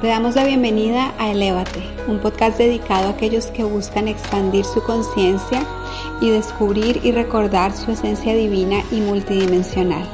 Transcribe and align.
Te 0.00 0.06
damos 0.06 0.36
la 0.36 0.44
bienvenida 0.44 1.12
a 1.18 1.32
Elévate, 1.32 1.82
un 2.06 2.20
podcast 2.20 2.56
dedicado 2.56 3.08
a 3.08 3.10
aquellos 3.10 3.46
que 3.46 3.64
buscan 3.64 4.06
expandir 4.06 4.64
su 4.64 4.80
conciencia 4.84 5.66
y 6.20 6.30
descubrir 6.30 7.00
y 7.02 7.10
recordar 7.10 7.72
su 7.72 7.90
esencia 7.90 8.32
divina 8.36 8.76
y 8.92 9.00
multidimensional. 9.00 10.08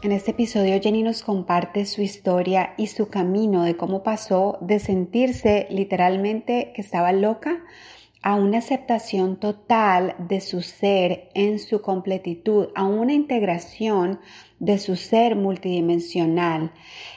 En 0.00 0.12
este 0.12 0.30
episodio 0.30 0.80
Jenny 0.80 1.02
nos 1.02 1.22
comparte 1.22 1.84
su 1.84 2.00
historia 2.00 2.72
y 2.78 2.86
su 2.86 3.10
camino 3.10 3.64
de 3.64 3.76
cómo 3.76 4.02
pasó 4.02 4.56
de 4.62 4.78
sentirse 4.78 5.66
literalmente 5.68 6.72
que 6.74 6.80
estaba 6.80 7.12
loca 7.12 7.62
a 8.22 8.36
una 8.36 8.58
aceptación 8.58 9.38
total 9.38 10.14
de 10.18 10.40
su 10.40 10.62
ser 10.62 11.28
en 11.34 11.58
su 11.58 11.82
completitud, 11.82 12.68
a 12.74 12.84
una 12.84 13.12
integración 13.12 14.20
de 14.60 14.78
su 14.78 14.94
ser 14.94 15.34
multidimensional. 15.34 16.70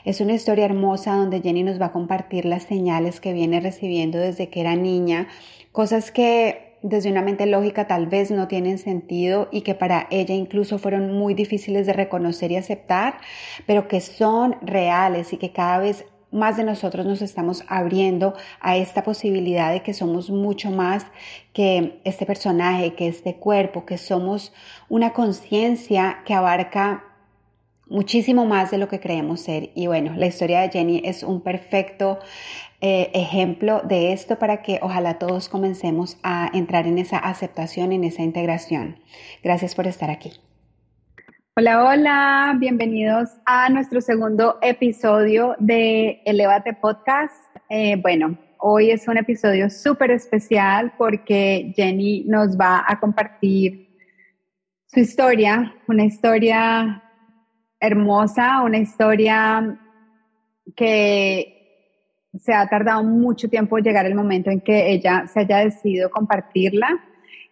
Es 0.06 0.22
una 0.22 0.34
historia 0.34 0.66
hermosa 0.66 1.16
donde 1.16 1.42
Jenny 1.42 1.62
nos 1.62 1.80
va 1.80 1.88
a 1.88 1.92
compartir 1.92 2.46
las 2.46 2.64
señales 2.64 3.20
que 3.20 3.34
viene 3.34 3.60
recibiendo 3.60 4.18
desde 4.18 4.50
que 4.50 4.62
era 4.62 4.76
niña, 4.76 5.28
cosas 5.72 6.12
que 6.12 6.74
desde 6.82 7.12
una 7.12 7.22
mente 7.22 7.46
lógica 7.46 7.88
tal 7.88 8.08
vez 8.08 8.32
no 8.32 8.48
tienen 8.48 8.78
sentido 8.78 9.50
y 9.52 9.62
que 9.62 9.76
para 9.76 10.08
ella 10.10 10.34
incluso 10.34 10.80
fueron 10.80 11.14
muy 11.14 11.34
difíciles 11.34 11.86
de 11.86 11.94
reconocer 11.94 12.52
y 12.52 12.58
aceptar, 12.58 13.20
pero 13.66 13.88
que 13.88 14.02
son 14.02 14.58
reales 14.62 15.32
y 15.34 15.38
que 15.38 15.52
cada 15.52 15.80
vez 15.80 16.06
más 16.32 16.58
de 16.58 16.64
nosotros 16.64 17.06
nos 17.06 17.22
estamos 17.22 17.64
abriendo 17.68 18.34
a 18.60 18.76
esta 18.76 19.04
posibilidad 19.04 19.72
de 19.72 19.84
que 19.84 19.94
somos 19.94 20.30
mucho 20.30 20.72
más 20.72 21.06
que 21.54 22.02
este 22.06 22.26
personaje, 22.26 22.96
que 22.96 23.08
este 23.08 23.36
cuerpo, 23.36 23.86
que 23.86 23.98
somos 23.98 24.52
una 24.90 25.14
conciencia 25.14 26.24
que 26.26 26.34
abarca 26.34 27.13
muchísimo 27.94 28.46
más 28.46 28.72
de 28.72 28.80
lo 28.80 28.88
que 28.88 29.00
creemos 29.00 29.42
ser. 29.42 29.70
Y 29.76 29.88
bueno, 29.88 30.14
la 30.18 30.26
historia 30.26 30.62
de 30.62 30.70
Jenny 30.70 31.02
es 31.06 31.22
un 31.22 31.42
perfecto 31.42 32.20
eh, 32.82 33.12
ejemplo 33.14 33.82
de 33.84 34.12
esto 34.12 34.40
para 34.40 34.64
que 34.64 34.80
ojalá 34.82 35.20
todos 35.20 35.48
comencemos 35.48 36.18
a 36.24 36.50
entrar 36.54 36.88
en 36.88 36.98
esa 36.98 37.20
aceptación, 37.20 37.94
en 37.94 38.04
esa 38.04 38.24
integración. 38.24 38.98
Gracias 39.44 39.76
por 39.76 39.86
estar 39.86 40.10
aquí. 40.10 40.32
Hola, 41.56 41.86
hola, 41.86 42.56
bienvenidos 42.60 43.30
a 43.46 43.70
nuestro 43.70 44.02
segundo 44.02 44.58
episodio 44.64 45.56
de 45.60 46.20
Elevate 46.26 46.74
Podcast. 46.74 47.36
Eh, 47.70 47.96
bueno, 47.98 48.36
hoy 48.58 48.90
es 48.90 49.08
un 49.08 49.18
episodio 49.18 49.70
súper 49.70 50.10
especial 50.10 50.94
porque 50.98 51.72
Jenny 51.76 52.24
nos 52.26 52.58
va 52.58 52.84
a 52.88 53.00
compartir 53.00 53.88
su 54.88 55.00
historia, 55.00 55.76
una 55.88 56.06
historia 56.06 57.03
hermosa, 57.84 58.62
una 58.62 58.78
historia 58.78 59.78
que 60.76 61.54
se 62.40 62.54
ha 62.54 62.68
tardado 62.68 63.04
mucho 63.04 63.50
tiempo 63.50 63.78
llegar 63.78 64.06
el 64.06 64.16
momento 64.16 64.50
en 64.50 64.62
que 64.62 64.92
ella 64.92 65.28
se 65.28 65.42
haya 65.42 65.58
decidido 65.58 66.10
compartirla 66.10 66.88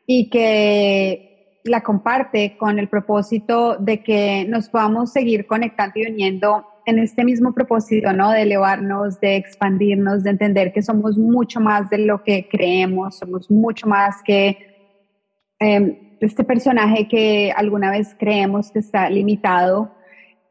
y 0.08 0.30
que 0.30 1.60
la 1.66 1.82
comparte 1.82 2.56
con 2.58 2.80
el 2.80 2.88
propósito 2.88 3.76
de 3.78 4.02
que 4.02 4.46
nos 4.48 4.70
podamos 4.70 5.12
seguir 5.12 5.46
conectando 5.46 6.00
y 6.00 6.08
uniendo 6.08 6.66
en 6.86 6.98
este 6.98 7.26
mismo 7.26 7.54
propósito, 7.54 8.12
¿no? 8.14 8.32
De 8.32 8.42
elevarnos, 8.42 9.20
de 9.20 9.36
expandirnos, 9.36 10.24
de 10.24 10.32
entender 10.32 10.72
que 10.72 10.82
somos 10.82 11.18
mucho 11.18 11.60
más 11.60 11.90
de 11.90 12.00
lo 12.00 12.24
que 12.24 12.48
creemos, 12.50 13.18
somos 13.18 13.52
mucho 13.52 13.86
más 13.86 14.24
que 14.24 14.58
em, 15.60 16.18
este 16.22 16.44
personaje 16.44 17.08
que 17.08 17.54
alguna 17.56 17.92
vez 17.92 18.16
creemos 18.18 18.72
que 18.72 18.80
está 18.80 19.10
limitado, 19.10 19.92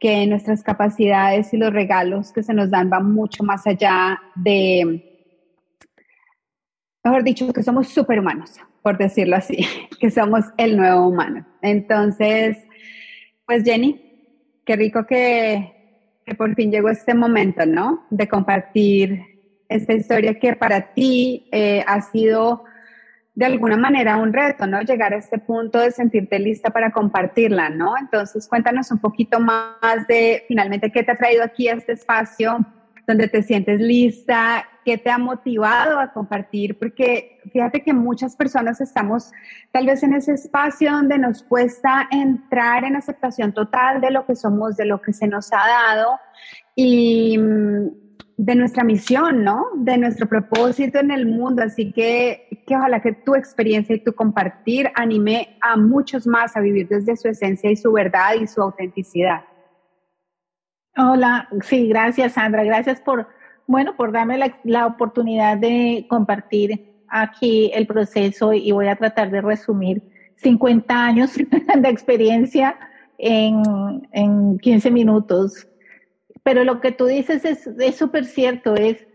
que 0.00 0.26
nuestras 0.26 0.62
capacidades 0.62 1.52
y 1.54 1.58
los 1.58 1.72
regalos 1.72 2.32
que 2.32 2.42
se 2.42 2.54
nos 2.54 2.70
dan 2.70 2.90
van 2.90 3.12
mucho 3.12 3.44
más 3.44 3.66
allá 3.66 4.18
de, 4.34 5.28
mejor 7.04 7.22
dicho, 7.22 7.52
que 7.52 7.62
somos 7.62 7.88
superhumanos 7.88 8.58
por 8.82 8.98
decirlo 8.98 9.36
así, 9.36 9.66
que 10.00 10.10
somos 10.10 10.44
el 10.56 10.76
nuevo 10.76 11.08
humano. 11.08 11.46
Entonces, 11.62 12.58
pues 13.46 13.64
Jenny, 13.64 14.00
qué 14.64 14.76
rico 14.76 15.06
que, 15.06 15.76
por 16.38 16.54
fin 16.54 16.70
llegó 16.70 16.88
este 16.88 17.14
momento, 17.14 17.66
¿no? 17.66 18.06
De 18.10 18.28
compartir 18.28 19.22
esta 19.68 19.92
historia 19.92 20.38
que 20.38 20.54
para 20.54 20.94
ti 20.94 21.48
eh, 21.52 21.84
ha 21.86 22.00
sido 22.02 22.64
de 23.34 23.46
alguna 23.46 23.76
manera 23.76 24.16
un 24.16 24.32
reto, 24.32 24.66
¿no? 24.66 24.82
Llegar 24.82 25.14
a 25.14 25.18
este 25.18 25.38
punto 25.38 25.78
de 25.78 25.92
sentirte 25.92 26.38
lista 26.38 26.70
para 26.70 26.90
compartirla, 26.90 27.70
¿no? 27.70 27.96
Entonces, 27.96 28.48
cuéntanos 28.48 28.90
un 28.90 28.98
poquito 28.98 29.40
más 29.40 30.06
de 30.08 30.44
finalmente 30.48 30.90
qué 30.90 31.02
te 31.02 31.12
ha 31.12 31.18
traído 31.18 31.44
aquí 31.44 31.68
a 31.68 31.74
este 31.74 31.92
espacio 31.92 32.64
donde 33.06 33.28
te 33.28 33.42
sientes 33.42 33.80
lista, 33.80 34.68
qué 34.84 34.96
te 34.96 35.10
ha 35.10 35.18
motivado 35.18 35.98
a 35.98 36.12
compartir, 36.12 36.78
porque 36.78 37.40
fíjate 37.52 37.82
que 37.82 37.92
muchas 37.92 38.36
personas 38.36 38.80
estamos 38.80 39.32
tal 39.72 39.86
vez 39.86 40.02
en 40.02 40.14
ese 40.14 40.32
espacio 40.32 40.92
donde 40.92 41.18
nos 41.18 41.42
cuesta 41.42 42.08
entrar 42.10 42.84
en 42.84 42.96
aceptación 42.96 43.52
total 43.52 44.00
de 44.00 44.10
lo 44.10 44.26
que 44.26 44.36
somos, 44.36 44.76
de 44.76 44.84
lo 44.84 45.00
que 45.02 45.12
se 45.12 45.26
nos 45.26 45.52
ha 45.52 45.66
dado 45.66 46.18
y 46.76 47.38
de 48.42 48.54
nuestra 48.54 48.84
misión, 48.84 49.44
¿no? 49.44 49.66
De 49.74 49.98
nuestro 49.98 50.26
propósito 50.26 50.98
en 50.98 51.10
el 51.10 51.26
mundo. 51.26 51.62
Así 51.62 51.92
que, 51.92 52.62
que 52.66 52.74
ojalá 52.74 53.02
que 53.02 53.12
tu 53.12 53.34
experiencia 53.34 53.94
y 53.94 54.02
tu 54.02 54.14
compartir 54.14 54.90
anime 54.94 55.58
a 55.60 55.76
muchos 55.76 56.26
más 56.26 56.56
a 56.56 56.60
vivir 56.60 56.88
desde 56.88 57.16
su 57.18 57.28
esencia 57.28 57.70
y 57.70 57.76
su 57.76 57.92
verdad 57.92 58.36
y 58.40 58.46
su 58.46 58.62
autenticidad. 58.62 59.42
Hola, 60.96 61.50
sí, 61.60 61.86
gracias 61.88 62.32
Sandra, 62.32 62.64
gracias 62.64 62.98
por, 63.02 63.28
bueno, 63.66 63.94
por 63.94 64.10
darme 64.10 64.38
la, 64.64 64.86
oportunidad 64.86 65.58
de 65.58 66.06
compartir 66.08 67.04
aquí 67.08 67.70
el 67.74 67.86
proceso 67.86 68.54
y 68.54 68.72
voy 68.72 68.88
a 68.88 68.96
tratar 68.96 69.30
de 69.30 69.42
resumir 69.42 70.02
50 70.36 71.04
años 71.04 71.36
de 71.76 71.88
experiencia 71.90 72.74
en, 73.18 73.62
en 74.12 74.58
15 74.58 74.90
minutos. 74.90 75.69
Pero 76.42 76.64
lo 76.64 76.80
que 76.80 76.92
tú 76.92 77.06
dices 77.06 77.44
es 77.44 77.96
súper 77.96 78.24
cierto, 78.24 78.74
es 78.74 79.06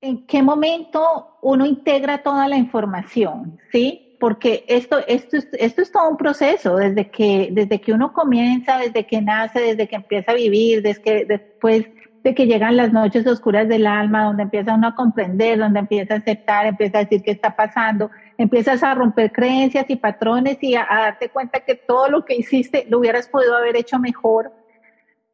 en 0.00 0.26
qué 0.26 0.42
momento 0.42 1.38
uno 1.42 1.66
integra 1.66 2.22
toda 2.22 2.48
la 2.48 2.56
información, 2.56 3.58
¿sí? 3.72 4.06
porque 4.18 4.64
esto, 4.68 4.98
esto, 5.06 5.36
esto 5.52 5.82
es 5.82 5.92
todo 5.92 6.10
un 6.10 6.16
proceso, 6.16 6.76
desde 6.76 7.10
que, 7.10 7.48
desde 7.52 7.80
que 7.80 7.92
uno 7.92 8.12
comienza, 8.12 8.78
desde 8.78 9.06
que 9.06 9.20
nace, 9.20 9.60
desde 9.60 9.88
que 9.88 9.96
empieza 9.96 10.32
a 10.32 10.34
vivir, 10.34 10.82
desde 10.82 11.02
que 11.02 11.24
después 11.24 11.86
de 12.22 12.34
que 12.34 12.46
llegan 12.46 12.76
las 12.76 12.92
noches 12.92 13.26
oscuras 13.26 13.68
del 13.68 13.86
alma, 13.86 14.24
donde 14.24 14.44
empieza 14.44 14.74
uno 14.74 14.88
a 14.88 14.94
comprender, 14.94 15.58
donde 15.58 15.78
empieza 15.80 16.14
a 16.14 16.18
aceptar, 16.18 16.66
empieza 16.66 16.98
a 16.98 17.04
decir 17.04 17.22
qué 17.22 17.30
está 17.30 17.54
pasando, 17.54 18.10
empiezas 18.36 18.82
a 18.82 18.94
romper 18.94 19.30
creencias 19.30 19.86
y 19.88 19.96
patrones 19.96 20.58
y 20.60 20.74
a, 20.74 20.86
darte 20.90 21.28
cuenta 21.28 21.60
que 21.60 21.76
todo 21.76 22.08
lo 22.08 22.24
que 22.24 22.34
hiciste 22.34 22.86
lo 22.88 22.98
hubieras 22.98 23.28
podido 23.28 23.56
haber 23.56 23.76
hecho 23.76 23.98
mejor. 23.98 24.52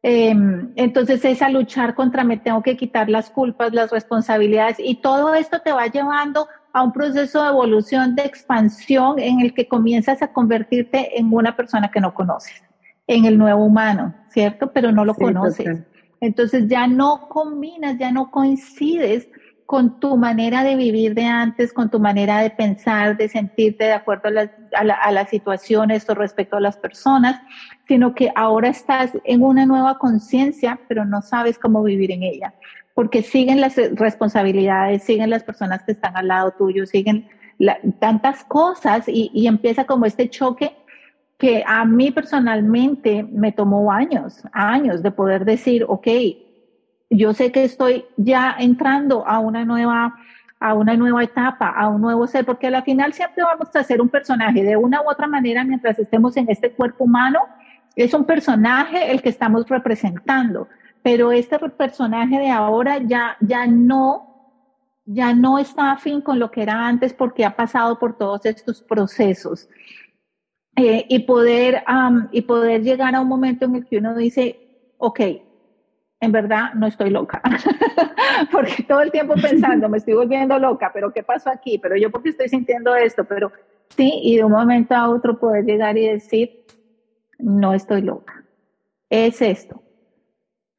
Em, 0.05 0.73
entonces 0.75 1.23
es 1.23 1.41
a 1.41 1.47
luchar 1.47 1.95
contra 1.95 2.25
me 2.25 2.35
tengo 2.35 2.61
que 2.61 2.75
quitar 2.75 3.09
las 3.09 3.29
culpas, 3.29 3.73
las 3.73 3.89
responsabilidades 3.89 4.75
y 4.77 4.95
todo 4.95 5.33
esto 5.33 5.61
te 5.61 5.71
va 5.71 5.87
llevando 5.87 6.49
a 6.73 6.83
un 6.83 6.91
proceso 6.91 7.41
de 7.41 7.47
evolución, 7.47 8.13
de 8.13 8.23
expansión 8.23 9.17
en 9.17 9.39
el 9.39 9.53
que 9.53 9.69
comienzas 9.69 10.21
a 10.21 10.33
convertirte 10.33 11.17
en 11.17 11.33
una 11.33 11.55
persona 11.55 11.89
que 11.89 12.01
no 12.01 12.13
conoces, 12.13 12.61
en 13.07 13.23
el 13.23 13.37
nuevo 13.37 13.63
humano, 13.63 14.13
¿cierto? 14.27 14.73
Pero 14.73 14.91
no 14.91 15.05
lo 15.05 15.15
conoces. 15.15 15.79
Entonces 16.19 16.67
ya 16.67 16.85
no 16.85 17.29
combinas, 17.29 17.97
ya 17.97 18.11
no 18.11 18.29
coincides 18.29 19.29
con 19.73 19.99
tu 19.99 20.17
manera 20.17 20.63
de 20.63 20.75
vivir 20.75 21.15
de 21.15 21.25
antes, 21.25 21.73
con 21.73 21.89
tu 21.89 21.99
manera 21.99 22.37
de 22.43 22.51
pensar, 22.51 23.17
de 23.17 23.27
sentirte 23.27 23.85
de 23.85 23.93
acuerdo 23.93 24.29
a, 24.29 25.11
las 25.11 25.29
situaciones 25.31 26.07
o 26.07 26.13
respecto 26.13 26.57
a 26.57 26.59
las 26.59 26.77
personas, 26.77 27.41
sino 27.87 28.13
que 28.13 28.31
ahora 28.35 28.69
estás 28.69 29.13
en 29.23 29.41
una 29.41 29.65
nueva 29.65 29.97
conciencia, 29.97 30.79
pero 30.87 31.05
no 31.05 31.23
sabes 31.23 31.57
cómo 31.57 31.81
vivir 31.81 32.11
en 32.11 32.21
ella 32.21 32.53
porque 32.93 33.23
siguen 33.23 33.61
las 33.61 33.75
responsabilidades, 33.95 35.01
siguen 35.01 35.31
las 35.31 35.43
personas 35.43 35.81
que 35.81 35.93
están 35.93 36.15
al 36.17 36.27
lado 36.27 36.51
tuyo, 36.51 36.85
siguen 36.85 37.27
tantas 37.97 38.43
cosas 38.43 39.05
y, 39.07 39.47
empieza 39.47 39.85
como 39.85 40.05
este 40.05 40.29
choque 40.29 40.75
que 41.39 41.63
a 41.65 41.83
mí 41.83 42.11
personalmente 42.11 43.23
me 43.23 43.51
tomó 43.51 43.91
años, 43.91 44.43
años 44.51 45.01
de 45.01 45.09
poder 45.09 45.45
decir, 45.45 45.83
ok, 45.87 46.07
yo 47.15 47.33
sé 47.33 47.51
que 47.51 47.63
estoy 47.63 48.05
ya 48.17 48.55
entrando 48.59 49.27
a 49.27 49.39
una 49.39 49.65
nueva 49.65 50.15
a 50.59 50.73
una 50.75 50.95
nueva 50.95 51.21
etapa, 51.21 51.67
a 51.67 51.89
un 51.89 51.99
nuevo 51.99 52.25
ser, 52.25 52.45
porque 52.45 52.67
al 52.67 52.83
final 52.83 53.11
siempre 53.11 53.43
vamos 53.43 53.75
a 53.75 53.83
ser 53.83 53.99
un 53.99 54.07
personaje 54.07 54.63
de 54.63 54.77
una 54.77 55.01
u 55.01 55.09
otra 55.09 55.27
manera 55.27 55.65
mientras 55.65 55.99
estemos 55.99 56.37
en 56.37 56.49
este 56.49 56.71
cuerpo 56.71 57.03
humano, 57.03 57.39
es 57.97 58.13
un 58.13 58.23
personaje 58.23 59.11
el 59.11 59.21
que 59.21 59.27
estamos 59.27 59.67
representando 59.67 60.69
pero 61.03 61.33
este 61.33 61.59
personaje 61.59 62.39
de 62.39 62.49
ahora 62.49 62.97
ya, 62.99 63.37
ya 63.41 63.67
no 63.67 64.29
ya 65.05 65.33
no 65.33 65.59
está 65.59 65.91
afín 65.91 66.21
con 66.21 66.39
lo 66.39 66.49
que 66.49 66.61
era 66.63 66.87
antes 66.87 67.13
porque 67.13 67.43
ha 67.43 67.57
pasado 67.57 67.99
por 67.99 68.17
todos 68.17 68.45
estos 68.45 68.81
procesos. 68.81 69.67
Eh, 70.77 71.05
y, 71.09 71.19
poder, 71.19 71.83
y 72.31 72.41
poder 72.43 72.81
llegar 72.81 73.13
a 73.13 73.19
un 73.19 73.27
momento 73.27 73.65
en 73.65 73.75
el 73.75 73.85
que 73.85 73.97
uno 73.97 74.15
dice, 74.15 74.93
ok, 74.97 75.19
en 76.23 76.31
verdad 76.31 76.73
no 76.73 76.87
estoy 76.87 77.09
loca, 77.09 77.41
porque 78.51 78.83
todo 78.83 79.01
el 79.01 79.11
tiempo 79.11 79.33
pensando, 79.35 79.89
me 79.89 79.97
estoy 79.97 80.13
volviendo 80.13 80.57
loca, 80.57 80.91
pero 80.93 81.11
¿qué 81.11 81.21
pasó 81.21 81.49
aquí? 81.49 81.77
Pero 81.79 81.97
yo 81.97 82.09
porque 82.11 82.29
estoy 82.29 82.47
sintiendo 82.47 82.95
esto, 82.95 83.25
pero 83.25 83.51
sí, 83.89 84.21
y 84.23 84.37
de 84.37 84.45
un 84.45 84.53
momento 84.53 84.95
a 84.95 85.09
otro 85.09 85.37
poder 85.37 85.65
llegar 85.65 85.97
y 85.97 86.07
decir, 86.07 86.65
no 87.39 87.73
estoy 87.73 88.03
loca, 88.03 88.45
es 89.09 89.41
esto, 89.41 89.83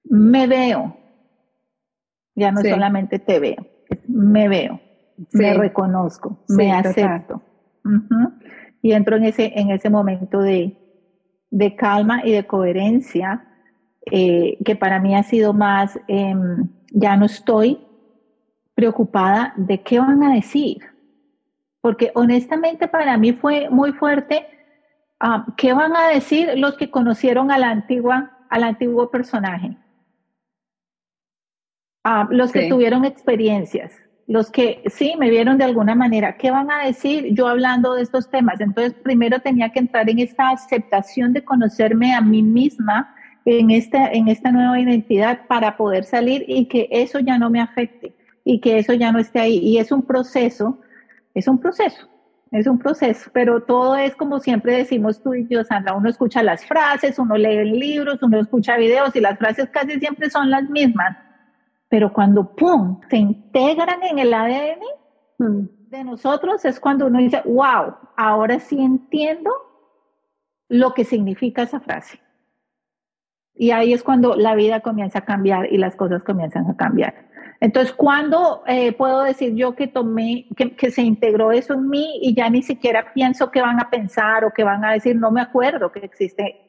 me 0.04 0.46
veo, 0.46 0.96
ya 2.34 2.50
no 2.50 2.62
solamente 2.62 3.18
te 3.18 3.38
veo, 3.38 3.66
me 4.08 4.48
veo, 4.48 4.80
me 5.32 5.52
reconozco, 5.52 6.38
me 6.48 6.72
acepto. 6.72 7.42
Y 8.80 8.92
entro 8.92 9.16
en 9.16 9.24
ese, 9.24 9.52
en 9.56 9.70
ese 9.70 9.90
momento 9.90 10.40
de, 10.40 10.78
de 11.50 11.76
calma 11.76 12.22
y 12.24 12.32
de 12.32 12.46
coherencia, 12.46 13.53
eh, 14.10 14.58
que 14.64 14.76
para 14.76 15.00
mí 15.00 15.14
ha 15.14 15.22
sido 15.22 15.52
más, 15.52 15.98
em, 16.08 16.68
ya 16.90 17.16
no 17.16 17.26
estoy 17.26 17.78
preocupada 18.74 19.52
de 19.56 19.82
qué 19.82 19.98
van 19.98 20.22
a 20.22 20.34
decir, 20.34 20.78
porque 21.80 22.10
honestamente 22.14 22.88
para 22.88 23.16
mí 23.16 23.32
fue 23.32 23.68
muy 23.70 23.92
fuerte, 23.92 24.46
ah, 25.20 25.46
¿qué 25.56 25.72
van 25.72 25.96
a 25.96 26.08
decir 26.08 26.52
los 26.56 26.76
que 26.76 26.90
conocieron 26.90 27.50
a 27.50 27.58
la 27.58 27.70
antigua, 27.70 28.38
al 28.50 28.64
antiguo 28.64 29.10
personaje? 29.10 29.76
Ah, 32.04 32.28
los 32.30 32.52
que 32.52 32.68
tuvieron 32.68 33.04
experiencias, 33.06 33.92
los 34.26 34.50
que 34.50 34.82
sí 34.86 35.14
me 35.18 35.30
vieron 35.30 35.56
de 35.56 35.64
alguna 35.64 35.94
manera, 35.94 36.36
¿qué 36.36 36.50
van 36.50 36.70
a 36.70 36.84
decir 36.84 37.28
yo 37.32 37.48
hablando 37.48 37.94
de 37.94 38.02
estos 38.02 38.28
temas? 38.28 38.60
Entonces, 38.60 38.94
primero 39.02 39.40
tenía 39.40 39.70
que 39.70 39.78
entrar 39.78 40.10
en 40.10 40.18
esta 40.18 40.50
aceptación 40.50 41.32
de 41.32 41.42
conocerme 41.42 42.14
a 42.14 42.20
mí 42.20 42.42
misma 42.42 43.14
en 43.44 43.70
esta, 43.70 44.08
en 44.08 44.28
esta 44.28 44.52
nueva 44.52 44.78
identidad 44.80 45.46
para 45.46 45.76
poder 45.76 46.04
salir 46.04 46.44
y 46.48 46.66
que 46.66 46.88
eso 46.90 47.18
ya 47.20 47.38
no 47.38 47.50
me 47.50 47.60
afecte 47.60 48.14
y 48.44 48.60
que 48.60 48.78
eso 48.78 48.92
ya 48.92 49.12
no 49.12 49.18
esté 49.18 49.40
ahí. 49.40 49.58
Y 49.58 49.78
es 49.78 49.92
un 49.92 50.02
proceso, 50.02 50.78
es 51.34 51.48
un 51.48 51.58
proceso, 51.58 52.08
es 52.50 52.66
un 52.66 52.78
proceso, 52.78 53.30
pero 53.32 53.62
todo 53.62 53.96
es 53.96 54.14
como 54.16 54.40
siempre 54.40 54.76
decimos 54.76 55.22
tú 55.22 55.34
y 55.34 55.46
yo, 55.48 55.64
Sandra, 55.64 55.94
uno 55.94 56.08
escucha 56.08 56.42
las 56.42 56.64
frases, 56.64 57.18
uno 57.18 57.36
lee 57.36 57.64
libros, 57.64 58.22
uno 58.22 58.40
escucha 58.40 58.76
videos 58.76 59.14
y 59.16 59.20
las 59.20 59.38
frases 59.38 59.68
casi 59.70 59.98
siempre 59.98 60.30
son 60.30 60.50
las 60.50 60.68
mismas 60.70 61.16
pero 61.94 62.12
cuando 62.12 62.56
¡pum! 62.56 63.00
se 63.08 63.18
integran 63.18 64.02
en 64.02 64.18
el 64.18 64.34
ADN 64.34 64.80
mm. 65.38 65.90
de 65.90 66.02
nosotros 66.02 66.64
es 66.64 66.80
cuando 66.80 67.06
uno 67.06 67.20
dice, 67.20 67.40
wow, 67.44 67.94
ahora 68.16 68.58
sí 68.58 68.80
entiendo 68.80 69.52
lo 70.68 70.92
que 70.92 71.04
significa 71.04 71.62
esa 71.62 71.78
frase. 71.78 72.18
Y 73.56 73.70
ahí 73.70 73.92
es 73.92 74.02
cuando 74.02 74.34
la 74.34 74.54
vida 74.54 74.80
comienza 74.80 75.20
a 75.20 75.24
cambiar 75.24 75.72
y 75.72 75.78
las 75.78 75.94
cosas 75.96 76.22
comienzan 76.22 76.68
a 76.68 76.76
cambiar. 76.76 77.14
Entonces, 77.60 77.94
¿cuándo 77.94 78.62
eh, 78.66 78.92
puedo 78.92 79.22
decir 79.22 79.54
yo 79.54 79.74
que 79.74 79.86
tomé, 79.86 80.46
que, 80.56 80.90
se 80.90 81.02
integró 81.02 81.52
eso 81.52 81.74
en 81.74 81.88
mí 81.88 82.18
y 82.20 82.34
ya 82.34 82.50
ni 82.50 82.62
siquiera 82.62 83.12
pienso 83.14 83.50
que 83.50 83.62
van 83.62 83.80
a 83.80 83.88
pensar 83.90 84.44
o 84.44 84.52
que 84.52 84.64
van 84.64 84.84
a 84.84 84.92
decir, 84.92 85.16
no 85.16 85.30
me 85.30 85.40
acuerdo 85.40 85.90
que 85.90 86.00
existe 86.00 86.60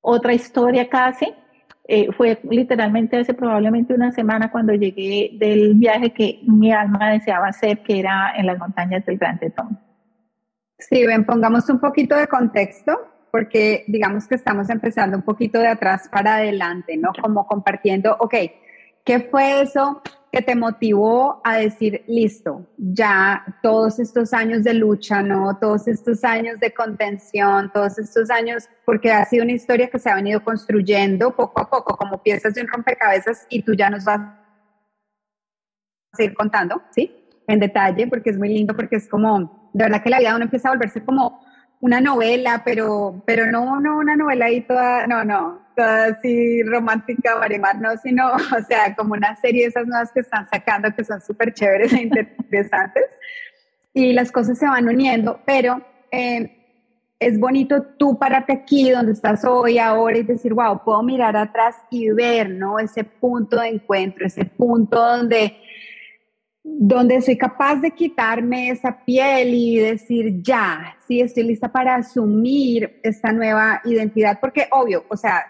otra 0.00 0.32
historia 0.32 0.88
casi? 0.88 1.34
Eh, 1.88 2.10
fue 2.12 2.40
literalmente 2.50 3.18
hace 3.18 3.34
probablemente 3.34 3.94
una 3.94 4.12
semana 4.12 4.50
cuando 4.50 4.72
llegué 4.72 5.30
del 5.34 5.74
viaje 5.74 6.12
que 6.12 6.40
mi 6.44 6.72
alma 6.72 7.10
deseaba 7.10 7.48
hacer, 7.48 7.82
que 7.82 8.00
era 8.00 8.32
en 8.36 8.46
las 8.46 8.58
montañas 8.58 9.04
del 9.04 9.18
Gran 9.18 9.38
Tetón. 9.38 9.78
Sí, 10.78 11.06
ven, 11.06 11.24
pongamos 11.24 11.68
un 11.68 11.80
poquito 11.80 12.16
de 12.16 12.26
contexto, 12.26 12.98
porque 13.30 13.84
digamos 13.86 14.26
que 14.26 14.34
estamos 14.34 14.70
empezando 14.70 15.16
un 15.16 15.22
poquito 15.22 15.58
de 15.58 15.68
atrás 15.68 16.08
para 16.10 16.36
adelante, 16.36 16.96
¿no? 16.96 17.12
Como 17.20 17.46
compartiendo, 17.46 18.16
ok, 18.18 18.34
¿qué 19.04 19.20
fue 19.20 19.62
eso 19.62 20.02
que 20.36 20.42
te 20.42 20.54
motivó 20.54 21.40
a 21.44 21.56
decir, 21.56 22.04
listo, 22.08 22.66
ya 22.76 23.42
todos 23.62 23.98
estos 23.98 24.34
años 24.34 24.64
de 24.64 24.74
lucha, 24.74 25.22
¿no? 25.22 25.56
Todos 25.58 25.88
estos 25.88 26.24
años 26.24 26.60
de 26.60 26.74
contención, 26.74 27.70
todos 27.72 27.98
estos 27.98 28.28
años, 28.28 28.68
porque 28.84 29.12
ha 29.12 29.24
sido 29.24 29.44
una 29.44 29.52
historia 29.52 29.88
que 29.88 29.98
se 29.98 30.10
ha 30.10 30.14
venido 30.14 30.44
construyendo 30.44 31.34
poco 31.34 31.62
a 31.62 31.70
poco, 31.70 31.96
como 31.96 32.22
piezas 32.22 32.52
de 32.52 32.60
un 32.60 32.68
rompecabezas, 32.68 33.46
y 33.48 33.62
tú 33.62 33.72
ya 33.74 33.88
nos 33.88 34.04
vas 34.04 34.20
a 34.20 34.42
seguir 36.12 36.34
contando, 36.34 36.82
¿sí? 36.90 37.16
En 37.46 37.60
detalle, 37.60 38.06
porque 38.06 38.28
es 38.28 38.38
muy 38.38 38.50
lindo, 38.50 38.76
porque 38.76 38.96
es 38.96 39.08
como, 39.08 39.70
de 39.72 39.84
verdad 39.84 40.02
que 40.02 40.10
la 40.10 40.18
vida 40.18 40.34
uno 40.34 40.44
empieza 40.44 40.68
a 40.68 40.72
volverse 40.72 41.02
como 41.02 41.45
una 41.80 42.00
novela, 42.00 42.62
pero, 42.64 43.22
pero 43.26 43.50
no, 43.50 43.80
no 43.80 43.98
una 43.98 44.16
novela 44.16 44.46
ahí 44.46 44.62
toda, 44.62 45.06
no, 45.06 45.24
no, 45.24 45.60
toda 45.76 46.06
así 46.06 46.62
romántica, 46.62 47.36
Marimar, 47.38 47.80
no, 47.80 47.96
sino, 47.98 48.32
o 48.34 48.62
sea, 48.66 48.94
como 48.94 49.14
una 49.14 49.36
serie 49.36 49.62
de 49.62 49.68
esas 49.68 49.86
nuevas 49.86 50.10
que 50.12 50.20
están 50.20 50.48
sacando 50.48 50.94
que 50.94 51.04
son 51.04 51.20
súper 51.20 51.52
chéveres 51.52 51.92
e 51.92 52.02
interesantes. 52.02 53.04
Y 53.92 54.12
las 54.12 54.30
cosas 54.30 54.58
se 54.58 54.66
van 54.66 54.88
uniendo, 54.88 55.40
pero 55.46 55.80
eh, 56.10 56.56
es 57.18 57.38
bonito 57.38 57.82
tú 57.98 58.18
pararte 58.18 58.52
aquí 58.52 58.90
donde 58.90 59.12
estás 59.12 59.44
hoy, 59.44 59.78
ahora 59.78 60.18
y 60.18 60.22
decir, 60.22 60.52
wow, 60.52 60.82
puedo 60.84 61.02
mirar 61.02 61.36
atrás 61.36 61.76
y 61.90 62.10
ver, 62.10 62.50
¿no? 62.50 62.78
Ese 62.78 63.04
punto 63.04 63.60
de 63.60 63.68
encuentro, 63.68 64.26
ese 64.26 64.44
punto 64.44 65.00
donde 65.00 65.56
donde 66.68 67.22
soy 67.22 67.38
capaz 67.38 67.76
de 67.76 67.92
quitarme 67.92 68.70
esa 68.70 69.04
piel 69.04 69.54
y 69.54 69.78
decir, 69.78 70.42
ya, 70.42 70.96
sí, 71.06 71.20
estoy 71.20 71.44
lista 71.44 71.70
para 71.70 71.94
asumir 71.94 72.98
esta 73.04 73.32
nueva 73.32 73.80
identidad, 73.84 74.40
porque 74.40 74.66
obvio, 74.72 75.04
o 75.08 75.16
sea, 75.16 75.46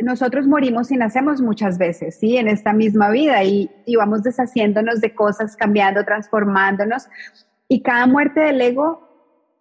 nosotros 0.00 0.46
morimos 0.46 0.90
y 0.90 0.96
nacemos 0.96 1.40
muchas 1.40 1.78
veces, 1.78 2.18
¿sí? 2.18 2.36
En 2.36 2.48
esta 2.48 2.72
misma 2.72 3.08
vida 3.10 3.44
y, 3.44 3.70
y 3.86 3.94
vamos 3.96 4.24
deshaciéndonos 4.24 5.00
de 5.00 5.14
cosas, 5.14 5.56
cambiando, 5.56 6.04
transformándonos. 6.04 7.08
Y 7.68 7.82
cada 7.82 8.06
muerte 8.06 8.40
del 8.40 8.60
ego 8.60 9.08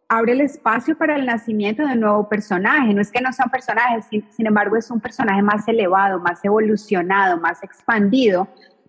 abre 0.10 0.34
el 0.34 0.42
espacio 0.42 0.98
para 0.98 1.16
el 1.16 1.26
nacimiento 1.28 1.86
de 1.86 1.94
un 1.94 2.02
nuevo 2.02 2.28
personaje. 2.28 2.94
No 2.94 3.02
es 3.02 3.12
que 3.12 3.22
no 3.22 3.32
sea 3.32 3.46
un 3.46 3.52
personaje, 3.52 4.02
sin, 4.10 4.30
sin 4.32 4.48
embargo 4.48 4.76
es 4.76 4.90
un 4.90 5.00
personaje 5.00 5.42
más 5.42 5.68
elevado, 5.68 6.20
más 6.20 6.44
evolucionado, 6.44 7.38
más 7.40 7.64
expandido 7.64 8.48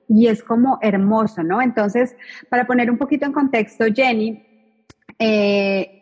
y 0.09 0.29
es 0.29 0.43
como 0.43 0.79
hermoso, 0.83 1.43
¿no? 1.43 1.61
Entonces, 1.61 2.17
para 2.49 2.67
poner 2.67 2.91
un 2.91 2.99
poquito 2.99 3.27
en 3.27 3.33
contexto, 3.33 3.85
Jenny 3.95 4.45
eh, 5.19 5.97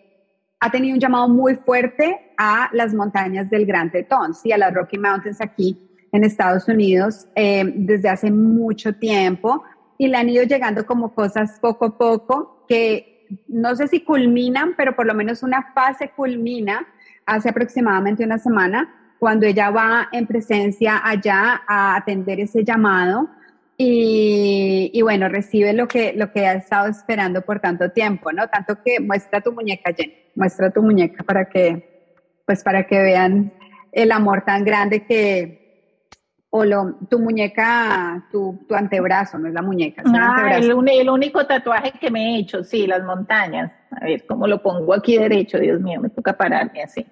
ha 0.61 0.71
tenido 0.71 0.95
un 0.95 1.01
llamado 1.01 1.29
muy 1.29 1.57
fuerte 1.57 2.33
a 2.37 2.71
las 2.73 2.95
montañas 2.95 3.49
del 3.51 3.67
Gran 3.67 3.91
Tetón, 3.91 4.35
sí, 4.35 4.53
a 4.53 4.59
las 4.59 4.73
Rocky 4.73 4.99
Mountains 4.99 5.41
aquí 5.41 5.79
en 6.13 6.25
Estados 6.25 6.69
Unidos 6.69 7.27
eh, 7.35 7.65
desde 7.75 8.09
hace 8.09 8.31
mucho 8.31 8.95
tiempo 8.95 9.65
y 9.99 10.09
le 10.09 10.17
han 10.17 10.29
ido 10.29 10.45
llegando 10.45 10.87
como 10.87 11.15
cosas 11.15 11.59
poco 11.61 11.87
a 11.87 11.99
poco 11.99 12.65
que 12.69 13.27
no 13.49 13.75
sé 13.75 13.89
si 13.89 14.01
culminan, 14.01 14.75
pero 14.77 14.95
por 14.95 15.07
lo 15.07 15.15
menos 15.15 15.43
una 15.43 15.73
fase 15.75 16.11
culmina 16.11 16.87
hace 17.27 17.49
aproximadamente 17.49 18.25
una 18.25 18.39
semana 18.39 18.95
cuando 19.19 19.47
ella 19.47 19.71
va 19.71 20.09
en 20.13 20.27
presencia 20.27 21.01
allá 21.03 21.63
a 21.67 21.97
atender 21.97 22.41
ese 22.41 22.65
llamado 22.65 23.29
y, 23.77 25.01
bueno, 25.03 25.29
recibe 25.29 25.73
lo 25.73 25.89
que, 25.89 26.13
lo 26.13 26.31
que 26.31 26.47
ha 26.47 26.55
estado 26.55 26.89
esperando 26.89 27.43
por 27.43 27.61
tanto 27.61 27.91
tiempo, 27.91 28.33
¿no? 28.33 28.47
Tanto 28.49 28.81
que 28.83 29.01
muestra 29.01 29.41
tu 29.41 29.53
muñeca, 29.53 29.93
Jen, 29.93 30.15
muestra 30.35 30.71
tu 30.71 30.83
muñeca 30.83 31.25
para 31.25 31.49
que, 31.49 32.13
pues 32.47 32.63
para 32.63 32.87
que 32.87 33.01
vean 33.01 33.53
el 33.91 34.13
amor 34.13 34.45
tan 34.45 34.65
grande 34.65 35.05
que, 35.05 36.07
o 36.51 36.65
lo, 36.65 36.99
tu 37.11 37.19
muñeca, 37.19 38.29
tu, 38.31 38.65
tu 38.69 38.77
antebrazo, 38.77 39.39
no 39.39 39.49
es 39.49 39.55
la 39.55 39.63
muñeca. 39.63 40.03
Es 40.03 40.13
ah, 40.15 40.57
el, 40.57 40.71
el, 40.71 41.11
único 41.11 41.45
tatuaje 41.45 41.93
que 41.99 42.13
me 42.13 42.37
he 42.37 42.39
hecho, 42.39 42.63
sí, 42.63 42.87
las 42.87 43.03
montañas. 43.03 43.73
A 43.91 44.05
ver, 44.05 44.25
¿cómo 44.25 44.47
lo 44.47 44.63
pongo 44.63 44.95
aquí 44.95 45.19
derecho? 45.19 45.59
Dios 45.59 45.81
mío, 45.81 46.01
me 46.01 46.11
toca 46.11 46.37
pararme 46.37 46.83
así. 46.83 47.05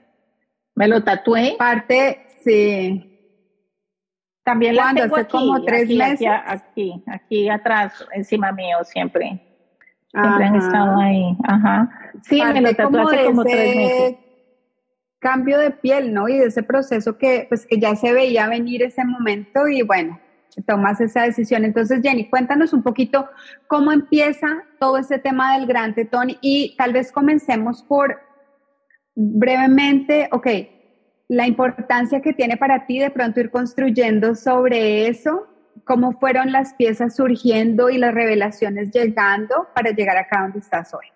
Me 0.76 0.86
lo 0.86 1.02
tatué. 1.02 1.56
Parte, 1.58 2.26
sí. 2.44 3.11
También 4.44 4.76
la 4.76 4.92
tengo 4.94 5.16
hace 5.16 5.26
como 5.26 5.62
tres 5.64 5.88
meses. 5.88 6.28
Aquí, 6.46 7.02
aquí, 7.06 7.48
atrás, 7.48 8.04
encima 8.12 8.52
mío, 8.52 8.78
siempre. 8.84 9.40
Siempre 10.10 10.44
han 10.44 10.56
estado 10.56 11.00
ahí. 11.00 11.36
Ajá. 11.44 11.90
Sí, 12.22 12.42
me 12.42 12.60
lo 12.60 12.74
tatué 12.74 13.02
hace 13.02 13.24
como 13.24 13.44
tres 13.44 13.76
meses. 13.76 14.16
Cambio 15.20 15.58
de 15.58 15.70
piel, 15.70 16.12
¿no? 16.12 16.28
Y 16.28 16.36
de 16.38 16.46
ese 16.46 16.64
proceso 16.64 17.16
que, 17.16 17.46
pues, 17.48 17.64
que 17.66 17.78
ya 17.78 17.94
se 17.94 18.12
veía 18.12 18.48
venir 18.48 18.82
ese 18.82 19.04
momento 19.04 19.68
y 19.68 19.82
bueno, 19.82 20.18
tomas 20.66 21.00
esa 21.00 21.22
decisión. 21.22 21.64
Entonces, 21.64 22.00
Jenny, 22.02 22.28
cuéntanos 22.28 22.72
un 22.72 22.82
poquito 22.82 23.28
cómo 23.68 23.92
empieza 23.92 24.64
todo 24.80 24.98
ese 24.98 25.18
tema 25.18 25.56
del 25.56 25.66
gran 25.66 25.94
tetón 25.94 26.32
y 26.40 26.74
tal 26.76 26.92
vez 26.92 27.12
comencemos 27.12 27.84
por 27.84 28.20
brevemente, 29.14 30.28
ok, 30.32 30.46
la 31.32 31.46
importancia 31.46 32.20
que 32.20 32.34
tiene 32.34 32.58
para 32.58 32.84
ti 32.84 32.98
de 32.98 33.10
pronto 33.10 33.40
ir 33.40 33.50
construyendo 33.50 34.34
sobre 34.34 35.08
eso, 35.08 35.46
cómo 35.84 36.12
fueron 36.12 36.52
las 36.52 36.74
piezas 36.74 37.16
surgiendo 37.16 37.88
y 37.88 37.96
las 37.96 38.12
revelaciones 38.12 38.90
llegando 38.90 39.66
para 39.74 39.92
llegar 39.92 40.18
acá 40.18 40.42
donde 40.42 40.58
estás 40.58 40.92
hoy. 40.92 41.06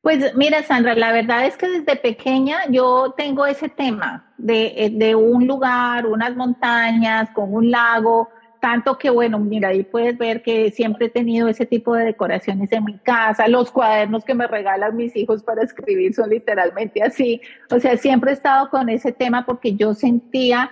Pues 0.00 0.34
mira, 0.34 0.64
Sandra, 0.64 0.96
la 0.96 1.12
verdad 1.12 1.46
es 1.46 1.56
que 1.56 1.68
desde 1.68 1.94
pequeña 1.94 2.66
yo 2.68 3.14
tengo 3.16 3.46
ese 3.46 3.68
tema 3.68 4.34
de, 4.36 4.90
de 4.92 5.14
un 5.14 5.46
lugar, 5.46 6.06
unas 6.06 6.34
montañas 6.34 7.30
con 7.30 7.54
un 7.54 7.70
lago, 7.70 8.28
tanto 8.64 8.96
que, 8.96 9.10
bueno, 9.10 9.38
mira, 9.38 9.68
ahí 9.68 9.82
puedes 9.82 10.16
ver 10.16 10.42
que 10.42 10.70
siempre 10.70 11.04
he 11.04 11.10
tenido 11.10 11.48
ese 11.48 11.66
tipo 11.66 11.94
de 11.94 12.06
decoraciones 12.06 12.72
en 12.72 12.82
mi 12.82 12.96
casa. 12.96 13.46
Los 13.46 13.70
cuadernos 13.70 14.24
que 14.24 14.34
me 14.34 14.46
regalan 14.46 14.96
mis 14.96 15.14
hijos 15.16 15.42
para 15.42 15.62
escribir 15.62 16.14
son 16.14 16.30
literalmente 16.30 17.02
así. 17.02 17.42
O 17.70 17.78
sea, 17.78 17.98
siempre 17.98 18.30
he 18.30 18.32
estado 18.32 18.70
con 18.70 18.88
ese 18.88 19.12
tema 19.12 19.44
porque 19.44 19.76
yo 19.76 19.92
sentía 19.92 20.70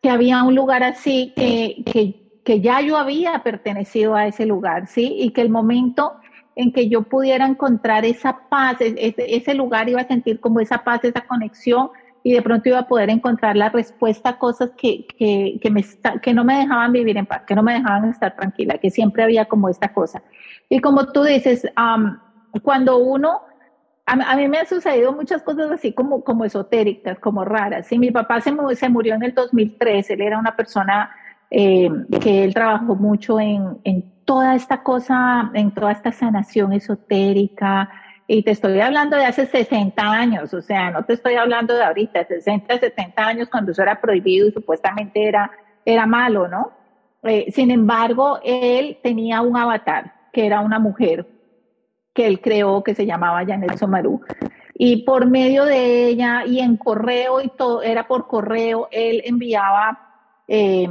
que 0.00 0.08
había 0.08 0.42
un 0.42 0.54
lugar 0.54 0.82
así 0.82 1.34
que, 1.36 1.82
que, 1.84 2.40
que 2.46 2.62
ya 2.62 2.80
yo 2.80 2.96
había 2.96 3.42
pertenecido 3.42 4.14
a 4.14 4.26
ese 4.26 4.46
lugar, 4.46 4.86
¿sí? 4.86 5.16
Y 5.18 5.32
que 5.32 5.42
el 5.42 5.50
momento 5.50 6.14
en 6.56 6.72
que 6.72 6.88
yo 6.88 7.02
pudiera 7.02 7.44
encontrar 7.44 8.06
esa 8.06 8.48
paz, 8.48 8.78
ese, 8.80 9.14
ese 9.36 9.52
lugar 9.52 9.86
iba 9.90 10.00
a 10.00 10.08
sentir 10.08 10.40
como 10.40 10.60
esa 10.60 10.78
paz, 10.78 11.04
esa 11.04 11.26
conexión 11.26 11.90
y 12.22 12.32
de 12.32 12.42
pronto 12.42 12.68
iba 12.68 12.80
a 12.80 12.88
poder 12.88 13.10
encontrar 13.10 13.56
la 13.56 13.68
respuesta 13.68 14.30
a 14.30 14.38
cosas 14.38 14.72
que, 14.76 15.06
que, 15.06 15.58
que, 15.60 15.70
me 15.70 15.84
que 16.22 16.34
no 16.34 16.44
me 16.44 16.58
dejaban 16.58 16.92
vivir 16.92 17.16
en 17.16 17.26
paz, 17.26 17.42
que 17.46 17.54
no 17.54 17.62
me 17.62 17.74
dejaban 17.74 18.10
estar 18.10 18.34
tranquila, 18.36 18.78
que 18.78 18.90
siempre 18.90 19.22
había 19.22 19.46
como 19.46 19.68
esta 19.68 19.92
cosa. 19.92 20.22
Y 20.68 20.80
como 20.80 21.06
tú 21.12 21.22
dices, 21.24 21.66
cuando 22.62 22.98
uno, 22.98 23.42
a, 24.06 24.36
mí 24.36 24.48
me 24.48 24.58
han 24.58 24.66
sucedido 24.66 25.12
muchas 25.12 25.42
cosas 25.42 25.70
así 25.70 25.92
como, 25.92 26.22
como 26.24 26.44
esotéricas, 26.44 27.18
como 27.18 27.44
raras. 27.44 27.86
Sí, 27.86 27.98
mi 27.98 28.10
papá 28.10 28.40
se, 28.40 28.52
se 28.74 28.88
murió 28.88 29.14
en 29.14 29.22
el 29.22 29.34
2003, 29.34 30.10
él 30.10 30.20
era 30.20 30.38
una 30.38 30.56
persona 30.56 31.10
eh, 31.50 31.90
que 32.20 32.44
él 32.44 32.52
trabajó 32.52 32.94
mucho 32.94 33.40
en, 33.40 33.78
en 33.84 34.12
toda 34.24 34.54
esta 34.54 34.82
cosa, 34.82 35.50
en 35.54 35.70
toda 35.70 35.92
esta 35.92 36.12
sanación 36.12 36.74
esotérica, 36.74 37.90
y 38.30 38.42
te 38.42 38.50
estoy 38.50 38.78
hablando 38.80 39.16
de 39.16 39.24
hace 39.24 39.46
60 39.46 40.02
años, 40.02 40.52
o 40.52 40.60
sea, 40.60 40.90
no 40.90 41.02
te 41.02 41.14
estoy 41.14 41.36
hablando 41.36 41.74
de 41.74 41.82
ahorita, 41.82 42.26
60, 42.26 42.78
70 42.78 43.26
años 43.26 43.48
cuando 43.50 43.72
eso 43.72 43.80
era 43.80 43.98
prohibido 44.02 44.46
y 44.46 44.52
supuestamente 44.52 45.26
era, 45.26 45.50
era 45.82 46.06
malo, 46.06 46.46
¿no? 46.46 46.72
Eh, 47.22 47.50
sin 47.50 47.70
embargo, 47.70 48.38
él 48.44 48.98
tenía 49.02 49.40
un 49.40 49.56
avatar, 49.56 50.12
que 50.30 50.44
era 50.44 50.60
una 50.60 50.78
mujer, 50.78 51.26
que 52.12 52.26
él 52.26 52.42
creó, 52.42 52.84
que 52.84 52.94
se 52.94 53.06
llamaba 53.06 53.46
Janet 53.46 53.78
Somaru. 53.78 54.20
Y 54.74 55.04
por 55.04 55.26
medio 55.26 55.64
de 55.64 56.08
ella 56.08 56.44
y 56.44 56.60
en 56.60 56.76
correo 56.76 57.40
y 57.40 57.48
todo, 57.48 57.82
era 57.82 58.06
por 58.06 58.28
correo, 58.28 58.88
él 58.92 59.22
enviaba 59.24 59.98
eh, 60.46 60.86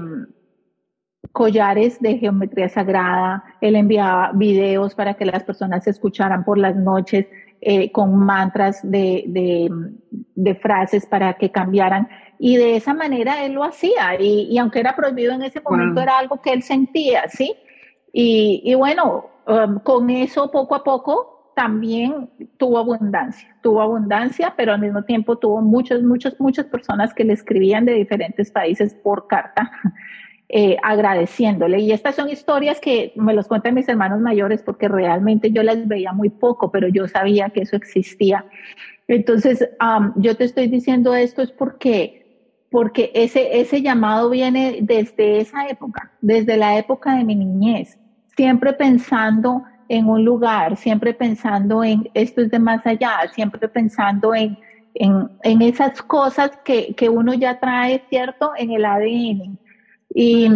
collares 1.37 1.99
de 1.99 2.17
geometría 2.17 2.67
sagrada, 2.67 3.43
él 3.61 3.75
enviaba 3.75 4.31
videos 4.33 4.95
para 4.95 5.13
que 5.13 5.23
las 5.23 5.43
personas 5.43 5.83
se 5.83 5.91
escucharan 5.91 6.43
por 6.43 6.57
las 6.57 6.75
noches 6.75 7.27
eh, 7.61 7.91
con 7.91 8.17
mantras 8.17 8.79
de, 8.81 9.25
de, 10.35 10.55
frases 10.55 11.05
para 11.05 11.35
que 11.35 11.51
cambiaran. 11.51 12.09
Y 12.39 12.57
de 12.57 12.75
esa 12.75 12.95
manera 12.95 13.45
él 13.45 13.53
lo 13.53 13.63
hacía. 13.63 14.19
Y, 14.19 14.57
aunque 14.57 14.79
era 14.79 14.95
prohibido 14.95 15.31
en 15.33 15.43
ese 15.43 15.61
momento, 15.61 16.01
era 16.01 16.17
algo 16.17 16.41
que 16.41 16.53
él 16.53 16.63
sentía, 16.63 17.27
¿sí? 17.29 17.53
Y, 18.11 18.63
y 18.65 18.73
bueno, 18.73 19.27
um, 19.45 19.77
con 19.81 20.09
eso 20.09 20.49
poco 20.49 20.73
a 20.73 20.83
poco 20.83 21.51
también 21.55 22.31
tuvo 22.57 22.79
abundancia, 22.79 23.55
tuvo 23.61 23.81
abundancia, 23.81 24.55
pero 24.57 24.73
al 24.73 24.81
mismo 24.81 25.03
tiempo 25.03 25.37
tuvo 25.37 25.61
muchas, 25.61 26.01
muchas, 26.01 26.39
muchas 26.39 26.65
personas 26.65 27.13
que 27.13 27.23
le 27.23 27.33
escribían 27.33 27.85
de 27.85 27.93
diferentes 27.93 28.49
países 28.49 28.95
por 28.95 29.27
carta 29.27 29.71
eh, 30.49 30.77
agradeciéndole. 30.81 31.81
Y 31.81 31.91
estas 31.91 32.15
son 32.15 32.29
historias 32.29 32.79
que 32.79 33.11
me 33.17 33.33
los 33.33 33.49
cuentan 33.49 33.73
mis 33.73 33.89
hermanos 33.89 34.21
mayores 34.21 34.61
porque 34.61 34.87
realmente 34.87 35.51
yo 35.51 35.61
las 35.61 35.85
veía 35.89 36.13
muy 36.13 36.29
poco, 36.29 36.71
pero 36.71 36.87
yo 36.87 37.05
sabía 37.09 37.49
que 37.49 37.63
eso 37.63 37.75
existía. 37.75 38.45
Entonces, 39.09 39.69
yo 40.15 40.37
te 40.37 40.45
estoy 40.45 40.67
diciendo 40.69 41.13
esto 41.15 41.41
es 41.41 41.51
porque, 41.51 42.63
porque 42.71 43.11
ese, 43.13 43.59
ese 43.59 43.81
llamado 43.81 44.29
viene 44.29 44.79
desde 44.81 45.39
esa 45.39 45.67
época, 45.67 46.13
desde 46.21 46.55
la 46.55 46.77
época 46.77 47.15
de 47.15 47.25
mi 47.25 47.35
niñez, 47.35 47.99
siempre 48.37 48.71
pensando 48.71 49.63
en 49.89 50.07
un 50.07 50.23
lugar, 50.23 50.77
siempre 50.77 51.13
pensando 51.13 51.83
en 51.83 52.09
esto 52.13 52.41
es 52.41 52.51
de 52.51 52.59
más 52.59 52.85
allá, 52.85 53.19
siempre 53.33 53.67
pensando 53.67 54.33
en, 54.33 54.57
en, 54.93 55.29
en 55.43 55.61
esas 55.61 56.01
cosas 56.01 56.51
que, 56.63 56.93
que 56.95 57.09
uno 57.09 57.33
ya 57.33 57.59
trae, 57.59 58.01
¿cierto?, 58.09 58.51
en 58.57 58.71
el 58.71 58.85
ADN 58.85 59.57
y, 60.19 60.49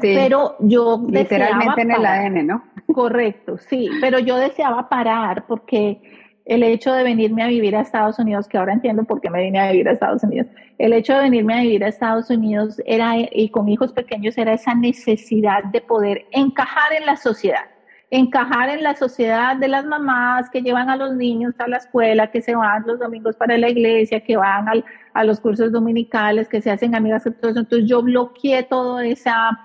Pero 0.00 0.56
yo 0.60 1.04
literalmente 1.10 1.82
en 1.82 1.90
el 1.90 2.06
ADN, 2.06 2.46
¿no? 2.46 2.64
Correcto, 2.94 3.58
sí, 3.58 3.90
pero 4.00 4.18
yo 4.18 4.38
deseaba 4.38 4.88
parar 4.88 5.44
porque 5.46 6.00
el 6.46 6.62
hecho 6.62 6.94
de 6.94 7.02
venirme 7.02 7.42
a 7.42 7.48
vivir 7.48 7.76
a 7.76 7.82
Estados 7.82 8.18
Unidos, 8.18 8.48
que 8.48 8.56
ahora 8.56 8.72
entiendo 8.72 9.04
por 9.04 9.20
qué 9.20 9.28
me 9.28 9.42
vine 9.42 9.60
a 9.60 9.70
vivir 9.72 9.88
a 9.90 9.92
Estados 9.92 10.22
Unidos, 10.22 10.46
el 10.78 10.94
hecho 10.94 11.12
de 11.12 11.20
venirme 11.24 11.52
a 11.52 11.60
vivir 11.60 11.84
a 11.84 11.88
Estados 11.88 12.30
Unidos 12.30 12.80
era, 12.86 13.14
y 13.30 13.50
con 13.50 13.68
hijos 13.68 13.92
pequeños, 13.92 14.38
era 14.38 14.54
esa 14.54 14.74
necesidad 14.74 15.64
de 15.64 15.82
poder 15.82 16.24
encajar 16.30 16.94
en 16.98 17.04
la 17.04 17.16
sociedad 17.16 17.75
encajar 18.10 18.68
en 18.68 18.82
la 18.82 18.94
sociedad 18.94 19.56
de 19.56 19.68
las 19.68 19.84
mamás 19.84 20.48
que 20.50 20.62
llevan 20.62 20.90
a 20.90 20.96
los 20.96 21.14
niños 21.14 21.54
a 21.58 21.66
la 21.66 21.78
escuela, 21.78 22.30
que 22.30 22.40
se 22.40 22.54
van 22.54 22.84
los 22.86 23.00
domingos 23.00 23.36
para 23.36 23.58
la 23.58 23.68
iglesia, 23.68 24.20
que 24.20 24.36
van 24.36 24.68
al, 24.68 24.84
a 25.12 25.24
los 25.24 25.40
cursos 25.40 25.72
dominicales, 25.72 26.48
que 26.48 26.62
se 26.62 26.70
hacen 26.70 26.94
amigas. 26.94 27.26
Entonces 27.26 27.84
yo 27.86 28.02
bloqueé 28.02 28.62
toda 28.62 29.04
esa, 29.04 29.58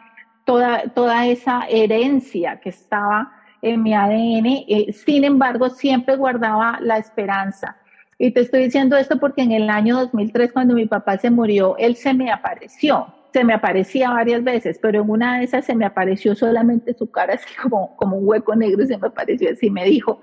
toda, 0.46 0.84
toda 0.90 1.28
esa 1.28 1.66
herencia 1.70 2.60
que 2.60 2.70
estaba 2.70 3.32
en 3.62 3.84
mi 3.84 3.94
ADN. 3.94 4.66
Eh, 4.68 4.94
sin 4.94 5.24
embargo, 5.24 5.70
siempre 5.70 6.16
guardaba 6.16 6.80
la 6.82 6.98
esperanza. 6.98 7.78
Y 8.18 8.32
te 8.32 8.42
estoy 8.42 8.64
diciendo 8.64 8.98
esto 8.98 9.20
porque 9.20 9.42
en 9.42 9.52
el 9.52 9.70
año 9.70 9.98
2003, 9.98 10.52
cuando 10.52 10.74
mi 10.74 10.88
papá 10.88 11.18
se 11.18 11.30
murió, 11.30 11.76
él 11.78 11.96
se 11.96 12.14
me 12.14 12.32
apareció 12.32 13.21
se 13.34 13.44
me 13.44 13.54
aparecía 13.54 14.12
varias 14.12 14.44
veces, 14.44 14.80
pero 14.82 15.02
en 15.02 15.10
una 15.10 15.38
de 15.38 15.46
esas 15.46 15.66
se 15.66 15.76
me 15.76 15.86
apareció 15.86 16.36
solamente 16.36 16.94
su 16.94 17.10
cara 17.10 17.36
así 17.36 17.48
como, 17.62 17.96
como 17.96 18.18
un 18.18 18.28
hueco 18.28 18.56
negro, 18.56 18.86
se 18.86 18.98
me 18.98 19.08
apareció 19.08 19.50
así, 19.52 19.70
me 19.70 19.86
dijo, 19.86 20.22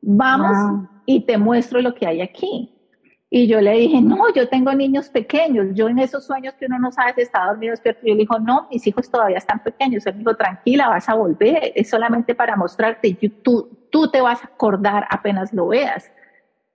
vamos 0.00 0.88
y 1.06 1.20
te 1.20 1.38
muestro 1.38 1.80
lo 1.80 1.94
que 1.94 2.06
hay 2.06 2.20
aquí. 2.20 2.76
Y 3.32 3.46
yo 3.46 3.60
le 3.60 3.72
dije, 3.74 4.02
no, 4.02 4.32
yo 4.34 4.48
tengo 4.48 4.74
niños 4.74 5.08
pequeños, 5.08 5.68
yo 5.72 5.88
en 5.88 6.00
esos 6.00 6.26
sueños 6.26 6.54
que 6.54 6.66
uno 6.66 6.80
no 6.80 6.90
sabe 6.90 7.12
si 7.14 7.20
está 7.20 7.46
dormido 7.46 7.70
despierto, 7.70 8.00
yo 8.04 8.14
le 8.14 8.20
dijo, 8.20 8.40
no, 8.40 8.66
mis 8.72 8.84
hijos 8.88 9.08
todavía 9.08 9.38
están 9.38 9.62
pequeños. 9.62 10.04
Él 10.06 10.14
me 10.14 10.18
dijo, 10.20 10.34
tranquila, 10.34 10.88
vas 10.88 11.08
a 11.08 11.14
volver, 11.14 11.72
es 11.76 11.88
solamente 11.88 12.34
para 12.34 12.56
mostrarte, 12.56 13.16
tú, 13.44 13.86
tú 13.88 14.10
te 14.10 14.20
vas 14.20 14.42
a 14.42 14.46
acordar 14.46 15.06
apenas 15.10 15.52
lo 15.52 15.68
veas. 15.68 16.10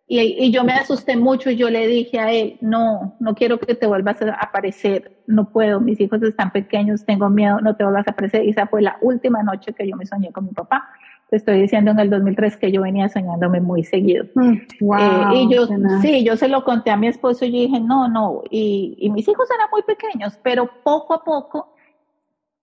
Y, 0.07 0.51
yo 0.51 0.63
me 0.63 0.73
asusté 0.73 1.17
mucho 1.17 1.49
y 1.49 1.55
yo 1.55 1.69
le 1.69 1.87
dije 1.87 2.19
a 2.19 2.31
él, 2.31 2.57
no, 2.61 3.15
no 3.19 3.33
quiero 3.33 3.59
que 3.59 3.73
te 3.73 3.87
vuelvas 3.87 4.21
a 4.21 4.35
aparecer, 4.35 5.17
no 5.25 5.49
puedo, 5.49 5.81
mis 5.81 5.99
hijos 5.99 6.21
están 6.21 6.51
pequeños, 6.51 7.05
tengo 7.05 7.27
miedo, 7.29 7.59
no 7.59 7.75
te 7.75 7.83
vuelvas 7.83 8.07
a 8.07 8.11
aparecer. 8.11 8.45
Y 8.45 8.51
esa 8.51 8.67
fue 8.67 8.83
la 8.83 8.97
última 9.01 9.41
noche 9.41 9.73
que 9.73 9.87
yo 9.87 9.95
me 9.95 10.05
soñé 10.05 10.31
con 10.31 10.45
mi 10.45 10.51
papá. 10.51 10.87
Te 11.31 11.37
estoy 11.37 11.59
diciendo 11.59 11.89
en 11.89 11.99
el 11.99 12.11
2003 12.11 12.57
que 12.57 12.71
yo 12.71 12.83
venía 12.83 13.09
soñándome 13.09 13.61
muy 13.61 13.83
seguido. 13.83 14.25
Mm, 14.35 14.53
eh, 14.53 15.29
y 15.33 15.51
yo, 15.51 15.67
sí, 16.03 16.23
yo 16.23 16.37
se 16.37 16.49
lo 16.49 16.63
conté 16.63 16.91
a 16.91 16.97
mi 16.97 17.07
esposo 17.07 17.45
y 17.45 17.51
yo 17.51 17.59
dije, 17.61 17.79
no, 17.79 18.07
no, 18.07 18.43
y, 18.51 18.95
y 18.99 19.09
mis 19.09 19.27
hijos 19.27 19.49
eran 19.55 19.69
muy 19.71 19.81
pequeños, 19.81 20.39
pero 20.43 20.69
poco 20.83 21.15
a 21.15 21.23
poco 21.23 21.73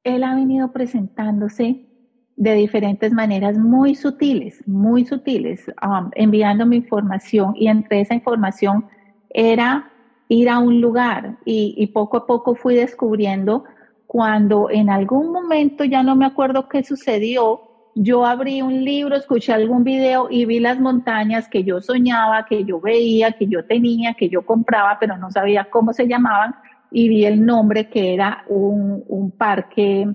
él 0.04 0.22
ha 0.22 0.36
venido 0.36 0.70
presentándose 0.70 1.91
de 2.36 2.54
diferentes 2.54 3.12
maneras 3.12 3.58
muy 3.58 3.94
sutiles, 3.94 4.66
muy 4.66 5.04
sutiles, 5.04 5.66
um, 5.82 6.10
enviando 6.14 6.66
mi 6.66 6.76
información 6.76 7.54
y 7.56 7.68
entre 7.68 8.00
esa 8.00 8.14
información 8.14 8.86
era 9.30 9.90
ir 10.28 10.48
a 10.48 10.58
un 10.58 10.80
lugar 10.80 11.36
y, 11.44 11.86
poco 11.88 12.16
a 12.16 12.26
poco 12.26 12.54
fui 12.54 12.74
descubriendo 12.74 13.64
cuando 14.06 14.70
en 14.70 14.90
algún 14.90 15.30
momento, 15.32 15.84
ya 15.84 16.02
no 16.02 16.16
me 16.16 16.26
acuerdo 16.26 16.68
qué 16.68 16.82
sucedió, 16.82 17.62
yo 17.94 18.24
abrí 18.24 18.62
un 18.62 18.84
libro, 18.84 19.14
escuché 19.14 19.52
algún 19.52 19.84
video 19.84 20.28
y 20.30 20.46
vi 20.46 20.60
las 20.60 20.80
montañas 20.80 21.48
que 21.48 21.64
yo 21.64 21.80
soñaba, 21.82 22.46
que 22.46 22.64
yo 22.64 22.80
veía, 22.80 23.32
que 23.32 23.46
yo 23.46 23.64
tenía, 23.66 24.14
que 24.14 24.30
yo 24.30 24.44
compraba, 24.46 24.96
pero 24.98 25.18
no 25.18 25.30
sabía 25.30 25.68
cómo 25.70 25.92
se 25.92 26.08
llamaban 26.08 26.54
y 26.90 27.08
vi 27.08 27.26
el 27.26 27.44
nombre 27.44 27.88
que 27.88 28.14
era 28.14 28.44
un, 28.48 29.04
un 29.08 29.30
parque 29.30 30.06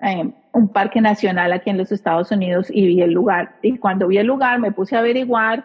eh, 0.00 0.32
un 0.52 0.68
parque 0.68 1.00
nacional 1.00 1.52
aquí 1.52 1.70
en 1.70 1.78
los 1.78 1.92
Estados 1.92 2.30
Unidos 2.30 2.68
y 2.70 2.86
vi 2.86 3.02
el 3.02 3.12
lugar. 3.12 3.56
Y 3.62 3.78
cuando 3.78 4.08
vi 4.08 4.18
el 4.18 4.26
lugar 4.26 4.58
me 4.58 4.72
puse 4.72 4.96
a 4.96 5.00
averiguar, 5.00 5.64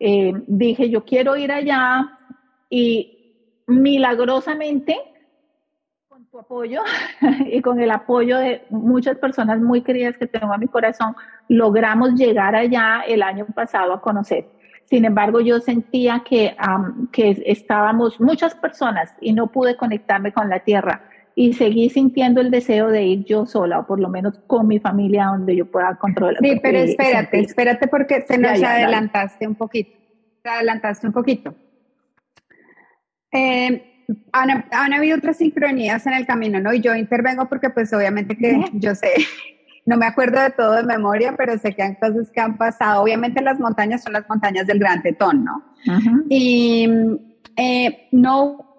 eh, 0.00 0.32
dije, 0.46 0.90
yo 0.90 1.04
quiero 1.04 1.36
ir 1.36 1.52
allá 1.52 2.18
y 2.68 3.62
milagrosamente, 3.66 4.98
con 6.08 6.26
tu 6.26 6.38
apoyo 6.38 6.82
y 7.46 7.60
con 7.62 7.80
el 7.80 7.90
apoyo 7.90 8.38
de 8.38 8.64
muchas 8.70 9.16
personas 9.18 9.60
muy 9.60 9.82
queridas 9.82 10.16
que 10.16 10.26
tengo 10.26 10.52
a 10.52 10.58
mi 10.58 10.66
corazón, 10.66 11.14
logramos 11.48 12.14
llegar 12.14 12.54
allá 12.54 13.02
el 13.06 13.22
año 13.22 13.46
pasado 13.54 13.92
a 13.92 14.00
conocer. 14.00 14.46
Sin 14.84 15.04
embargo, 15.06 15.40
yo 15.40 15.60
sentía 15.60 16.22
que, 16.24 16.54
que 17.10 17.42
estábamos 17.46 18.20
muchas 18.20 18.54
personas 18.54 19.14
y 19.20 19.32
no 19.32 19.46
pude 19.46 19.76
conectarme 19.76 20.32
con 20.32 20.50
la 20.50 20.60
tierra 20.60 21.08
y 21.36 21.52
seguí 21.54 21.90
sintiendo 21.90 22.40
el 22.40 22.50
deseo 22.50 22.88
de 22.88 23.02
ir 23.04 23.24
yo 23.24 23.46
sola 23.46 23.80
o 23.80 23.86
por 23.86 23.98
lo 23.98 24.08
menos 24.08 24.38
con 24.46 24.68
mi 24.68 24.78
familia 24.78 25.26
donde 25.26 25.56
yo 25.56 25.66
pueda 25.66 25.96
controlar. 25.96 26.38
Sí, 26.40 26.60
pero 26.62 26.78
espérate, 26.78 27.40
espérate 27.40 27.88
porque 27.88 28.22
se 28.22 28.38
nos 28.38 28.62
adelantaste 28.62 29.46
un 29.46 29.54
poquito. 29.54 29.98
Te 30.42 30.50
adelantaste 30.50 31.06
un 31.06 31.12
poquito. 31.12 31.54
Eh, 33.32 34.04
han, 34.32 34.64
han, 34.70 34.92
habido 34.92 35.16
otras 35.16 35.38
sincronías 35.38 36.06
en 36.06 36.12
el 36.12 36.26
camino, 36.26 36.60
¿no? 36.60 36.72
Y 36.72 36.80
yo 36.80 36.94
intervengo 36.94 37.48
porque 37.48 37.70
pues 37.70 37.92
obviamente 37.92 38.36
que 38.36 38.64
yo 38.74 38.94
sé, 38.94 39.08
no 39.86 39.96
me 39.96 40.06
acuerdo 40.06 40.40
de 40.40 40.50
todo 40.50 40.76
de 40.76 40.84
memoria, 40.84 41.34
pero 41.36 41.58
sé 41.58 41.74
que 41.74 41.82
hay 41.82 41.96
cosas 41.96 42.30
que 42.30 42.40
han 42.40 42.56
pasado. 42.56 43.02
Obviamente 43.02 43.42
las 43.42 43.58
montañas 43.58 44.02
son 44.04 44.12
las 44.12 44.28
montañas 44.28 44.66
del 44.66 44.78
Gran 44.78 45.02
Tetón, 45.02 45.44
¿no? 45.44 45.64
Y 46.28 46.88
eh, 47.56 48.08
no 48.12 48.73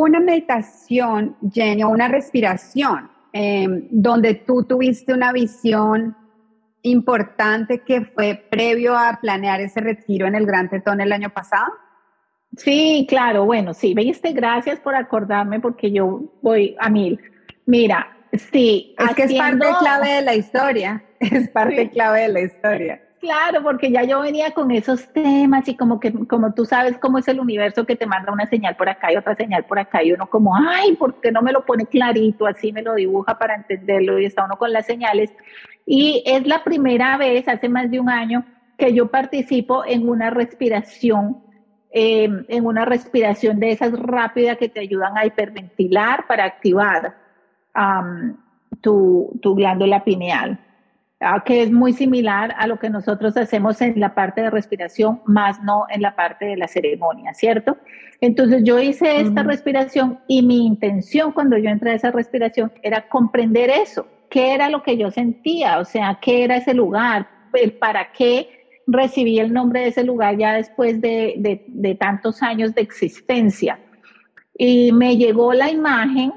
una 0.00 0.20
meditación, 0.20 1.36
Jenny, 1.52 1.82
o 1.82 1.88
una 1.88 2.08
respiración, 2.08 3.10
em, 3.32 3.86
donde 3.90 4.34
tú 4.34 4.64
tuviste 4.64 5.12
una 5.12 5.32
visión 5.32 6.16
importante 6.82 7.80
que 7.80 8.02
fue 8.02 8.46
previo 8.50 8.96
a 8.96 9.18
planear 9.20 9.60
ese 9.60 9.80
retiro 9.80 10.26
en 10.26 10.34
el 10.34 10.46
Gran 10.46 10.68
Tetón 10.68 11.00
el 11.00 11.12
año 11.12 11.30
pasado? 11.30 11.72
Sí, 12.56 13.06
claro, 13.08 13.44
bueno, 13.44 13.74
sí, 13.74 13.92
viste, 13.94 14.32
gracias 14.32 14.80
por 14.80 14.94
acordarme 14.94 15.60
porque 15.60 15.90
yo 15.90 16.22
voy 16.42 16.76
a 16.78 16.88
mil. 16.88 17.20
Mira, 17.66 18.16
sí. 18.32 18.94
Es 18.98 19.14
que 19.14 19.24
es 19.24 19.34
parte 19.34 19.66
clave 19.80 20.10
de 20.10 20.22
la 20.22 20.34
historia, 20.34 21.04
es 21.20 21.48
parte 21.50 21.90
clave 21.90 22.22
de 22.22 22.28
la 22.28 22.40
historia. 22.40 23.02
Claro, 23.26 23.60
porque 23.64 23.90
ya 23.90 24.04
yo 24.04 24.20
venía 24.20 24.52
con 24.52 24.70
esos 24.70 25.12
temas 25.12 25.66
y 25.66 25.74
como 25.74 25.98
que, 25.98 26.12
como 26.28 26.54
tú 26.54 26.64
sabes 26.64 26.96
cómo 26.98 27.18
es 27.18 27.26
el 27.26 27.40
universo 27.40 27.84
que 27.84 27.96
te 27.96 28.06
manda 28.06 28.32
una 28.32 28.46
señal 28.46 28.76
por 28.76 28.88
acá 28.88 29.12
y 29.12 29.16
otra 29.16 29.34
señal 29.34 29.64
por 29.64 29.80
acá 29.80 30.00
y 30.04 30.12
uno 30.12 30.30
como, 30.30 30.54
ay, 30.54 30.94
¿por 30.94 31.20
qué 31.20 31.32
no 31.32 31.42
me 31.42 31.50
lo 31.50 31.66
pone 31.66 31.86
clarito? 31.86 32.46
Así 32.46 32.72
me 32.72 32.82
lo 32.82 32.94
dibuja 32.94 33.36
para 33.36 33.56
entenderlo 33.56 34.20
y 34.20 34.26
está 34.26 34.44
uno 34.44 34.56
con 34.56 34.72
las 34.72 34.86
señales. 34.86 35.32
Y 35.84 36.22
es 36.24 36.46
la 36.46 36.62
primera 36.62 37.16
vez, 37.16 37.48
hace 37.48 37.68
más 37.68 37.90
de 37.90 37.98
un 37.98 38.10
año, 38.10 38.46
que 38.78 38.94
yo 38.94 39.10
participo 39.10 39.84
en 39.84 40.08
una 40.08 40.30
respiración, 40.30 41.38
em, 41.90 42.44
en 42.46 42.64
una 42.64 42.84
respiración 42.84 43.58
de 43.58 43.72
esas 43.72 43.90
rápidas 43.98 44.56
que 44.56 44.68
te 44.68 44.78
ayudan 44.78 45.18
a 45.18 45.26
hiperventilar 45.26 46.28
para 46.28 46.44
activar 46.44 47.16
tu 48.80 49.54
glándula 49.56 50.04
pineal. 50.04 50.60
Ah, 51.18 51.42
que 51.42 51.62
es 51.62 51.72
muy 51.72 51.94
similar 51.94 52.54
a 52.58 52.66
lo 52.66 52.78
que 52.78 52.90
nosotros 52.90 53.34
hacemos 53.38 53.80
en 53.80 53.98
la 53.98 54.14
parte 54.14 54.42
de 54.42 54.50
respiración, 54.50 55.22
más 55.24 55.62
no 55.62 55.86
en 55.88 56.02
la 56.02 56.14
parte 56.14 56.44
de 56.44 56.58
la 56.58 56.68
ceremonia, 56.68 57.32
¿cierto? 57.32 57.78
Entonces 58.20 58.64
yo 58.64 58.78
hice 58.78 59.20
esta 59.20 59.42
respiración 59.42 60.18
y 60.28 60.42
mi 60.42 60.66
intención 60.66 61.32
cuando 61.32 61.56
yo 61.56 61.70
entré 61.70 61.92
a 61.92 61.94
esa 61.94 62.10
respiración 62.10 62.70
era 62.82 63.08
comprender 63.08 63.70
eso, 63.70 64.06
qué 64.28 64.52
era 64.52 64.68
lo 64.68 64.82
que 64.82 64.98
yo 64.98 65.10
sentía, 65.10 65.78
o 65.78 65.86
sea, 65.86 66.18
qué 66.20 66.44
era 66.44 66.58
ese 66.58 66.74
lugar, 66.74 67.26
el 67.54 67.72
para 67.72 68.12
qué 68.12 68.66
recibí 68.86 69.38
el 69.38 69.54
nombre 69.54 69.80
de 69.80 69.88
ese 69.88 70.04
lugar 70.04 70.36
ya 70.36 70.52
después 70.52 71.00
de, 71.00 71.64
de 71.66 71.94
tantos 71.94 72.42
años 72.42 72.74
de 72.74 72.82
existencia. 72.82 73.78
Y 74.58 74.92
me 74.92 75.16
llegó 75.16 75.54
la 75.54 75.70
imagen 75.70 76.32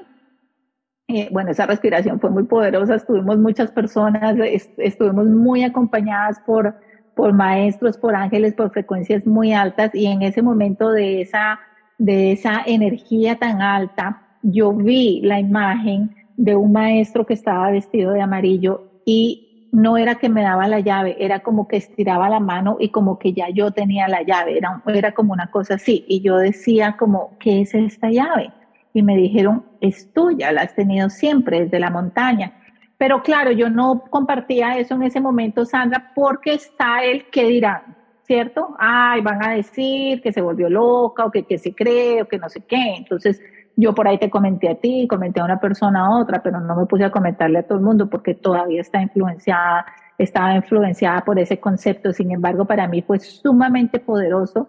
eh, 1.12 1.28
bueno, 1.32 1.50
esa 1.50 1.66
respiración 1.66 2.20
fue 2.20 2.30
muy 2.30 2.46
poderosa, 2.46 2.94
estuvimos 2.94 3.40
muchas 3.40 3.72
personas, 3.72 4.36
estuvimos 4.78 5.26
muy 5.26 5.64
acompañadas 5.64 6.40
por, 6.46 6.76
por 7.16 7.34
maestros, 7.34 7.98
por 7.98 8.14
ángeles, 8.16 8.54
por 8.54 8.70
frecuencias 8.72 9.26
muy 9.26 9.52
altas 9.52 9.90
y 9.96 10.06
en 10.06 10.22
ese 10.22 10.44
momento 10.44 10.92
de 10.92 11.22
esa, 11.22 11.60
de 11.98 12.34
esa 12.34 12.62
energía 12.64 13.36
tan 13.36 13.60
alta, 13.60 14.20
yo 14.44 14.72
vi 14.72 15.20
la 15.24 15.40
imagen 15.40 16.12
de 16.38 16.56
un 16.56 16.74
maestro 16.74 17.26
que 17.26 17.34
estaba 17.34 17.72
vestido 17.72 18.12
de 18.12 18.22
amarillo 18.22 18.84
y 19.04 19.68
no 19.72 19.98
era 19.98 20.14
que 20.16 20.30
me 20.30 20.44
daba 20.44 20.68
la 20.68 20.80
llave, 20.80 21.16
era 21.20 21.40
como 21.40 21.68
que 21.68 21.78
estiraba 21.78 22.30
la 22.30 22.40
mano 22.40 22.78
y 22.80 22.90
como 22.92 23.18
que 23.18 23.34
ya 23.34 23.50
yo 23.50 23.72
tenía 23.72 24.08
la 24.08 24.22
llave, 24.22 24.58
era, 24.58 24.84
era 24.86 25.12
como 25.12 25.34
una 25.34 25.48
cosa 25.48 25.74
así. 25.76 26.04
Y 26.08 26.22
yo 26.22 26.38
decía 26.38 26.96
como, 27.00 27.36
¿qué 27.40 27.62
es 27.62 27.74
esta 27.74 28.12
llave? 28.12 28.54
Y 28.94 29.04
me 29.04 29.16
dijeron, 29.16 29.66
es 29.82 30.12
tuya, 30.14 30.52
la 30.52 30.62
has 30.62 30.76
tenido 30.76 31.10
siempre 31.10 31.62
desde 31.62 31.80
la 31.80 31.90
montaña. 31.90 32.54
Pero 32.98 33.22
claro, 33.24 33.52
yo 33.52 33.70
no 33.70 34.04
compartía 34.10 34.78
eso 34.78 34.96
en 34.96 35.04
ese 35.04 35.22
momento, 35.22 35.66
Sandra, 35.66 36.12
porque 36.14 36.54
está 36.54 37.04
el 37.04 37.30
que 37.30 37.46
dirán, 37.46 37.96
¿cierto? 38.24 38.76
Ay, 38.78 39.22
van 39.22 39.44
a 39.44 39.52
decir 39.52 40.22
que 40.22 40.34
se 40.34 40.42
volvió 40.42 40.70
loca 40.70 41.26
o 41.26 41.32
que, 41.32 41.44
que 41.44 41.58
se 41.58 41.74
cree 41.74 42.22
o 42.22 42.28
que 42.28 42.38
no 42.38 42.50
sé 42.50 42.62
qué. 42.62 42.96
Entonces, 42.98 43.42
yo 43.76 43.96
por 43.96 44.08
ahí 44.08 44.18
te 44.18 44.30
comenté 44.30 44.70
a 44.70 44.76
ti, 44.76 45.08
comenté 45.08 45.40
a 45.40 45.46
una 45.46 45.60
persona 45.62 46.06
a 46.06 46.20
otra, 46.20 46.44
pero 46.44 46.60
no 46.60 46.76
me 46.76 46.86
puse 46.86 47.06
a 47.06 47.12
comentarle 47.12 47.60
a 47.60 47.64
todo 47.64 47.78
el 47.78 47.86
mundo 47.86 48.10
porque 48.10 48.34
todavía 48.34 48.82
está 48.82 49.02
influenciada, 49.02 49.86
estaba 50.18 50.54
influenciada 50.56 51.22
por 51.22 51.40
ese 51.40 51.62
concepto. 51.62 52.12
Sin 52.12 52.32
embargo, 52.32 52.66
para 52.66 52.88
mí 52.90 53.02
fue 53.02 53.20
sumamente 53.20 54.00
poderoso 54.00 54.68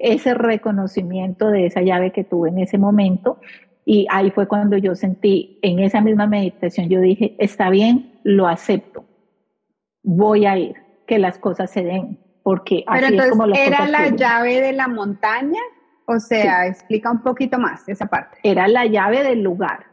ese 0.00 0.32
reconocimiento 0.34 1.50
de 1.50 1.66
esa 1.66 1.82
llave 1.82 2.10
que 2.10 2.24
tuve 2.24 2.48
en 2.48 2.58
ese 2.58 2.78
momento. 2.78 3.38
Y 3.84 4.06
ahí 4.10 4.30
fue 4.30 4.48
cuando 4.48 4.76
yo 4.76 4.94
sentí, 4.94 5.58
en 5.62 5.78
esa 5.78 6.00
misma 6.00 6.26
meditación, 6.26 6.88
yo 6.88 7.00
dije, 7.00 7.36
está 7.38 7.70
bien, 7.70 8.18
lo 8.24 8.48
acepto, 8.48 9.04
voy 10.02 10.46
a 10.46 10.56
ir, 10.58 10.74
que 11.06 11.18
las 11.18 11.38
cosas 11.38 11.70
se 11.70 11.82
den, 11.82 12.18
porque 12.42 12.84
así 12.86 13.16
es 13.16 13.30
como 13.30 13.46
las 13.46 13.58
¿Era 13.58 13.86
la 13.88 14.08
llave 14.08 14.60
de 14.60 14.72
la 14.72 14.88
montaña? 14.88 15.60
O 16.06 16.18
sea, 16.18 16.66
explica 16.66 17.10
un 17.10 17.22
poquito 17.22 17.58
más 17.58 17.88
esa 17.88 18.06
parte. 18.06 18.38
Era 18.42 18.68
la 18.68 18.86
llave 18.86 19.22
del 19.22 19.42
lugar, 19.42 19.86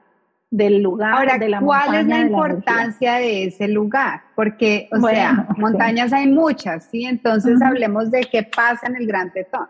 del 0.49 0.81
lugar 0.81 1.39
de 1.39 1.49
la 1.49 1.59
¿cuál 1.59 1.95
es 1.95 2.07
la 2.07 2.19
importancia 2.19 3.15
de 3.15 3.45
ese 3.45 3.67
lugar? 3.67 4.21
Porque, 4.35 4.89
o 4.91 5.07
sea, 5.07 5.47
montañas 5.57 6.13
hay 6.13 6.27
muchas, 6.27 6.85
¿sí? 6.85 7.05
Entonces 7.05 7.61
hablemos 7.61 8.11
de 8.11 8.21
qué 8.21 8.43
pasa 8.43 8.87
en 8.87 8.95
el 8.95 9.07
Gran 9.07 9.31
Tetón. 9.31 9.67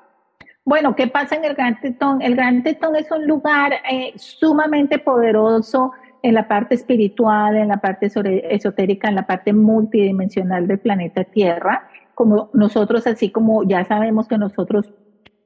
Bueno, 0.68 0.98
¿qué 0.98 1.08
pasa 1.08 1.38
en 1.38 1.46
el 1.46 1.54
Gran 1.54 1.80
Tetón? 1.80 2.22
El 2.22 2.36
Gran 2.36 2.62
Tetón 2.62 2.98
es 2.98 3.10
un 3.10 3.26
lugar 3.26 3.72
eh, 3.90 4.12
sumamente 4.18 5.00
poderoso 5.00 5.94
en 6.22 6.34
la 6.34 6.50
parte 6.50 6.76
espiritual, 6.76 7.56
en 7.56 7.70
la 7.70 7.78
parte 7.78 8.08
esotérica, 8.08 9.08
en 9.08 9.16
la 9.16 9.26
parte 9.26 9.54
multidimensional 9.54 10.68
del 10.68 10.80
planeta 10.80 11.24
Tierra. 11.24 11.88
Como 12.14 12.50
nosotros, 12.52 13.08
así 13.08 13.30
como 13.30 13.64
ya 13.64 13.86
sabemos 13.86 14.28
que 14.28 14.38
nosotros 14.38 14.94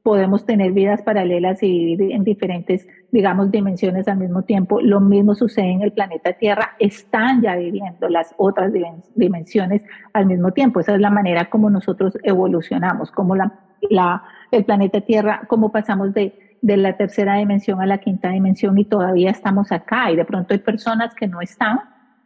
podemos 0.03 0.45
tener 0.45 0.71
vidas 0.71 1.01
paralelas 1.03 1.61
y 1.61 1.95
vivir 1.95 2.11
en 2.13 2.23
diferentes, 2.23 2.87
digamos, 3.11 3.51
dimensiones 3.51 4.07
al 4.07 4.17
mismo 4.17 4.43
tiempo. 4.43 4.81
Lo 4.81 4.99
mismo 4.99 5.35
sucede 5.35 5.71
en 5.71 5.81
el 5.81 5.91
planeta 5.91 6.33
Tierra. 6.33 6.75
Están 6.79 7.41
ya 7.41 7.55
viviendo 7.55 8.09
las 8.09 8.33
otras 8.37 8.73
dimensiones 9.15 9.83
al 10.13 10.25
mismo 10.25 10.51
tiempo. 10.51 10.79
Esa 10.79 10.95
es 10.95 11.01
la 11.01 11.11
manera 11.11 11.49
como 11.49 11.69
nosotros 11.69 12.17
evolucionamos, 12.23 13.11
como 13.11 13.35
la, 13.35 13.59
la 13.89 14.23
el 14.51 14.65
planeta 14.65 15.01
Tierra, 15.01 15.43
cómo 15.47 15.71
pasamos 15.71 16.13
de, 16.13 16.57
de 16.61 16.77
la 16.77 16.97
tercera 16.97 17.35
dimensión 17.35 17.81
a 17.81 17.85
la 17.85 17.99
quinta 17.99 18.29
dimensión 18.29 18.77
y 18.77 18.85
todavía 18.85 19.29
estamos 19.29 19.71
acá. 19.71 20.11
Y 20.11 20.15
de 20.15 20.25
pronto 20.25 20.53
hay 20.53 20.59
personas 20.59 21.13
que 21.13 21.27
no 21.27 21.41
están 21.41 21.79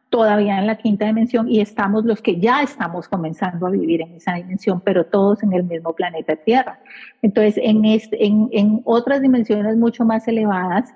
todavía 0.10 0.60
en 0.60 0.68
la 0.68 0.78
quinta 0.78 1.06
dimensión 1.06 1.50
y 1.50 1.60
estamos 1.60 2.06
los 2.06 2.22
que 2.22 2.40
ya 2.40 2.62
estamos 2.62 3.08
comenzando 3.08 3.68
a 3.68 3.72
vivir 3.72 4.02
en 4.02 4.14
esa 4.14 4.34
dimensión, 4.34 4.82
pero 4.82 5.06
todos 5.06 5.44
en 5.44 5.54
el 5.54 5.64
mismo 5.64 5.94
planeta 5.94 6.36
Tierra. 6.36 6.80
Entonces, 7.22 7.58
en, 7.58 7.86
este, 7.86 8.26
en, 8.26 8.50
en 8.52 8.82
otras 8.86 9.22
dimensiones 9.22 9.76
mucho 9.78 10.06
más 10.06 10.28
elevadas, 10.28 10.94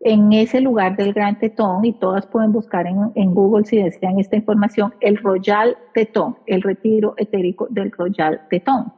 en 0.00 0.32
ese 0.32 0.60
lugar 0.60 0.96
del 0.96 1.12
Gran 1.12 1.38
Tetón, 1.38 1.84
y 1.84 1.92
todas 1.92 2.26
pueden 2.26 2.52
buscar 2.52 2.86
en, 2.86 3.12
en, 3.14 3.34
Google 3.34 3.64
si 3.64 3.76
desean 3.76 4.18
esta 4.18 4.36
información, 4.36 4.92
el 5.00 5.16
Royal 5.16 5.76
Tetón, 5.94 6.36
el 6.46 6.62
retiro 6.62 7.14
etérico 7.16 7.68
del 7.70 7.92
Royal 7.92 8.40
Tetón 8.50 8.92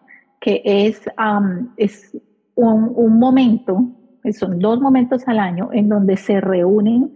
que 0.45 0.61
es, 0.63 1.01
es 1.79 2.19
un, 2.55 3.19
momento, 3.19 3.83
son 4.39 4.59
dos 4.59 4.79
momentos 4.79 5.27
al 5.27 5.39
año 5.39 5.71
en 5.73 5.89
donde 5.89 6.19
se 6.19 6.39
reúnen 6.39 7.15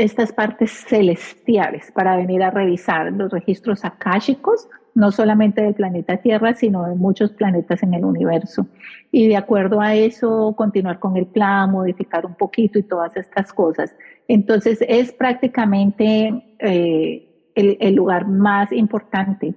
estas 0.00 0.32
partes 0.32 0.70
celestiales 0.88 1.92
para 1.92 2.16
venir 2.16 2.42
a 2.42 2.50
revisar 2.50 3.12
los 3.12 3.30
registros 3.30 3.84
akáshicos, 3.84 4.68
no 4.94 5.12
solamente 5.12 5.62
del 5.62 5.74
planeta 5.74 6.16
Tierra, 6.16 6.54
sino 6.54 6.86
de 6.86 6.94
muchos 6.94 7.30
planetas 7.32 7.82
en 7.82 7.94
el 7.94 8.04
universo. 8.04 8.66
Y 9.12 9.28
de 9.28 9.36
acuerdo 9.36 9.80
a 9.80 9.94
eso, 9.94 10.54
continuar 10.56 10.98
con 10.98 11.16
el 11.16 11.26
plan, 11.26 11.70
modificar 11.70 12.24
un 12.24 12.34
poquito 12.34 12.78
y 12.78 12.82
todas 12.82 13.16
estas 13.16 13.52
cosas. 13.52 13.94
Entonces, 14.26 14.82
es 14.88 15.12
prácticamente 15.12 16.42
eh, 16.58 17.50
el, 17.54 17.76
el 17.80 17.94
lugar 17.94 18.26
más 18.26 18.72
importante 18.72 19.54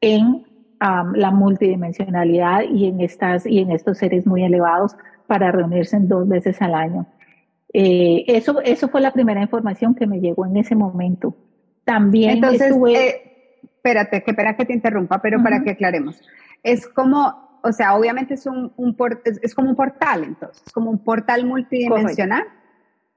en 0.00 0.44
la 0.80 1.30
multidimensionalidad 1.30 2.62
y 2.70 2.86
en, 2.86 3.00
estas, 3.00 3.46
y 3.46 3.60
en 3.60 3.70
estos 3.70 3.98
seres 3.98 4.26
muy 4.26 4.44
elevados 4.44 4.96
para 5.26 5.50
reunirse 5.50 5.98
dos 6.00 6.28
veces 6.28 6.60
al 6.60 6.74
año. 6.74 7.06
Eh, 7.72 8.24
eso, 8.28 8.60
eso 8.62 8.88
fue 8.88 9.00
la 9.00 9.12
primera 9.12 9.42
información 9.42 9.94
que 9.94 10.06
me 10.06 10.20
llegó 10.20 10.46
en 10.46 10.56
ese 10.56 10.74
momento. 10.74 11.34
También 11.84 12.36
Entonces, 12.36 12.74
eh, 12.88 13.60
espérate, 13.62 14.22
que 14.22 14.30
espera 14.30 14.56
que 14.56 14.64
te 14.64 14.72
interrumpa, 14.72 15.20
pero 15.20 15.42
para 15.42 15.62
que 15.62 15.70
aclaremos. 15.70 16.20
Es 16.62 16.86
como, 16.88 17.60
o 17.62 17.72
sea, 17.72 17.94
obviamente 17.94 18.34
es, 18.34 18.46
un, 18.46 18.72
un 18.76 18.96
es, 19.42 19.54
como 19.54 19.70
un 19.70 19.76
portal, 19.76 20.24
entonces, 20.24 20.62
como 20.72 20.90
un 20.90 20.98
portal 20.98 21.46
multidimensional. 21.46 22.44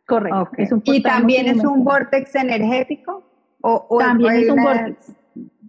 Correcto. 0.05 0.81
¿Y 0.85 1.01
también 1.01 1.47
es 1.47 1.63
un 1.63 1.83
vortex 1.83 2.35
energético? 2.35 3.23
¿O, 3.61 3.97
también 3.99 4.33
es 4.33 4.49
un 4.49 4.63
vortex? 4.63 5.15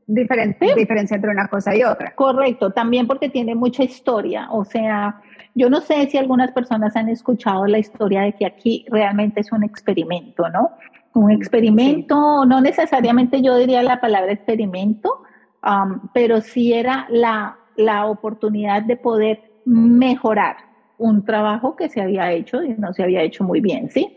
Diferente, 0.07 0.75
diferencia 0.75 1.15
entre 1.15 1.31
una 1.31 1.47
cosa 1.47 1.77
y 1.77 1.85
otra. 1.85 2.15
Correcto, 2.15 2.73
también 2.73 3.07
porque 3.07 3.29
tiene 3.29 3.55
mucha 3.55 3.85
historia. 3.85 4.49
O 4.51 4.65
sea, 4.65 5.23
yo 5.55 5.71
no 5.71 5.81
sé 5.81 6.09
si 6.09 6.19
algunas 6.19 6.53
personas 6.53 6.97
han 6.97 7.09
escuchado 7.09 7.67
la 7.67 7.79
historia 7.79 8.23
de 8.23 8.33
que 8.33 8.47
aquí 8.47 8.85
realmente 8.89 9.41
es 9.41 9.53
un 9.53 9.63
experimento, 9.65 10.49
¿no? 10.49 10.71
Un 11.15 11.31
experimento, 11.31 12.45
no 12.47 12.61
necesariamente 12.61 13.43
yo 13.43 13.57
diría 13.57 13.83
la 13.83 14.01
palabra 14.01 14.33
experimento, 14.33 15.23
um, 15.65 16.09
pero 16.15 16.41
sí 16.41 16.73
era 16.73 17.07
la, 17.11 17.59
la 17.77 18.07
oportunidad 18.07 18.83
de 18.83 18.97
poder 18.97 19.43
mejorar 19.65 20.57
un 20.99 21.25
trabajo 21.25 21.77
que 21.77 21.89
se 21.89 22.01
había 22.01 22.31
hecho 22.33 22.63
y 22.63 22.75
no 22.75 22.93
se 22.93 23.03
había 23.03 23.23
hecho 23.23 23.43
muy 23.43 23.61
bien, 23.61 23.91
¿sí? 23.91 24.17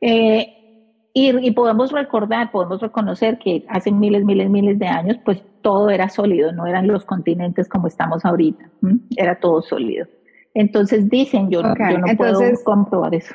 Eh, 0.00 0.56
y, 1.12 1.50
podemos 1.50 1.90
recordar, 1.90 2.52
podemos 2.52 2.80
reconocer 2.80 3.38
que 3.38 3.64
hace 3.68 3.90
miles, 3.90 4.24
miles, 4.24 4.48
miles 4.48 4.78
de 4.78 4.86
años, 4.86 5.16
pues 5.24 5.42
todo 5.60 5.90
era 5.90 6.08
sólido, 6.08 6.52
no 6.52 6.66
eran 6.66 6.86
los 6.86 7.04
continentes 7.04 7.68
como 7.68 7.88
estamos 7.88 8.24
ahorita, 8.24 8.70
era 9.16 9.40
todo 9.40 9.60
sólido. 9.60 10.06
Entonces 10.54 11.08
dicen, 11.08 11.50
yo, 11.50 11.62
no 11.62 11.74
puedo 12.16 12.40
comprobar 12.64 13.14
eso. 13.14 13.34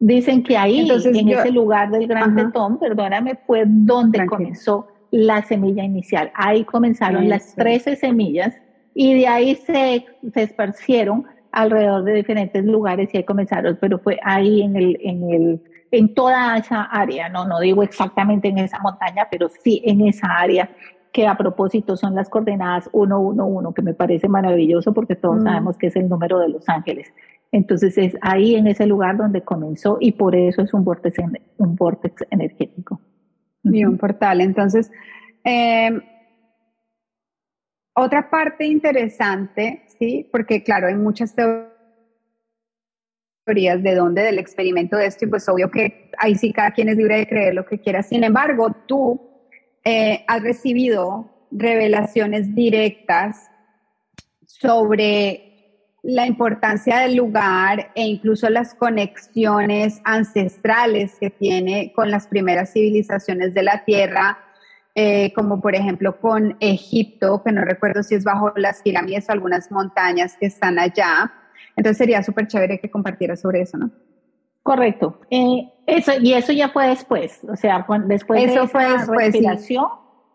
Dicen 0.00 0.44
que 0.44 0.56
ahí, 0.56 0.88
en 0.88 1.28
ese 1.28 1.50
lugar 1.50 1.90
del 1.90 2.06
Gran 2.06 2.36
Tetón, 2.36 2.78
perdóname, 2.78 3.38
fue 3.46 3.64
donde 3.66 4.24
comenzó 4.26 4.86
la 5.10 5.42
semilla 5.42 5.82
inicial. 5.82 6.30
Ahí 6.34 6.64
comenzaron 6.64 7.28
las 7.28 7.54
13 7.56 7.96
semillas 7.96 8.54
y 8.94 9.14
de 9.14 9.26
ahí 9.26 9.54
se, 9.56 10.04
se 10.32 10.42
esparcieron 10.42 11.26
alrededor 11.50 12.04
de 12.04 12.14
diferentes 12.14 12.64
lugares 12.64 13.08
y 13.12 13.18
ahí 13.18 13.24
comenzaron, 13.24 13.78
pero 13.80 13.98
fue 13.98 14.18
ahí 14.22 14.62
en 14.62 14.76
el, 14.76 14.98
en 15.02 15.30
el, 15.30 15.62
en 15.90 16.14
toda 16.14 16.56
esa 16.58 16.82
área, 16.82 17.28
no, 17.28 17.46
no 17.46 17.60
digo 17.60 17.82
exactamente 17.82 18.48
en 18.48 18.58
esa 18.58 18.78
montaña, 18.80 19.26
pero 19.30 19.48
sí 19.48 19.82
en 19.84 20.02
esa 20.02 20.28
área 20.28 20.70
que 21.12 21.26
a 21.26 21.36
propósito 21.36 21.96
son 21.96 22.14
las 22.14 22.28
coordenadas 22.28 22.88
111, 22.92 23.74
que 23.74 23.82
me 23.82 23.94
parece 23.94 24.28
maravilloso 24.28 24.92
porque 24.92 25.16
todos 25.16 25.40
mm. 25.40 25.44
sabemos 25.44 25.78
que 25.78 25.88
es 25.88 25.96
el 25.96 26.08
número 26.08 26.38
de 26.38 26.48
los 26.48 26.68
ángeles. 26.68 27.12
Entonces 27.50 27.96
es 27.96 28.16
ahí 28.20 28.56
en 28.56 28.66
ese 28.66 28.86
lugar 28.86 29.16
donde 29.16 29.42
comenzó 29.42 29.96
y 30.00 30.12
por 30.12 30.36
eso 30.36 30.62
es 30.62 30.74
un 30.74 30.84
vórtice, 30.84 31.24
un 31.56 31.76
vórtice 31.76 32.26
energético. 32.30 33.00
Y 33.64 33.84
un 33.84 33.98
portal. 33.98 34.40
Entonces, 34.40 34.90
eh, 35.44 35.90
otra 37.94 38.30
parte 38.30 38.64
interesante, 38.64 39.82
¿sí? 39.98 40.28
Porque 40.30 40.62
claro, 40.62 40.86
hay 40.86 40.94
muchas 40.94 41.34
teorías 43.44 43.82
de 43.82 43.94
dónde, 43.94 44.22
del 44.22 44.38
experimento 44.38 44.96
de 44.96 45.06
esto, 45.06 45.24
y 45.24 45.28
pues 45.28 45.48
obvio 45.48 45.70
que 45.70 46.10
ahí 46.18 46.34
sí 46.36 46.52
cada 46.52 46.70
quien 46.70 46.88
es 46.88 46.96
libre 46.96 47.16
de 47.16 47.26
creer 47.26 47.54
lo 47.54 47.66
que 47.66 47.80
quiera. 47.80 48.02
Sin 48.02 48.24
embargo, 48.24 48.74
tú 48.86 49.27
eh, 49.90 50.22
has 50.26 50.42
recibido 50.42 51.30
revelaciones 51.50 52.54
directas 52.54 53.48
sobre 54.44 55.94
la 56.02 56.26
importancia 56.26 56.98
del 56.98 57.16
lugar 57.16 57.90
e 57.94 58.06
incluso 58.06 58.50
las 58.50 58.74
conexiones 58.74 60.02
ancestrales 60.04 61.16
que 61.18 61.30
tiene 61.30 61.94
con 61.94 62.10
las 62.10 62.26
primeras 62.26 62.74
civilizaciones 62.74 63.54
de 63.54 63.62
la 63.62 63.82
Tierra 63.86 64.38
eh, 64.94 65.32
como 65.32 65.60
por 65.62 65.74
ejemplo 65.74 66.20
con 66.20 66.58
Egipto, 66.60 67.42
que 67.42 67.52
no 67.52 67.64
recuerdo 67.64 68.02
si 68.02 68.14
es 68.14 68.24
bajo 68.24 68.52
las 68.56 68.82
pirámides 68.82 69.26
o 69.28 69.32
algunas 69.32 69.70
montañas 69.70 70.36
que 70.38 70.46
están 70.46 70.78
allá. 70.78 71.32
Entonces 71.76 71.96
sería 71.96 72.22
súper 72.22 72.46
chévere 72.46 72.78
que 72.78 72.90
compartiera 72.90 73.36
sobre 73.36 73.62
eso, 73.62 73.78
¿no? 73.78 73.90
Correcto. 74.62 75.20
Eh, 75.30 75.66
eso, 75.88 76.12
y 76.20 76.34
eso 76.34 76.52
ya 76.52 76.68
fue 76.68 76.88
después, 76.88 77.40
o 77.48 77.56
sea, 77.56 77.86
después 78.06 78.46
de 78.46 78.66
fue 78.68 78.94
esa 78.94 79.06
respiración, 79.12 79.86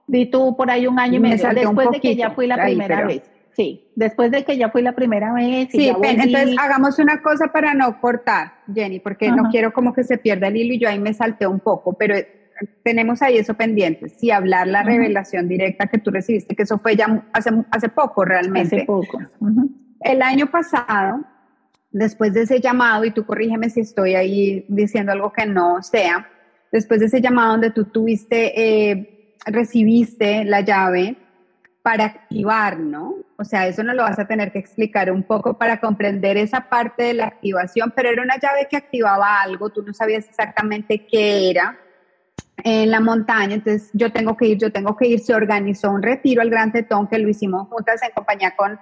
vi 0.08 0.26
tú 0.30 0.56
por 0.58 0.72
ahí 0.72 0.88
un 0.88 1.00
año 1.00 1.18
y 1.18 1.20
medio, 1.20 1.50
después 1.54 1.92
de 1.92 2.00
que 2.00 2.16
ya 2.16 2.32
fui 2.32 2.48
la 2.48 2.64
primera 2.64 3.06
vez. 3.06 3.24
Sí, 3.56 3.92
después 3.96 4.32
de 4.32 4.44
que 4.44 4.58
ya 4.58 4.72
fui 4.72 4.82
la 4.82 4.94
primera 4.94 5.32
vez. 5.32 5.70
sí, 5.72 5.88
entonces 5.90 6.56
hagamos 6.60 6.98
una 6.98 7.22
cosa 7.22 7.50
para 7.54 7.76
no 7.76 8.02
cortar, 8.02 8.54
Jenny, 8.74 9.00
porque 9.00 9.32
no 9.32 9.50
quiero 9.52 9.74
como 9.74 9.94
que 9.94 10.04
se 10.04 10.18
pierda 10.18 10.48
el 10.48 10.58
hilo 10.58 10.74
y 10.74 10.80
yo 10.80 10.90
ahí 10.90 11.00
me 11.00 11.14
salté 11.14 11.46
un 11.46 11.60
poco, 11.60 11.94
pero 11.94 12.16
tenemos 12.84 13.22
ahí 13.22 13.38
eso 13.38 13.54
pendiente, 13.54 14.10
si 14.10 14.32
hablar 14.32 14.68
la 14.68 14.82
revelación 14.82 15.48
directa 15.48 15.86
que 15.86 16.00
tú 16.00 16.10
recibiste, 16.10 16.56
que 16.56 16.64
eso 16.64 16.80
fue 16.80 16.96
ya 16.96 17.26
hace, 17.32 17.52
hace 17.70 17.90
poco 17.90 18.26
realmente. 18.26 18.78
Hace 18.78 18.86
poco. 18.86 19.20
El 20.00 20.22
año 20.22 20.48
pasado, 20.48 21.24
después 21.94 22.34
de 22.34 22.42
ese 22.42 22.60
llamado, 22.60 23.06
y 23.06 23.12
tú 23.12 23.26
corrígeme 23.26 23.70
si 23.70 23.80
estoy 23.80 24.16
ahí 24.16 24.66
diciendo 24.68 25.12
algo 25.14 25.32
que 25.32 25.46
no 25.46 25.82
sea, 25.82 26.30
después 26.72 27.00
de 27.00 27.06
ese 27.06 27.22
llamado 27.22 27.52
donde 27.52 27.72
tú 27.72 27.86
tuviste, 27.86 28.90
eh, 28.92 29.36
recibiste 29.46 30.44
la 30.44 30.62
llave 30.62 31.16
para 31.84 32.06
activar, 32.06 32.80
¿no? 32.80 33.16
O 33.38 33.44
sea, 33.44 33.68
eso 33.68 33.84
no 33.84 33.94
lo 33.94 34.04
vas 34.04 34.18
a 34.18 34.26
tener 34.26 34.52
que 34.52 34.60
explicar 34.60 35.12
un 35.12 35.24
poco 35.24 35.58
para 35.58 35.80
comprender 35.80 36.38
esa 36.38 36.68
parte 36.70 37.04
de 37.04 37.14
la 37.14 37.28
activación, 37.28 37.94
pero 37.96 38.10
era 38.10 38.24
una 38.24 38.40
llave 38.40 38.68
que 38.70 38.78
activaba 38.78 39.42
algo, 39.42 39.70
tú 39.70 39.84
no 39.84 39.94
sabías 39.94 40.28
exactamente 40.28 41.06
qué 41.06 41.52
era, 41.52 41.78
en 42.64 42.90
la 42.90 43.00
montaña, 43.00 43.56
entonces 43.56 43.90
yo 43.94 44.12
tengo 44.12 44.38
que 44.38 44.48
ir, 44.48 44.58
yo 44.58 44.72
tengo 44.72 44.96
que 44.96 45.08
ir, 45.08 45.20
se 45.20 45.34
organizó 45.34 45.92
un 45.92 46.02
retiro 46.02 46.42
al 46.42 46.50
Gran 46.50 46.72
Tetón 46.72 47.08
que 47.08 47.20
lo 47.20 47.28
hicimos 47.28 47.68
juntas 47.68 48.02
en 48.02 48.12
compañía 48.12 48.56
con, 48.56 48.80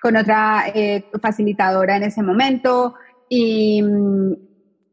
con 0.00 0.16
otra 0.16 0.64
eh, 0.74 1.04
facilitadora 1.20 1.96
en 1.96 2.04
ese 2.04 2.22
momento 2.22 2.94
y 3.28 3.82
mm, 3.82 4.32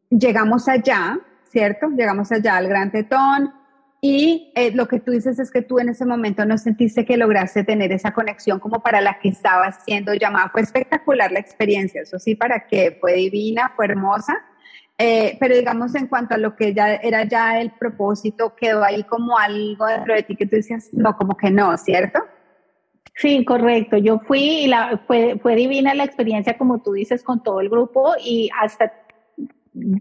llegamos 0.09 0.67
allá, 0.67 1.19
¿cierto? 1.49 1.87
Llegamos 1.89 2.31
allá 2.31 2.57
al 2.57 2.67
Gran 2.67 2.91
Tetón 2.91 3.53
y 4.01 4.51
eh, 4.55 4.71
lo 4.71 4.87
que 4.87 4.99
tú 4.99 5.11
dices 5.11 5.39
es 5.39 5.49
que 5.51 5.61
tú 5.61 5.79
en 5.79 5.89
ese 5.89 6.05
momento 6.05 6.45
no 6.45 6.57
sentiste 6.57 7.05
que 7.05 7.17
lograste 7.17 7.63
tener 7.63 7.91
esa 7.91 8.11
conexión 8.11 8.59
como 8.59 8.81
para 8.81 9.01
la 9.01 9.19
que 9.19 9.29
estabas 9.29 9.83
siendo 9.83 10.13
llamada. 10.13 10.49
Fue 10.49 10.61
espectacular 10.61 11.31
la 11.31 11.39
experiencia, 11.39 12.01
eso 12.01 12.19
sí, 12.19 12.35
para 12.35 12.67
que 12.67 12.97
fue 13.01 13.13
divina, 13.13 13.73
fue 13.75 13.85
hermosa 13.85 14.37
eh, 14.99 15.37
pero 15.39 15.55
digamos 15.55 15.93
en 15.93 16.07
cuanto 16.07 16.33
a 16.33 16.37
lo 16.39 16.55
que 16.55 16.73
ya 16.73 16.95
era 16.95 17.23
ya 17.23 17.61
el 17.61 17.71
propósito, 17.71 18.55
quedó 18.55 18.83
ahí 18.83 19.03
como 19.03 19.37
algo 19.37 19.85
dentro 19.85 20.15
de 20.15 20.23
ti 20.23 20.35
que 20.35 20.47
tú 20.47 20.55
decías, 20.55 20.89
no, 20.91 21.15
como 21.15 21.37
que 21.37 21.51
no, 21.51 21.77
¿cierto? 21.77 22.19
Sí, 23.15 23.43
correcto. 23.45 23.97
Yo 23.97 24.19
fui 24.19 24.39
y 24.39 24.67
la, 24.67 25.01
fue, 25.07 25.39
fue 25.41 25.55
divina 25.55 25.93
la 25.93 26.03
experiencia, 26.03 26.57
como 26.57 26.81
tú 26.81 26.93
dices, 26.93 27.23
con 27.23 27.41
todo 27.41 27.61
el 27.61 27.69
grupo 27.69 28.13
y 28.23 28.49
hasta 28.61 28.91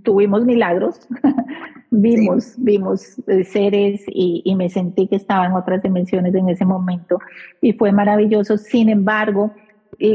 tuvimos 0.02 0.44
milagros. 0.44 1.08
vimos, 1.90 2.54
vimos 2.58 3.18
eh, 3.28 3.44
seres 3.44 4.04
y, 4.08 4.42
y, 4.44 4.54
me 4.54 4.68
sentí 4.68 5.06
que 5.06 5.16
estaba 5.16 5.46
en 5.46 5.52
otras 5.52 5.82
dimensiones 5.82 6.34
en 6.34 6.48
ese 6.48 6.64
momento 6.64 7.18
y 7.60 7.72
fue 7.72 7.92
maravilloso. 7.92 8.58
Sin 8.58 8.88
embargo, 8.88 9.52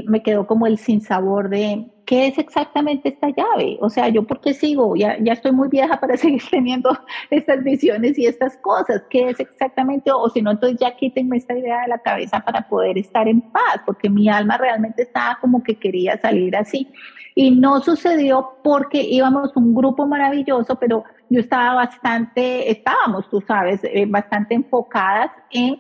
me 0.08 0.22
quedó 0.22 0.46
como 0.48 0.68
el 0.68 0.78
sinsabor 0.78 1.50
de 1.50 1.88
¿qué 2.06 2.28
es 2.28 2.38
exactamente 2.38 3.10
esta 3.10 3.30
llave? 3.30 3.78
O 3.80 3.90
sea, 3.90 4.10
¿yo 4.10 4.24
por 4.24 4.42
qué 4.42 4.54
sigo? 4.54 4.96
Ya, 4.96 5.18
ya 5.20 5.34
estoy 5.34 5.54
muy 5.54 5.70
vieja 5.70 6.00
para 6.00 6.18
seguir 6.18 6.44
teniendo 6.50 6.90
estas 7.30 7.64
visiones 7.64 8.20
y 8.20 8.26
estas 8.26 8.58
cosas. 8.58 9.04
¿Qué 9.10 9.30
es 9.30 9.40
exactamente? 9.40 10.12
O 10.12 10.30
si 10.30 10.42
no, 10.42 10.52
entonces 10.52 10.78
ya 10.80 10.96
quítenme 10.96 11.38
esta 11.38 11.58
idea 11.58 11.82
de 11.82 11.88
la 11.88 12.00
cabeza 12.00 12.42
para 12.42 12.68
poder 12.68 12.98
estar 12.98 13.28
en 13.28 13.42
paz, 13.42 13.82
porque 13.86 14.10
mi 14.10 14.28
alma 14.30 14.58
realmente 14.58 15.04
estaba 15.04 15.38
como 15.40 15.64
que 15.64 15.76
quería 15.76 16.20
salir 16.20 16.56
así. 16.56 16.90
Y 17.34 17.52
no 17.52 17.80
sucedió 17.80 18.58
porque 18.62 19.02
íbamos 19.02 19.56
un 19.56 19.74
grupo 19.74 20.06
maravilloso, 20.06 20.76
pero 20.76 21.06
yo 21.30 21.40
estaba 21.40 21.76
bastante, 21.76 22.70
estábamos, 22.70 23.30
tú 23.30 23.42
sabes, 23.48 23.80
eh, 23.86 24.06
bastante 24.06 24.54
enfocadas 24.54 25.32
en, 25.50 25.80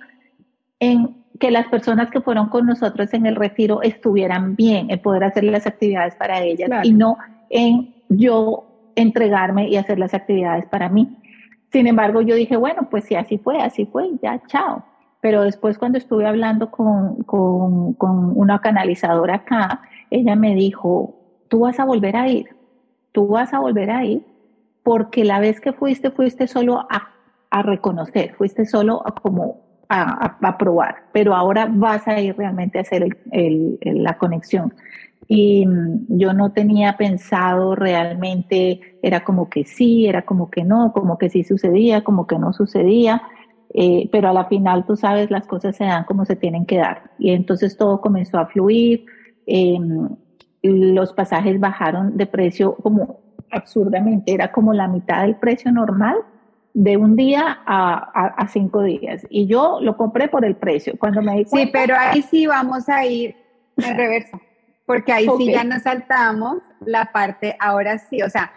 en 0.80 1.20
que 1.39 1.52
las 1.52 1.67
personas 1.67 2.10
que 2.10 2.22
fueron 2.22 2.50
con 2.50 2.65
nosotros 2.65 3.13
en 3.13 3.26
el 3.26 3.36
retiro 3.36 3.82
estuvieran 3.82 4.56
bien, 4.56 4.91
en 4.91 5.00
poder 5.00 5.24
hacer 5.24 5.44
las 5.46 5.65
actividades 5.65 6.15
para 6.15 6.41
ellas 6.41 6.70
y 6.84 6.94
no 6.94 7.17
en 7.50 7.94
yo 8.10 8.65
entregarme 8.96 9.67
y 9.70 9.78
hacer 9.78 10.00
las 10.00 10.13
actividades 10.13 10.65
para 10.65 10.89
mí. 10.89 11.17
Sin 11.72 11.88
embargo, 11.88 12.22
yo 12.22 12.36
dije, 12.36 12.58
bueno, 12.58 12.89
pues 12.89 13.06
si 13.06 13.15
así 13.15 13.38
fue, 13.38 13.62
así 13.62 13.86
fue, 13.86 14.10
ya, 14.22 14.41
chao. 14.48 14.84
Pero 15.22 15.44
después 15.44 15.78
cuando 15.78 15.98
estuve 15.98 16.28
hablando 16.28 16.70
con, 16.70 17.24
con, 17.24 17.94
con 17.94 18.38
una 18.38 18.60
canalizadora 18.60 19.36
acá, 19.36 19.82
ella 20.10 20.36
me 20.36 20.54
dijo, 20.56 21.15
tú 21.48 21.60
vas 21.60 21.80
a 21.80 21.86
volver 21.86 22.15
a 22.17 22.28
ir, 22.28 22.50
tú 23.12 23.28
vas 23.28 23.54
a 23.54 23.60
volver 23.60 23.91
a 23.91 24.04
ir, 24.04 24.26
porque 24.84 25.24
la 25.24 25.39
vez 25.39 25.62
que 25.62 25.74
fuiste, 25.74 26.12
fuiste 26.12 26.48
solo 26.48 26.80
a, 26.89 27.10
a 27.50 27.62
reconocer, 27.62 28.34
fuiste 28.36 28.65
solo 28.65 29.02
a 29.06 29.12
como 29.12 29.70
a, 29.91 30.58
probar, 30.58 31.04
pero 31.12 31.36
ahora 31.36 31.67
vas 31.69 32.08
a 32.08 32.19
ir 32.19 32.36
realmente 32.38 32.77
a 32.77 32.82
hacer 32.82 33.17
la 33.82 34.17
conexión. 34.17 34.73
Y 35.27 35.65
mm, 35.65 36.17
yo 36.17 36.34
no 36.34 36.51
tenía 36.51 36.97
pensado 36.97 37.75
realmente, 37.75 38.97
era 39.01 39.23
como 39.23 39.49
que 39.49 39.65
sí, 39.65 40.08
era 40.08 40.23
como 40.23 40.49
que 40.49 40.63
no, 40.63 40.93
como 40.93 41.17
que 41.17 41.30
sí 41.30 41.43
sucedía, 41.43 42.04
como 42.04 42.27
que 42.27 42.38
no 42.38 42.54
sucedía, 42.54 43.21
eh, 43.73 44.10
pero 44.12 44.30
a 44.30 44.34
la 44.34 44.45
final 44.45 44.86
tú 44.86 44.95
sabes, 44.95 45.32
las 45.32 45.47
cosas 45.47 45.75
se 45.75 45.86
dan 45.86 46.06
como 46.06 46.25
se 46.25 46.36
tienen 46.36 46.65
que 46.65 46.77
dar. 46.77 47.12
Y 47.19 47.32
entonces 47.32 47.77
todo 47.77 48.01
comenzó 48.01 48.39
a 48.39 48.47
fluir, 48.47 49.06
em, 49.45 50.10
los 50.63 51.13
pasajes 51.13 51.60
bajaron 51.60 52.17
de 52.17 52.27
precio 52.27 52.75
como 52.75 53.19
absurdamente, 53.51 54.34
era 54.34 54.51
como 54.51 54.73
la 54.73 54.88
mitad 54.88 55.23
del 55.23 55.36
precio 55.36 55.71
normal 55.71 56.17
de 56.73 56.97
un 56.97 57.15
día 57.15 57.60
a, 57.65 58.47
cinco 58.51 58.84
días. 58.84 59.25
Y 59.29 59.47
yo 59.47 59.79
lo 59.81 59.97
compré 59.97 60.27
por 60.27 60.45
el 60.45 60.55
precio. 60.55 60.93
Cuando 60.97 61.21
me 61.21 61.38
di 61.38 61.45
Sí, 61.45 61.69
pero 61.71 61.95
ahí 61.97 62.21
sí 62.21 62.47
vamos 62.47 62.88
a 62.89 63.05
ir 63.05 63.36
en 63.77 63.97
reverso, 63.97 64.39
porque 64.86 65.12
ahí 65.12 65.27
sí 65.38 65.51
ya 65.51 65.63
nos 65.63 65.84
saltamos 65.84 66.57
la 66.86 67.12
parte, 67.12 67.55
ahora 67.60 67.97
sí, 67.97 68.21
o 68.21 68.29
sea, 68.29 68.51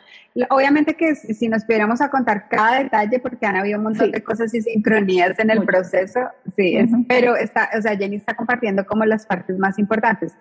obviamente 0.51 0.95
que 0.95 1.15
si 1.15 1.49
nos 1.49 1.65
pudiéramos 1.65 2.01
a 2.01 2.11
contar 2.11 2.49
cada 2.49 2.83
detalle, 2.83 3.19
porque 3.21 3.47
han 3.47 3.57
habido 3.57 3.79
un 3.79 3.85
montón 3.85 4.11
de 4.11 4.23
cosas 4.23 4.53
y 4.55 4.63
sincronías 4.63 5.39
en 5.39 5.51
el 5.51 5.65
proceso, 5.65 6.21
sí, 6.57 6.79
pero 7.09 7.37
está, 7.37 7.71
o 7.77 7.83
sea, 7.83 7.97
Jenny 7.97 8.17
está 8.17 8.35
compartiendo 8.35 8.85
como 8.87 9.05
las 9.05 9.27
partes 9.27 9.59
más 9.59 9.79
importantes. 9.79 10.37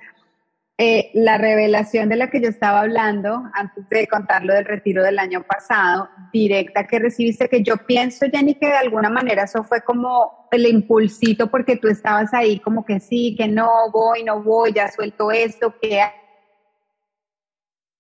Eh, 0.79 1.11
la 1.13 1.37
revelación 1.37 2.09
de 2.09 2.15
la 2.15 2.31
que 2.31 2.41
yo 2.41 2.49
estaba 2.49 2.79
hablando 2.79 3.43
antes 3.53 3.87
de 3.89 4.07
contarlo 4.07 4.55
del 4.55 4.65
retiro 4.65 5.03
del 5.03 5.19
año 5.19 5.43
pasado, 5.43 6.09
directa 6.31 6.87
que 6.87 6.97
recibiste, 6.97 7.47
que 7.47 7.61
yo 7.61 7.77
pienso, 7.77 8.25
Jenny, 8.31 8.55
que 8.55 8.65
de 8.65 8.77
alguna 8.77 9.11
manera 9.11 9.43
eso 9.43 9.63
fue 9.63 9.83
como 9.83 10.47
el 10.51 10.65
impulsito 10.65 11.51
porque 11.51 11.77
tú 11.77 11.89
estabas 11.89 12.33
ahí 12.33 12.59
como 12.59 12.83
que 12.85 12.99
sí, 12.99 13.35
que 13.37 13.47
no, 13.47 13.69
voy, 13.91 14.23
no 14.23 14.41
voy, 14.41 14.73
ya 14.73 14.91
suelto 14.91 15.31
esto, 15.31 15.75
que 15.79 16.01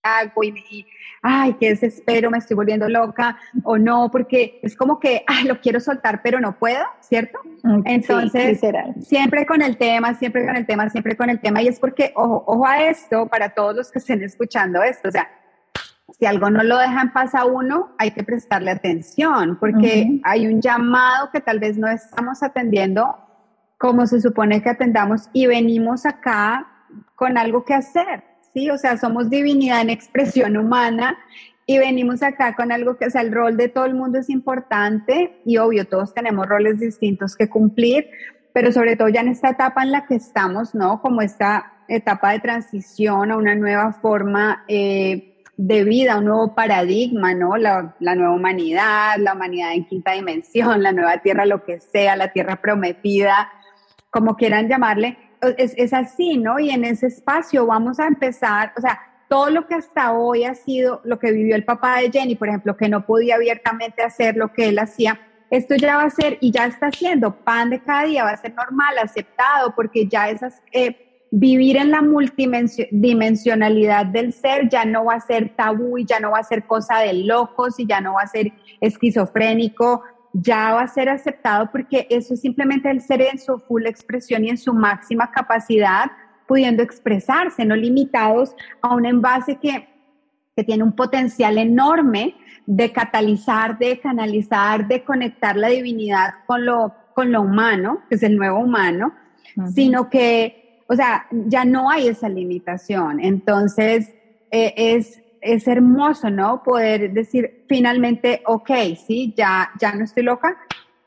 hago 0.03 0.43
y, 0.43 0.85
ay, 1.21 1.55
qué 1.59 1.69
desespero, 1.69 2.29
me 2.29 2.37
estoy 2.37 2.55
volviendo 2.55 2.87
loca 2.89 3.37
o 3.63 3.77
no, 3.77 4.11
porque 4.11 4.59
es 4.61 4.75
como 4.75 4.99
que, 4.99 5.23
ah, 5.27 5.41
lo 5.45 5.59
quiero 5.61 5.79
soltar, 5.79 6.21
pero 6.21 6.39
no 6.39 6.59
puedo, 6.59 6.85
¿cierto? 6.99 7.39
Mm, 7.63 7.81
Entonces, 7.85 8.59
siempre 9.01 9.45
con 9.45 9.61
el 9.61 9.77
tema, 9.77 10.13
siempre 10.13 10.45
con 10.45 10.55
el 10.55 10.65
tema, 10.65 10.89
siempre 10.89 11.15
con 11.15 11.29
el 11.29 11.39
tema, 11.39 11.61
y 11.61 11.69
es 11.69 11.79
porque, 11.79 12.11
ojo, 12.15 12.43
ojo 12.45 12.67
a 12.67 12.83
esto, 12.83 13.27
para 13.27 13.49
todos 13.49 13.75
los 13.75 13.91
que 13.91 13.99
estén 13.99 14.21
escuchando 14.21 14.83
esto, 14.83 15.07
o 15.07 15.11
sea, 15.11 15.29
si 16.19 16.25
algo 16.25 16.49
no 16.49 16.63
lo 16.63 16.77
deja 16.77 17.01
en 17.01 17.13
paz 17.13 17.33
a 17.33 17.45
uno, 17.45 17.95
hay 17.97 18.11
que 18.11 18.23
prestarle 18.23 18.71
atención, 18.71 19.57
porque 19.59 20.19
hay 20.23 20.45
un 20.47 20.61
llamado 20.61 21.29
que 21.31 21.39
tal 21.39 21.59
vez 21.59 21.77
no 21.77 21.87
estamos 21.87 22.43
atendiendo 22.43 23.17
como 23.77 24.05
se 24.05 24.21
supone 24.21 24.61
que 24.61 24.69
atendamos 24.69 25.29
y 25.33 25.47
venimos 25.47 26.05
acá 26.05 26.67
con 27.15 27.37
algo 27.37 27.65
que 27.65 27.73
hacer. 27.73 28.32
¿Sí? 28.53 28.69
O 28.69 28.77
sea, 28.77 28.97
somos 28.97 29.29
divinidad 29.29 29.81
en 29.81 29.89
expresión 29.89 30.57
humana 30.57 31.17
y 31.65 31.77
venimos 31.77 32.23
acá 32.23 32.55
con 32.55 32.71
algo 32.71 32.97
que, 32.97 33.09
sea, 33.09 33.21
el 33.21 33.31
rol 33.31 33.55
de 33.57 33.69
todo 33.69 33.85
el 33.85 33.95
mundo 33.95 34.19
es 34.19 34.29
importante 34.29 35.41
y 35.45 35.57
obvio, 35.57 35.85
todos 35.85 36.13
tenemos 36.13 36.47
roles 36.47 36.79
distintos 36.79 37.35
que 37.35 37.49
cumplir, 37.49 38.09
pero 38.53 38.71
sobre 38.71 38.95
todo 38.95 39.09
ya 39.09 39.21
en 39.21 39.29
esta 39.29 39.49
etapa 39.49 39.83
en 39.83 39.91
la 39.91 40.05
que 40.05 40.15
estamos, 40.15 40.75
¿no? 40.75 41.01
Como 41.01 41.21
esta 41.21 41.73
etapa 41.87 42.31
de 42.31 42.39
transición 42.39 43.31
a 43.31 43.37
una 43.37 43.55
nueva 43.55 43.93
forma 43.93 44.63
eh, 44.67 45.41
de 45.55 45.83
vida, 45.83 46.17
un 46.17 46.25
nuevo 46.25 46.53
paradigma, 46.53 47.33
¿no? 47.33 47.55
La, 47.57 47.95
la, 47.99 48.15
nueva 48.15 48.33
humanidad, 48.33 49.15
la 49.17 49.33
humanidad 49.33 49.73
en 49.73 49.85
quinta 49.85 50.11
dimensión, 50.11 50.83
la 50.83 50.91
nueva 50.91 51.19
tierra, 51.19 51.45
lo 51.45 51.63
que 51.63 51.79
sea, 51.79 52.15
la 52.15 52.33
tierra 52.33 52.57
prometida, 52.57 53.49
como 54.09 54.35
quieran 54.35 54.67
llamarle 54.67 55.17
es, 55.57 55.93
así, 55.93 56.37
¿no? 56.37 56.59
Y 56.59 56.69
en 56.69 56.85
ese 56.85 57.07
espacio 57.07 57.65
vamos 57.65 57.99
a 57.99 58.07
empezar, 58.07 58.73
o 58.77 58.81
sea, 58.81 58.99
todo 59.29 59.49
lo 59.49 59.67
que 59.67 59.75
hasta 59.75 60.13
hoy 60.13 60.43
ha 60.43 60.55
sido 60.55 61.01
lo 61.03 61.19
que 61.19 61.31
vivió 61.31 61.55
el 61.55 61.65
papá 61.65 61.99
de 61.99 62.11
Jenny, 62.11 62.35
por 62.35 62.49
ejemplo, 62.49 62.77
que 62.77 62.89
no 62.89 63.05
podía 63.05 63.35
abiertamente 63.35 64.03
hacer 64.03 64.37
lo 64.37 64.53
que 64.53 64.69
él 64.69 64.79
hacía, 64.79 65.19
esto 65.49 65.75
ya 65.75 65.97
va 65.97 66.03
a 66.03 66.09
ser 66.09 66.37
y 66.41 66.51
ya 66.51 66.65
está 66.65 66.91
siendo 66.91 67.43
pan 67.43 67.69
de 67.69 67.79
cada 67.79 68.05
día, 68.05 68.23
va 68.23 68.31
a 68.31 68.37
ser 68.37 68.53
normal, 68.55 68.97
aceptado, 69.01 69.73
porque 69.75 70.07
ya 70.07 70.29
esas, 70.29 70.61
eh, 70.71 71.13
vivir 71.35 71.77
en 71.77 71.89
la 71.89 72.01
multidimensionalidad 72.01 74.05
del 74.05 74.33
ser 74.33 74.69
ya 74.69 74.85
no 74.85 75.05
va 75.05 75.15
a 75.15 75.19
ser 75.19 75.55
tabú 75.55 75.97
y 75.97 76.05
ya 76.05 76.19
no 76.19 76.29
va 76.31 76.39
a 76.39 76.43
ser 76.43 76.65
cosa 76.65 76.99
de 76.99 77.13
locos 77.13 77.79
y 77.79 77.87
ya 77.87 78.01
no 78.01 78.13
va 78.13 78.21
a 78.21 78.27
ser 78.27 78.51
esquizofrénico, 78.81 80.03
ya 80.33 80.73
va 80.73 80.81
a 80.81 80.87
ser 80.87 81.09
aceptado 81.09 81.69
porque 81.71 82.07
eso 82.09 82.33
es 82.33 82.41
simplemente 82.41 82.89
el 82.89 83.01
ser 83.01 83.21
en 83.21 83.39
su 83.39 83.59
full 83.59 83.85
expresión 83.85 84.43
y 84.43 84.49
en 84.49 84.57
su 84.57 84.73
máxima 84.73 85.31
capacidad, 85.31 86.11
pudiendo 86.47 86.83
expresarse, 86.83 87.65
no 87.65 87.75
limitados 87.75 88.55
a 88.81 88.95
un 88.95 89.05
envase 89.05 89.57
que, 89.57 89.87
que 90.55 90.63
tiene 90.63 90.83
un 90.83 90.93
potencial 90.93 91.57
enorme 91.57 92.35
de 92.65 92.91
catalizar, 92.91 93.77
de 93.77 93.99
canalizar, 93.99 94.87
de 94.87 95.03
conectar 95.03 95.55
la 95.55 95.67
divinidad 95.67 96.33
con 96.47 96.65
lo, 96.65 96.93
con 97.13 97.31
lo 97.31 97.41
humano, 97.41 98.01
que 98.09 98.15
es 98.15 98.23
el 98.23 98.35
nuevo 98.35 98.59
humano, 98.59 99.13
sino 99.73 100.09
que, 100.09 100.83
o 100.87 100.95
sea, 100.95 101.27
ya 101.31 101.65
no 101.65 101.89
hay 101.89 102.07
esa 102.07 102.27
limitación. 102.27 103.19
Entonces, 103.19 104.13
eh, 104.51 104.73
es, 104.77 105.22
es 105.43 105.67
hermoso, 105.67 106.29
¿no? 106.29 106.63
Poder 106.63 107.11
decir 107.11 107.65
finalmente, 107.67 108.41
ok, 108.45 108.71
sí, 109.05 109.33
ya, 109.37 109.71
ya 109.79 109.93
no 109.93 110.05
estoy 110.05 110.23
loca 110.23 110.57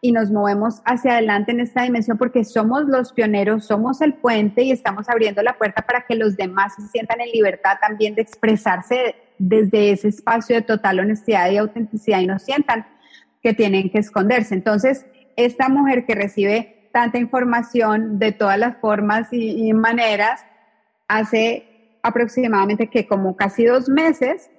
y 0.01 0.13
nos 0.13 0.31
movemos 0.31 0.83
hacia 0.85 1.13
adelante 1.13 1.53
en 1.53 1.61
esta 1.61 1.83
dimensión 1.83 2.19
porque 2.19 2.45
somos 2.45 2.85
los 2.85 3.13
pioneros, 3.13 3.65
somos 3.65 4.01
el 4.03 4.15
puente 4.15 4.63
y 4.63 4.71
estamos 4.71 5.09
abriendo 5.09 5.43
la 5.43 5.57
puerta 5.57 5.83
para 5.83 6.03
que 6.07 6.15
los 6.15 6.37
demás 6.37 6.75
se 6.77 6.87
sientan 6.89 7.21
en 7.21 7.31
libertad 7.31 7.79
también 7.81 8.15
de 8.15 8.23
expresarse 8.23 9.17
desde 9.39 9.93
ese 9.93 10.09
espacio 10.09 10.57
de 10.57 10.63
total 10.63 11.01
honestidad 11.01 11.51
y 11.51 11.57
autenticidad 11.57 12.21
y 12.21 12.27
no 12.27 12.39
sientan 12.39 12.87
que 13.43 13.55
tienen 13.55 13.91
que 13.91 13.99
esconderse. 13.99 14.55
Entonces, 14.55 15.07
esta 15.37 15.69
mujer 15.69 16.05
que 16.05 16.15
recibe 16.15 16.89
tanta 16.93 17.19
información 17.19 18.19
de 18.19 18.33
todas 18.33 18.59
las 18.59 18.77
formas 18.79 19.33
y, 19.33 19.69
y 19.69 19.73
maneras, 19.73 20.45
hace 21.09 21.76
aproximadamente 22.07 22.89
que 22.89 23.07
como 23.07 23.37
casi 23.37 23.65
dos 23.65 23.89
meses 23.89 24.51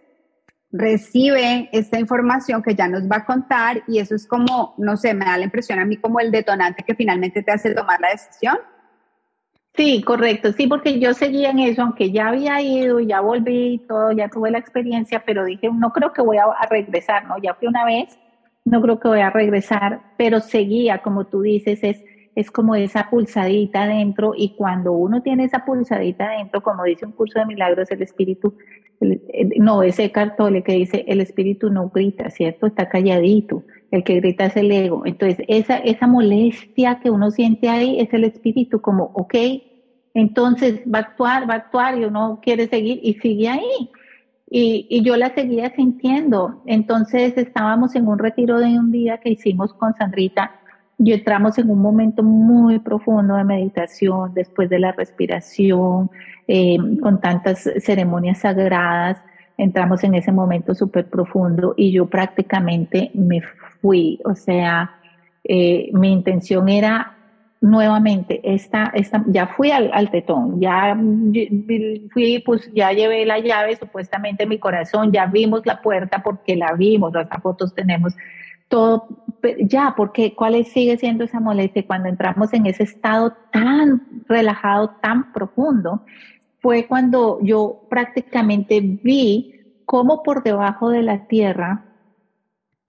recibe 0.71 1.69
esta 1.71 1.99
información 1.99 2.62
que 2.62 2.75
ya 2.75 2.88
nos 2.88 3.03
va 3.03 3.17
a 3.17 3.25
contar 3.25 3.83
y 3.88 3.99
eso 3.99 4.15
es 4.15 4.27
como, 4.27 4.75
no 4.77 4.97
sé, 4.97 5.13
me 5.13 5.25
da 5.25 5.38
la 5.38 5.45
impresión 5.45 5.79
a 5.79 5.86
mí 5.86 5.97
como 5.97 6.19
el 6.19 6.31
detonante 6.31 6.83
que 6.83 6.95
finalmente 6.95 7.41
te 7.41 7.51
hace 7.51 7.73
tomar 7.73 7.99
la 8.01 8.10
decisión. 8.10 8.57
Sí, 9.75 10.01
correcto, 10.01 10.51
sí, 10.53 10.65
porque 10.67 10.99
yo 10.99 11.13
seguía 11.13 11.51
en 11.51 11.60
eso, 11.60 11.83
aunque 11.83 12.12
ya 12.12 12.29
había 12.29 12.60
ido, 12.62 12.99
ya 12.99 13.21
volví, 13.21 13.86
todo, 13.88 14.12
ya 14.12 14.27
tuve 14.27 14.49
la 14.49 14.57
experiencia, 14.57 15.23
pero 15.25 15.45
dije, 15.45 15.69
no 15.71 15.93
creo 15.93 16.13
que 16.13 16.23
voy 16.23 16.38
a, 16.38 16.45
a 16.45 16.65
regresar, 16.67 17.27
¿no? 17.27 17.38
Ya 17.38 17.53
fui 17.53 17.67
una 17.67 17.86
vez, 17.86 18.17
no 18.65 18.81
creo 18.81 18.99
que 18.99 19.07
voy 19.07 19.21
a 19.21 19.29
regresar, 19.29 20.01
pero 20.17 20.39
seguía, 20.39 21.03
como 21.03 21.27
tú 21.27 21.41
dices, 21.41 21.79
es 21.83 22.03
es 22.38 22.52
como 22.52 22.76
esa 22.76 23.10
pulsadita 23.10 23.82
adentro 23.82 24.34
y 24.38 24.50
cuando 24.50 24.91
uno 24.91 25.23
tiene 25.23 25.45
esa 25.45 25.65
pulsadita 25.65 26.26
adentro, 26.26 26.62
como 26.62 26.84
dice 26.84 27.04
un 27.04 27.12
curso 27.13 27.39
de 27.39 27.47
milagros, 27.47 27.89
el 27.89 28.04
espíritu, 28.04 28.54
no, 29.58 29.82
ese 29.82 30.12
cartole 30.12 30.62
que 30.62 30.73
dice, 30.73 31.04
el 31.08 31.19
espíritu 31.19 31.71
no 31.71 31.89
grita, 31.89 32.30
¿cierto? 32.30 32.67
Está 32.67 32.89
calladito, 32.89 33.63
el 33.89 34.04
que 34.04 34.17
grita 34.17 34.45
es 34.45 34.56
el 34.56 34.71
ego. 34.71 35.02
Entonces, 35.08 35.43
esa, 35.47 35.78
esa 35.78 36.06
molestia 36.06 37.00
que 37.00 37.10
uno 37.10 37.32
siente 37.32 37.69
ahí 37.69 38.00
es 38.00 38.13
el 38.13 38.23
espíritu 38.23 38.82
como, 38.82 39.06
ok, 39.15 39.34
entonces 40.13 40.82
va 40.82 41.00
a 41.00 41.02
actuar, 41.02 41.50
va 41.50 41.56
a 41.56 41.58
actuar 41.58 41.97
y 41.97 42.06
uno 42.06 42.39
quiere 42.43 42.67
seguir 42.67 43.00
y 43.02 43.15
sigue 43.15 43.50
ahí. 43.50 43.89
Y, 44.47 44.86
y, 44.91 45.02
yo 45.02 45.17
la 45.17 45.34
seguía 45.34 45.73
sintiendo. 45.76 46.62
Entonces 46.67 47.36
estábamos 47.36 47.95
en 47.95 48.08
un 48.08 48.19
retiro 48.19 48.60
de 48.60 48.78
un 48.78 48.91
día 48.91 49.17
que 49.17 49.32
hicimos 49.32 49.73
con 49.73 49.95
Sandrita 49.95 50.52
y 50.99 51.13
entramos 51.13 51.57
en 51.57 51.69
un 51.69 51.79
momento 51.79 52.23
muy 52.23 52.79
profundo 52.79 53.36
de 53.36 53.43
meditación 53.43 54.33
después 54.33 54.69
de 54.69 54.79
la 54.79 54.91
respiración, 54.91 56.10
eh, 56.47 56.77
con 57.01 57.21
tantas 57.21 57.69
ceremonias 57.79 58.39
sagradas, 58.39 59.21
entramos 59.57 60.03
en 60.03 60.15
ese 60.15 60.31
momento 60.31 60.73
súper 60.73 61.07
profundo 61.07 61.73
y 61.77 61.91
yo 61.91 62.07
prácticamente 62.07 63.12
me 63.13 63.41
fui, 63.81 64.19
o 64.23 64.33
sea, 64.33 64.95
eh, 65.43 65.89
mi 65.93 66.12
intención 66.12 66.67
era 66.69 67.13
nuevamente, 67.60 68.39
esta, 68.43 68.91
esta, 68.93 69.23
ya 69.27 69.47
fui 69.47 69.71
al, 69.71 69.89
al, 69.93 70.12
tetón, 70.12 70.60
ya 70.60 70.95
fui, 72.13 72.43
pues 72.45 72.71
ya 72.73 72.91
llevé 72.91 73.25
la 73.25 73.39
llave 73.39 73.75
supuestamente 73.75 74.43
en 74.43 74.49
mi 74.49 74.60
corazón, 74.60 75.12
ya 75.12 75.25
vimos 75.25 75.65
la 75.65 75.81
puerta 75.81 76.21
porque 76.23 76.55
la 76.55 76.73
vimos, 76.73 77.13
las 77.13 77.27
fotos 77.41 77.73
tenemos 77.73 78.15
todo, 78.67 79.07
ya, 79.60 79.93
porque 79.95 80.36
cuál 80.36 80.63
sigue 80.65 80.97
siendo 80.97 81.23
esa 81.23 81.39
molestia 81.39 81.86
cuando 81.86 82.10
entramos 82.10 82.54
en 82.54 82.65
ese 82.65 82.84
estado 82.84 83.34
tan 83.52 84.23
relajado, 84.28 84.89
tan 85.02 85.32
profundo, 85.34 86.04
fue 86.60 86.88
cuando 86.88 87.39
yo 87.41 87.82
prácticamente 87.89 88.82
vi 88.82 89.82
cómo 89.86 90.23
por 90.23 90.43
debajo 90.43 90.89
de 90.89 91.02
la 91.02 91.28
tierra, 91.28 91.86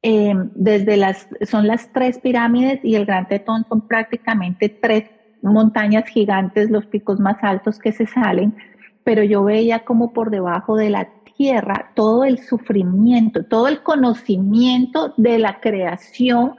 eh, 0.03 0.35
desde 0.55 0.97
las, 0.97 1.29
son 1.43 1.67
las 1.67 1.93
tres 1.93 2.19
pirámides 2.19 2.81
y 2.83 2.95
el 2.95 3.05
Gran 3.05 3.29
Tetón 3.29 3.65
son 3.69 3.87
prácticamente 3.87 4.69
tres 4.69 5.05
montañas 5.43 6.07
gigantes, 6.07 6.71
los 6.71 6.87
picos 6.87 7.21
más 7.21 7.37
altos 7.43 7.79
que 7.79 7.93
se 7.93 8.07
salen, 8.07 8.57
pero 9.05 9.23
yo 9.23 9.45
veía 9.45 9.85
como 9.85 10.13
por 10.13 10.31
debajo 10.31 10.77
de 10.77 10.91
la 10.91 11.09
tierra 11.39 11.93
todo 11.95 12.25
el 12.25 12.41
sufrimiento, 12.41 13.45
todo 13.45 13.69
el 13.69 13.83
conocimiento 13.83 15.15
de 15.17 15.39
la 15.39 15.61
creación 15.61 16.57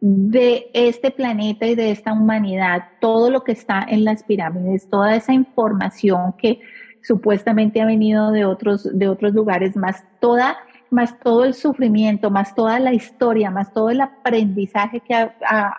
de 0.00 0.70
este 0.72 1.12
planeta 1.12 1.66
y 1.66 1.76
de 1.76 1.92
esta 1.92 2.14
humanidad, 2.14 2.88
todo 3.00 3.30
lo 3.30 3.44
que 3.44 3.52
está 3.52 3.86
en 3.86 4.04
las 4.04 4.24
pirámides, 4.24 4.88
toda 4.88 5.14
esa 5.14 5.34
información 5.34 6.34
que 6.38 6.60
supuestamente 7.02 7.82
ha 7.82 7.86
venido 7.86 8.32
de 8.32 8.46
otros, 8.46 8.88
de 8.98 9.06
otros 9.06 9.34
lugares, 9.34 9.76
más 9.76 10.02
toda 10.18 10.56
más 10.90 11.18
todo 11.20 11.44
el 11.44 11.54
sufrimiento, 11.54 12.30
más 12.30 12.54
toda 12.54 12.78
la 12.78 12.92
historia, 12.92 13.50
más 13.50 13.72
todo 13.72 13.88
el 13.88 14.02
aprendizaje 14.02 15.00
que 15.00 15.14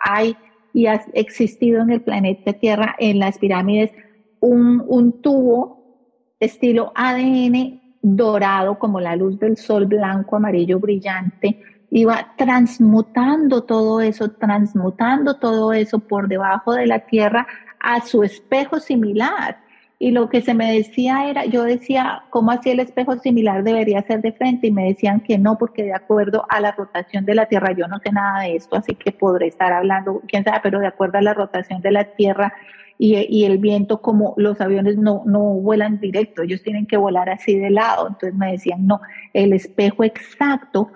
hay 0.00 0.36
y 0.72 0.86
ha 0.86 1.04
existido 1.12 1.82
en 1.82 1.90
el 1.90 2.00
planeta 2.00 2.52
Tierra, 2.52 2.96
en 2.98 3.20
las 3.20 3.38
pirámides, 3.38 3.92
un, 4.40 4.82
un 4.88 5.22
tubo 5.22 5.84
estilo 6.40 6.92
ADN 6.96 7.83
dorado 8.06 8.78
como 8.78 9.00
la 9.00 9.16
luz 9.16 9.38
del 9.38 9.56
sol 9.56 9.86
blanco, 9.86 10.36
amarillo 10.36 10.78
brillante, 10.78 11.58
iba 11.90 12.34
transmutando 12.36 13.62
todo 13.62 14.02
eso, 14.02 14.32
transmutando 14.32 15.38
todo 15.38 15.72
eso 15.72 16.00
por 16.00 16.28
debajo 16.28 16.74
de 16.74 16.86
la 16.86 16.98
tierra 17.06 17.46
a 17.80 18.02
su 18.02 18.22
espejo 18.22 18.78
similar. 18.78 19.63
Y 19.98 20.10
lo 20.10 20.28
que 20.28 20.42
se 20.42 20.54
me 20.54 20.72
decía 20.72 21.28
era, 21.30 21.44
yo 21.46 21.62
decía, 21.62 22.24
¿cómo 22.30 22.50
así 22.50 22.70
el 22.70 22.80
espejo 22.80 23.16
similar 23.18 23.62
debería 23.62 24.02
ser 24.02 24.20
de 24.22 24.32
frente? 24.32 24.66
Y 24.66 24.72
me 24.72 24.86
decían 24.86 25.20
que 25.20 25.38
no, 25.38 25.56
porque 25.56 25.84
de 25.84 25.94
acuerdo 25.94 26.44
a 26.48 26.60
la 26.60 26.72
rotación 26.72 27.24
de 27.24 27.34
la 27.34 27.46
Tierra, 27.46 27.72
yo 27.72 27.86
no 27.86 27.98
sé 28.00 28.10
nada 28.10 28.42
de 28.42 28.56
esto, 28.56 28.76
así 28.76 28.94
que 28.94 29.12
podré 29.12 29.46
estar 29.46 29.72
hablando, 29.72 30.20
quién 30.26 30.44
sabe, 30.44 30.60
pero 30.62 30.80
de 30.80 30.88
acuerdo 30.88 31.18
a 31.18 31.22
la 31.22 31.34
rotación 31.34 31.80
de 31.80 31.92
la 31.92 32.04
Tierra 32.04 32.52
y, 32.98 33.14
y 33.28 33.44
el 33.44 33.58
viento, 33.58 34.00
como 34.00 34.34
los 34.36 34.60
aviones 34.60 34.96
no, 34.96 35.22
no 35.26 35.40
vuelan 35.40 36.00
directo, 36.00 36.42
ellos 36.42 36.62
tienen 36.62 36.86
que 36.86 36.96
volar 36.96 37.30
así 37.30 37.56
de 37.56 37.70
lado. 37.70 38.08
Entonces 38.08 38.34
me 38.34 38.52
decían, 38.52 38.86
no, 38.86 39.00
el 39.32 39.52
espejo 39.52 40.04
exacto 40.04 40.90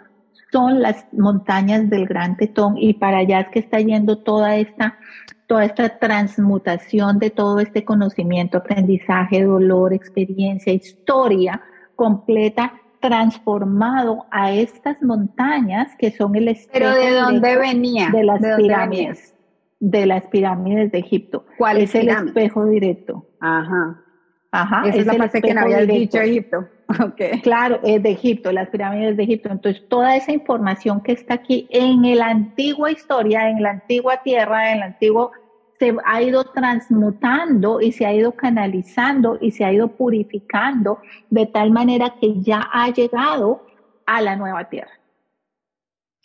son 0.51 0.81
las 0.81 1.07
montañas 1.13 1.91
del 1.91 2.07
Gran 2.07 2.37
Tetón 2.37 2.77
y 2.79 2.95
para 2.95 3.19
allá 3.19 3.41
es 3.41 3.49
que 3.49 3.59
está 3.59 3.81
yendo 3.81 4.19
toda 4.19 4.57
esta, 4.57 4.99
toda 5.47 5.65
esta 5.65 5.99
transmutación 5.99 7.19
de 7.19 7.31
todo 7.31 7.61
este 7.61 7.85
conocimiento, 7.85 8.59
aprendizaje, 8.59 9.45
dolor, 9.45 9.93
experiencia, 9.93 10.73
historia 10.73 11.61
completa 11.97 12.73
transformado 13.01 14.27
a 14.31 14.53
estas 14.53 15.01
montañas 15.03 15.95
que 15.99 16.11
son 16.11 16.35
el 16.37 16.57
Pero 16.73 16.95
de 16.95 17.13
dónde 17.13 17.57
venía? 17.57 18.11
De 18.11 18.25
las 18.25 18.41
pirámides. 18.57 19.35
De 19.81 20.07
las 20.07 20.25
pirámides 20.25 20.91
de 20.91 20.99
Egipto. 20.99 21.45
¿Cuál 21.57 21.79
es 21.79 21.95
el 21.95 22.09
espejo 22.09 22.65
directo? 22.67 23.27
Ajá. 23.41 24.03
Ajá. 24.51 24.89
Esa 24.89 24.99
es, 24.99 25.07
la 25.07 25.15
parte 25.15 25.43
que 25.43 25.55
no 25.55 25.61
había 25.61 25.85
dicho 25.85 26.19
Egipto. 26.19 26.69
Okay. 27.13 27.41
Claro, 27.43 27.81
es 27.83 28.03
de 28.03 28.11
Egipto, 28.11 28.51
las 28.51 28.69
pirámides 28.71 29.17
de 29.17 29.25
Egipto. 29.25 29.51
Entonces, 29.51 29.87
toda 29.89 30.17
esa 30.17 30.33
información 30.33 31.03
que 31.03 31.13
está 31.13 31.35
aquí 31.35 31.67
en 31.71 32.03
la 32.17 32.29
antigua 32.29 32.91
historia, 32.91 33.51
en 33.51 33.63
la 33.63 33.71
antigua 33.71 34.23
tierra, 34.23 34.73
en 34.73 34.79
el 34.79 34.83
antiguo, 34.85 35.33
se 35.79 35.95
ha 36.05 36.23
ido 36.23 36.45
transmutando 36.45 37.81
y 37.81 37.93
se 37.93 38.05
ha 38.05 38.13
ido 38.13 38.33
canalizando 38.33 39.39
y 39.41 39.53
se 39.53 39.65
ha 39.65 39.73
ido 39.73 39.89
purificando 39.89 40.99
de 41.31 41.47
tal 41.47 41.71
manera 41.71 42.15
que 42.21 42.41
ya 42.41 42.69
ha 42.73 42.89
llegado 42.91 43.65
a 44.07 44.21
la 44.21 44.35
nueva 44.35 44.69
tierra. 44.69 44.91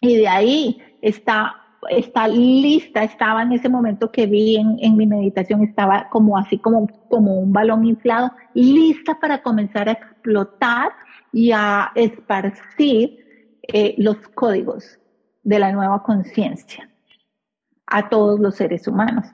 Y 0.02 0.18
de 0.18 0.28
ahí 0.28 0.82
está 1.02 1.63
está 1.90 2.28
lista, 2.28 3.04
estaba 3.04 3.44
en 3.44 3.52
ese 3.52 3.70
momento 3.70 4.12
que 4.12 4.26
vi 4.26 4.58
en, 4.58 4.98
mi 4.98 5.06
meditación, 5.06 5.64
estaba 5.64 6.10
como 6.10 6.38
así 6.38 6.58
como, 6.58 6.88
como 7.10 7.40
un 7.40 7.54
balón 7.54 7.86
inflado, 7.86 8.32
lista 8.54 9.20
para 9.20 9.42
comenzar 9.42 9.90
a 9.90 9.94
explotar 9.94 10.92
y 11.32 11.52
a 11.52 11.92
esparcir 11.96 13.20
eh, 13.64 13.96
los 13.98 14.18
códigos 14.30 15.00
de 15.44 15.60
la 15.60 15.72
nueva 15.72 16.04
conciencia 16.04 16.90
a 17.88 18.10
todos 18.10 18.40
los 18.40 18.56
seres 18.56 18.88
humanos. 18.88 19.28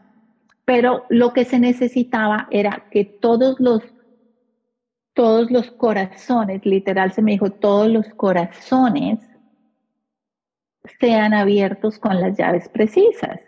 Pero 0.65 1.05
lo 1.09 1.33
que 1.33 1.45
se 1.45 1.59
necesitaba 1.59 2.47
era 2.51 2.85
que 2.91 3.05
todos 3.05 3.59
los, 3.59 3.81
todos 5.13 5.49
los 5.51 5.71
corazones, 5.71 6.65
literal 6.65 7.11
se 7.11 7.21
me 7.21 7.31
dijo, 7.31 7.49
todos 7.49 7.89
los 7.89 8.07
corazones 8.09 9.28
sean 10.99 11.33
abiertos 11.33 11.99
con 11.99 12.19
las 12.19 12.37
llaves 12.37 12.69
precisas. 12.69 13.39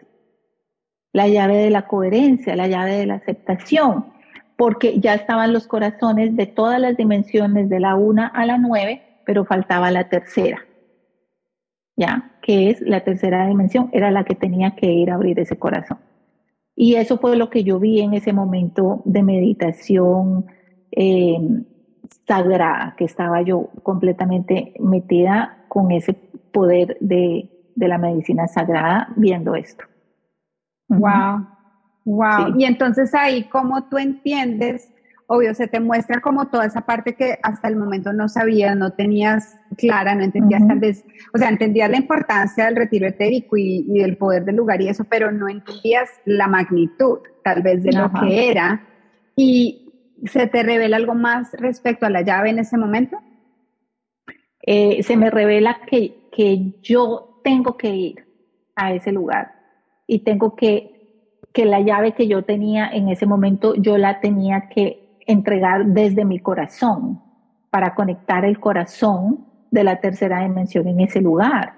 La 1.13 1.27
llave 1.27 1.57
de 1.57 1.69
la 1.69 1.87
coherencia, 1.87 2.55
la 2.55 2.67
llave 2.67 2.95
de 2.95 3.05
la 3.05 3.15
aceptación, 3.15 4.05
porque 4.55 4.99
ya 4.99 5.13
estaban 5.13 5.53
los 5.53 5.67
corazones 5.67 6.35
de 6.35 6.45
todas 6.45 6.79
las 6.79 6.95
dimensiones 6.95 7.69
de 7.69 7.79
la 7.79 7.95
una 7.95 8.27
a 8.27 8.45
la 8.45 8.57
nueve, 8.57 9.01
pero 9.25 9.45
faltaba 9.45 9.91
la 9.91 10.07
tercera. 10.09 10.65
¿Ya? 11.95 12.31
Que 12.41 12.69
es 12.69 12.81
la 12.81 13.03
tercera 13.03 13.47
dimensión, 13.47 13.89
era 13.91 14.11
la 14.11 14.23
que 14.23 14.35
tenía 14.35 14.75
que 14.75 14.87
ir 14.87 15.11
a 15.11 15.15
abrir 15.15 15.39
ese 15.39 15.57
corazón. 15.57 15.99
Y 16.75 16.95
eso 16.95 17.17
fue 17.17 17.35
lo 17.35 17.49
que 17.49 17.63
yo 17.63 17.79
vi 17.79 18.01
en 18.01 18.13
ese 18.13 18.33
momento 18.33 19.01
de 19.05 19.23
meditación 19.23 20.45
eh, 20.91 21.37
sagrada, 22.27 22.95
que 22.97 23.05
estaba 23.05 23.41
yo 23.41 23.69
completamente 23.83 24.73
metida 24.79 25.65
con 25.67 25.91
ese 25.91 26.13
poder 26.51 26.97
de, 26.99 27.49
la 27.75 27.97
medicina 27.97 28.47
sagrada 28.47 29.09
viendo 29.15 29.55
esto. 29.55 29.85
Wow, 30.87 31.47
wow. 32.05 32.55
Y 32.57 32.65
entonces 32.65 33.13
ahí, 33.15 33.45
¿cómo 33.45 33.87
tú 33.89 33.97
entiendes? 33.97 34.93
Obvio, 35.25 35.53
se 35.55 35.67
te 35.67 35.79
muestra 35.79 36.19
como 36.19 36.49
toda 36.49 36.65
esa 36.65 36.81
parte 36.81 37.15
que 37.15 37.39
hasta 37.41 37.69
el 37.69 37.77
momento 37.77 38.11
no 38.11 38.27
sabías, 38.27 38.75
no 38.75 38.91
tenías 38.91 39.57
clara, 39.77 40.13
no 40.13 40.23
entendías 40.23 40.67
tal 40.67 40.79
vez, 40.79 41.05
o 41.33 41.37
sea, 41.37 41.47
entendías 41.47 41.89
la 41.89 41.97
importancia 41.97 42.65
del 42.65 42.75
retiro 42.75 43.07
etérico 43.07 43.55
y, 43.55 43.85
del 43.87 44.17
poder 44.17 44.43
del 44.43 44.57
lugar 44.57 44.81
y 44.81 44.89
eso, 44.89 45.05
pero 45.05 45.31
no 45.31 45.47
entendías 45.47 46.09
la 46.25 46.47
magnitud 46.47 47.19
tal 47.43 47.61
vez 47.61 47.81
de 47.83 47.93
lo 47.93 48.11
que 48.11 48.51
era. 48.51 48.85
¿Y 49.37 49.81
se 50.25 50.47
te 50.47 50.63
revela 50.63 50.97
algo 50.97 51.15
más 51.15 51.53
respecto 51.53 52.05
a 52.05 52.09
la 52.09 52.21
llave 52.21 52.49
en 52.49 52.59
ese 52.59 52.77
momento? 52.77 53.17
Eh, 54.63 55.01
se 55.03 55.17
me 55.17 55.29
revela 55.29 55.79
que 55.87 56.20
que 56.31 56.73
yo 56.81 57.39
tengo 57.43 57.77
que 57.77 57.95
ir 57.95 58.25
a 58.75 58.93
ese 58.93 59.11
lugar 59.11 59.51
y 60.07 60.19
tengo 60.19 60.55
que, 60.55 61.39
que 61.53 61.65
la 61.65 61.81
llave 61.81 62.13
que 62.13 62.27
yo 62.27 62.43
tenía 62.43 62.89
en 62.89 63.09
ese 63.09 63.25
momento, 63.25 63.75
yo 63.75 63.97
la 63.97 64.19
tenía 64.19 64.69
que 64.69 65.19
entregar 65.27 65.85
desde 65.85 66.25
mi 66.25 66.39
corazón 66.39 67.21
para 67.69 67.93
conectar 67.95 68.45
el 68.45 68.59
corazón 68.59 69.45
de 69.71 69.83
la 69.83 69.99
tercera 69.99 70.41
dimensión 70.41 70.87
en 70.87 71.01
ese 71.01 71.21
lugar. 71.21 71.73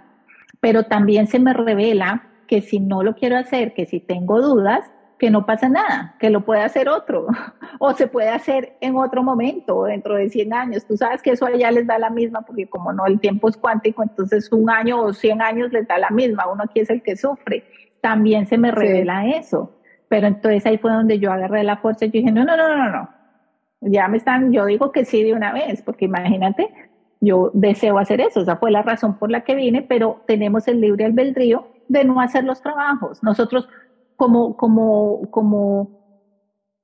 Pero 0.59 0.83
también 0.83 1.27
se 1.27 1.39
me 1.39 1.53
revela 1.53 2.23
que 2.47 2.61
si 2.61 2.79
no 2.79 3.03
lo 3.03 3.15
quiero 3.15 3.37
hacer, 3.37 3.73
que 3.73 3.85
si 3.85 3.99
tengo 3.99 4.41
dudas, 4.41 4.92
que 5.17 5.30
no 5.30 5.45
pasa 5.45 5.69
nada, 5.69 6.15
que 6.19 6.30
lo 6.30 6.45
puede 6.45 6.62
hacer 6.62 6.89
otro, 6.89 7.28
o 7.80 7.93
se 7.93 8.08
puede 8.08 8.30
hacer 8.30 8.78
en 8.82 8.95
otro 8.95 9.23
momento, 9.23 9.84
dentro 9.84 10.15
de 10.15 10.30
100 10.30 10.54
años. 10.54 10.86
Tú 10.86 10.97
sabes 10.97 11.21
que 11.21 11.32
eso 11.32 11.45
allá 11.45 11.71
les 11.71 11.88
da 11.88 11.97
la 11.97 12.10
misma, 12.10 12.41
porque 12.41 12.67
como 12.67 12.91
no, 12.93 13.06
el 13.06 13.19
tiempo 13.19 13.49
es 13.49 13.58
cuántico, 13.58 14.04
entonces 14.04 14.52
un 14.52 14.69
año 14.69 15.02
o 15.02 15.13
100 15.13 15.41
años 15.41 15.71
les 15.71 15.88
da 15.88 15.97
la 15.97 16.10
misma, 16.10 16.52
uno 16.52 16.63
aquí 16.63 16.80
es 16.80 16.89
el 16.89 17.02
que 17.02 17.15
sufre. 17.15 17.63
También 18.02 18.47
se 18.47 18.58
me 18.58 18.71
revela 18.71 19.28
eso. 19.28 19.71
Pero 20.10 20.28
entonces 20.28 20.65
ahí 20.65 20.78
fue 20.78 20.91
donde 20.91 21.17
yo 21.19 21.32
agarré 21.32 21.63
la 21.63 21.78
fuerza 21.78 22.06
y 22.06 22.10
yo 22.10 22.19
dije, 22.19 22.32
no, 22.32 22.43
no, 22.43 22.56
no, 22.56 22.67
no, 22.67 22.89
no, 22.91 23.10
ya 23.86 24.08
me 24.08 24.17
están, 24.17 24.52
yo 24.52 24.65
digo 24.65 24.91
que 24.91 25.06
sí 25.06 25.23
de 25.23 25.34
una 25.34 25.52
vez, 25.52 25.82
porque 25.82 26.06
imagínate, 26.06 26.69
yo 27.19 27.52
deseo 27.54 27.97
hacer 27.97 28.21
eso, 28.21 28.41
esa 28.41 28.58
fue 28.58 28.71
la 28.71 28.82
razón 28.82 29.17
por 29.17 29.32
la 29.32 29.41
que 29.41 29.56
vine, 29.56 29.82
pero 29.82 30.23
tenemos 30.28 30.67
el 30.67 30.82
libre 30.82 31.06
albedrío 31.06 31.67
de 31.88 32.04
no 32.04 32.21
hacer 32.21 32.43
los 32.43 32.62
trabajos. 32.62 33.23
Nosotros 33.23 33.67
como, 34.15 34.56
como, 34.58 35.30
como 35.32 36.04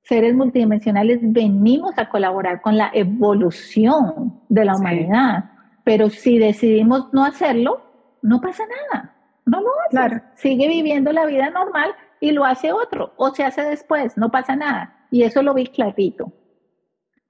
seres 0.02 0.34
multidimensionales 0.34 1.18
venimos 1.22 1.98
a 1.98 2.08
colaborar 2.08 2.60
con 2.60 2.76
la 2.76 2.90
evolución 2.92 4.40
de 4.48 4.64
la 4.64 4.76
humanidad, 4.76 5.50
pero 5.84 6.10
si 6.10 6.38
decidimos 6.38 7.12
no 7.12 7.24
hacerlo, 7.24 7.82
no 8.22 8.40
pasa 8.40 8.64
nada, 8.66 9.14
no 9.46 9.60
lo 9.60 9.70
hace. 9.86 10.22
Sigue 10.34 10.68
viviendo 10.68 11.12
la 11.12 11.26
vida 11.26 11.50
normal 11.50 11.94
y 12.20 12.32
lo 12.32 12.44
hace 12.44 12.72
otro, 12.72 13.12
o 13.16 13.30
se 13.30 13.44
hace 13.44 13.62
después, 13.62 14.16
no 14.16 14.30
pasa 14.30 14.56
nada. 14.56 15.06
Y 15.10 15.22
eso 15.22 15.42
lo 15.42 15.54
vi 15.54 15.66
clarito. 15.66 16.32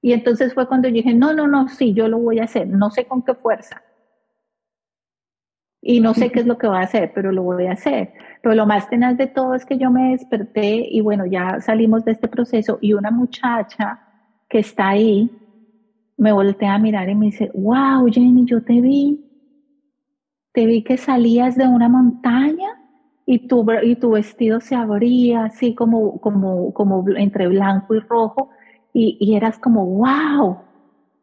Y 0.02 0.12
entonces 0.12 0.54
fue 0.54 0.66
cuando 0.66 0.88
yo 0.88 0.94
dije, 0.94 1.14
no, 1.14 1.34
no, 1.34 1.46
no, 1.46 1.68
sí, 1.68 1.92
yo 1.92 2.08
lo 2.08 2.18
voy 2.18 2.38
a 2.38 2.44
hacer, 2.44 2.66
no 2.66 2.90
sé 2.90 3.04
con 3.04 3.22
qué 3.22 3.34
fuerza, 3.34 3.82
y 5.82 6.00
no 6.00 6.14
sé 6.14 6.30
qué 6.30 6.40
es 6.40 6.46
lo 6.46 6.58
que 6.58 6.66
va 6.66 6.80
a 6.80 6.84
hacer, 6.84 7.12
pero 7.14 7.32
lo 7.32 7.42
voy 7.42 7.66
a 7.66 7.72
hacer. 7.72 8.12
Pero 8.42 8.54
lo 8.54 8.66
más 8.66 8.88
tenaz 8.88 9.16
de 9.16 9.26
todo 9.26 9.54
es 9.54 9.64
que 9.64 9.78
yo 9.78 9.90
me 9.90 10.10
desperté 10.10 10.86
y 10.90 11.00
bueno, 11.00 11.26
ya 11.26 11.60
salimos 11.60 12.04
de 12.04 12.12
este 12.12 12.28
proceso 12.28 12.78
y 12.80 12.94
una 12.94 13.10
muchacha 13.10 14.00
que 14.48 14.60
está 14.60 14.88
ahí 14.88 15.30
me 16.16 16.32
voltea 16.32 16.74
a 16.74 16.78
mirar 16.78 17.08
y 17.08 17.14
me 17.14 17.26
dice, 17.26 17.50
wow, 17.54 18.06
Jenny, 18.10 18.44
yo 18.44 18.62
te 18.62 18.80
vi, 18.80 19.24
te 20.52 20.66
vi 20.66 20.82
que 20.82 20.96
salías 20.96 21.56
de 21.56 21.66
una 21.66 21.88
montaña 21.88 22.68
y 23.24 23.46
tu, 23.46 23.66
y 23.82 23.96
tu 23.96 24.10
vestido 24.10 24.60
se 24.60 24.74
abría 24.74 25.44
así 25.44 25.74
como, 25.74 26.20
como, 26.20 26.74
como 26.74 27.04
entre 27.16 27.48
blanco 27.48 27.94
y 27.94 28.00
rojo 28.00 28.50
y, 28.92 29.16
y 29.20 29.34
eras 29.34 29.58
como, 29.58 29.86
wow, 29.86 30.58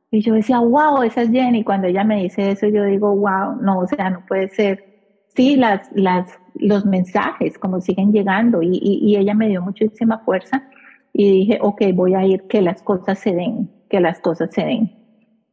y 0.10 0.22
yo 0.22 0.34
decía, 0.34 0.60
wow, 0.60 1.02
esa 1.04 1.24
es 1.24 1.32
Jenny. 1.32 1.64
Cuando 1.64 1.88
ella 1.88 2.04
me 2.04 2.24
dice 2.24 2.52
eso, 2.52 2.68
yo 2.68 2.84
digo, 2.86 3.16
wow, 3.16 3.58
no, 3.62 3.80
o 3.80 3.88
sea, 3.88 4.10
no 4.10 4.26
puede 4.26 4.50
ser. 4.50 4.87
Sí, 5.38 5.56
las, 5.56 5.88
las, 5.94 6.36
los 6.56 6.84
mensajes 6.84 7.60
como 7.60 7.80
siguen 7.80 8.12
llegando 8.12 8.64
y, 8.64 8.80
y, 8.82 9.18
ella 9.18 9.36
me 9.36 9.48
dio 9.48 9.62
muchísima 9.62 10.18
fuerza 10.26 10.64
y 11.14 11.32
dije, 11.32 11.60
ok, 11.62 11.80
voy 11.94 12.16
a 12.16 12.26
ir, 12.26 12.48
que 12.48 12.60
las 12.60 12.82
cosas 12.82 13.20
se 13.20 13.36
den, 13.36 13.70
que 13.88 14.00
las 14.00 14.20
cosas 14.20 14.50
se 14.52 14.66
den. 14.66 14.92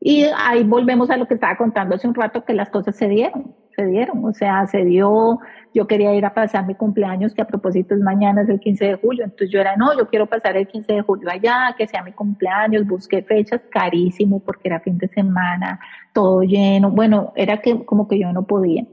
Y 0.01 0.25
ahí 0.39 0.65
volvemos 0.65 1.11
a 1.11 1.19
lo 1.19 1.29
que 1.29 1.35
estaba 1.35 1.59
contando 1.59 1.97
hace 1.97 2.09
un 2.09 2.15
rato, 2.15 2.47
que 2.47 2.55
las 2.55 2.71
cosas 2.71 2.97
se 2.97 3.09
dieron, 3.09 3.55
se 3.77 3.85
dieron, 3.85 4.25
o 4.25 4.33
sea, 4.33 4.67
se 4.69 4.87
dio, 4.87 5.41
yo 5.75 5.87
quería 5.87 6.15
ir 6.15 6.25
a 6.25 6.33
pasar 6.33 6.67
mi 6.67 6.75
cumpleaños, 6.75 7.35
que 7.35 7.43
a 7.43 7.47
propósito 7.47 7.95
es 7.95 8.01
mañana, 8.01 8.41
es 8.41 8.49
el 8.49 8.61
15 8.61 8.87
de 8.87 8.95
julio, 8.95 9.25
entonces 9.25 9.51
yo 9.51 9.61
era, 9.61 9.77
no, 9.77 9.95
yo 9.99 10.09
quiero 10.09 10.25
pasar 10.25 10.57
el 10.57 10.67
15 10.67 10.95
de 10.95 11.03
julio 11.03 11.29
allá, 11.31 11.75
que 11.77 11.87
sea 11.87 12.03
mi 12.03 12.13
cumpleaños, 12.13 12.87
busqué 12.87 13.23
fechas, 13.23 13.61
carísimo, 13.71 14.41
porque 14.41 14.69
era 14.69 14.81
fin 14.81 14.97
de 14.97 15.09
semana, 15.09 15.79
todo 16.15 16.43
lleno, 16.43 16.91
bueno, 16.91 17.35
era 17.37 17.61
que 17.61 17.85
como 17.85 18.09
que 18.09 18.19
yo 18.19 18.33
no 18.33 18.47
podía. 18.47 18.87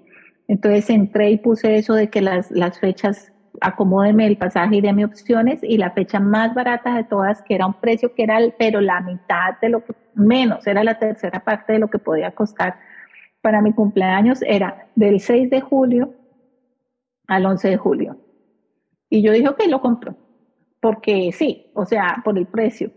Entonces 0.47 0.89
entré 0.89 1.31
y 1.31 1.37
puse 1.37 1.77
eso 1.77 1.93
de 1.93 2.09
que 2.09 2.21
las, 2.21 2.49
fechas 2.79 3.31
acomódeme 3.61 4.27
el 4.27 4.37
pasaje 4.37 4.77
y 4.77 4.93
mi 4.93 5.03
opciones 5.03 5.59
y 5.63 5.77
la 5.77 5.91
fecha 5.91 6.19
más 6.19 6.53
barata 6.53 6.95
de 6.95 7.03
todas, 7.03 7.41
que 7.43 7.55
era 7.55 7.67
un 7.67 7.73
precio 7.73 8.13
que 8.13 8.23
era, 8.23 8.39
pero 8.57 8.81
la 8.81 9.01
mitad 9.01 9.59
de 9.61 9.69
lo 9.69 9.83
menos, 10.15 10.65
era 10.67 10.83
la 10.83 10.97
tercera 10.97 11.39
parte 11.39 11.73
de 11.73 11.79
lo 11.79 11.89
que 11.89 11.99
podía 11.99 12.31
costar 12.31 12.79
para 13.41 13.61
mi 13.61 13.73
cumpleaños, 13.73 14.41
era 14.43 14.87
del 14.95 15.19
6 15.19 15.49
de 15.49 15.61
julio 15.61 16.13
al 17.27 17.45
11 17.45 17.69
de 17.69 17.77
julio. 17.77 18.17
Y 19.09 19.21
yo 19.21 19.31
dije, 19.31 19.49
ok, 19.49 19.63
lo 19.67 19.81
compro, 19.81 20.15
porque 20.79 21.31
sí, 21.31 21.71
o 21.73 21.85
sea, 21.85 22.21
por 22.23 22.37
el 22.37 22.47
precio. 22.47 22.91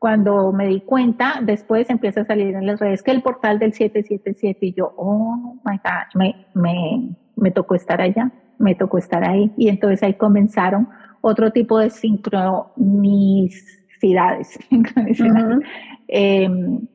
Cuando 0.00 0.52
me 0.52 0.66
di 0.66 0.80
cuenta, 0.80 1.38
después 1.40 1.88
empieza 1.88 2.22
a 2.22 2.24
salir 2.24 2.56
en 2.56 2.66
las 2.66 2.80
redes 2.80 3.04
que 3.04 3.12
el 3.12 3.22
portal 3.22 3.60
del 3.60 3.72
777 3.72 4.66
y 4.66 4.72
yo, 4.72 4.92
oh 4.96 5.60
my 5.64 5.76
God, 5.76 6.16
me, 6.16 6.46
me, 6.54 7.14
me 7.36 7.52
tocó 7.52 7.76
estar 7.76 8.00
allá 8.00 8.32
me 8.60 8.74
tocó 8.74 8.98
estar 8.98 9.24
ahí. 9.24 9.50
Y 9.56 9.68
entonces 9.68 10.02
ahí 10.04 10.14
comenzaron 10.14 10.88
otro 11.22 11.50
tipo 11.50 11.78
de 11.78 11.90
sincronicidades, 11.90 14.58
em, 16.08 16.86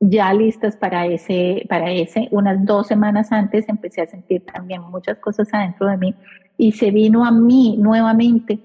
ya 0.00 0.32
listas 0.32 0.76
para 0.76 1.06
ese, 1.06 1.64
para 1.68 1.92
ese. 1.92 2.28
Unas 2.30 2.64
dos 2.64 2.86
semanas 2.88 3.32
antes 3.32 3.68
empecé 3.68 4.02
a 4.02 4.06
sentir 4.06 4.44
también 4.44 4.82
muchas 4.82 5.18
cosas 5.18 5.48
adentro 5.52 5.88
de 5.88 5.96
mí 5.98 6.14
y 6.56 6.72
se 6.72 6.90
vino 6.90 7.24
a 7.24 7.30
mí 7.30 7.76
nuevamente 7.78 8.58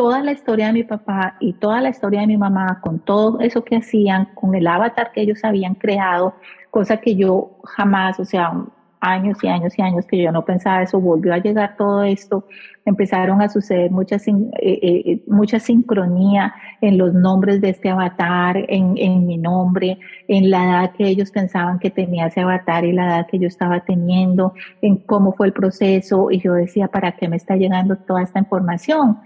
toda 0.00 0.22
la 0.22 0.32
historia 0.32 0.68
de 0.68 0.72
mi 0.72 0.82
papá 0.82 1.36
y 1.40 1.52
toda 1.52 1.82
la 1.82 1.90
historia 1.90 2.20
de 2.22 2.26
mi 2.26 2.38
mamá, 2.38 2.80
con 2.80 3.00
todo 3.00 3.38
eso 3.40 3.62
que 3.62 3.76
hacían, 3.76 4.30
con 4.34 4.54
el 4.54 4.66
avatar 4.66 5.12
que 5.12 5.20
ellos 5.20 5.44
habían 5.44 5.74
creado, 5.74 6.32
cosa 6.70 6.96
que 6.96 7.16
yo 7.16 7.58
jamás, 7.64 8.18
o 8.18 8.24
sea, 8.24 8.50
años 8.98 9.36
y 9.44 9.48
años 9.48 9.78
y 9.78 9.82
años 9.82 10.06
que 10.06 10.16
yo 10.16 10.32
no 10.32 10.42
pensaba 10.42 10.80
eso, 10.80 10.98
volvió 10.98 11.34
a 11.34 11.36
llegar 11.36 11.76
todo 11.76 12.02
esto, 12.02 12.46
empezaron 12.86 13.42
a 13.42 13.50
suceder 13.50 13.90
muchas, 13.90 14.26
eh, 14.26 14.34
eh, 14.62 15.22
mucha 15.26 15.60
sincronía 15.60 16.54
en 16.80 16.96
los 16.96 17.12
nombres 17.12 17.60
de 17.60 17.68
este 17.68 17.90
avatar, 17.90 18.56
en, 18.56 18.94
en, 18.96 19.26
mi 19.26 19.36
nombre, 19.36 19.98
en 20.28 20.48
la 20.48 20.64
edad 20.64 20.92
que 20.92 21.08
ellos 21.08 21.30
pensaban 21.30 21.78
que 21.78 21.90
tenía 21.90 22.28
ese 22.28 22.40
avatar 22.40 22.86
y 22.86 22.92
la 22.92 23.04
edad 23.04 23.26
que 23.26 23.38
yo 23.38 23.48
estaba 23.48 23.80
teniendo, 23.80 24.54
en 24.80 24.96
cómo 24.96 25.34
fue 25.34 25.48
el 25.48 25.52
proceso, 25.52 26.30
y 26.30 26.40
yo 26.40 26.54
decía, 26.54 26.88
¿para 26.88 27.12
qué 27.12 27.28
me 27.28 27.36
está 27.36 27.54
llegando 27.56 27.96
toda 27.96 28.22
esta 28.22 28.38
información? 28.38 29.18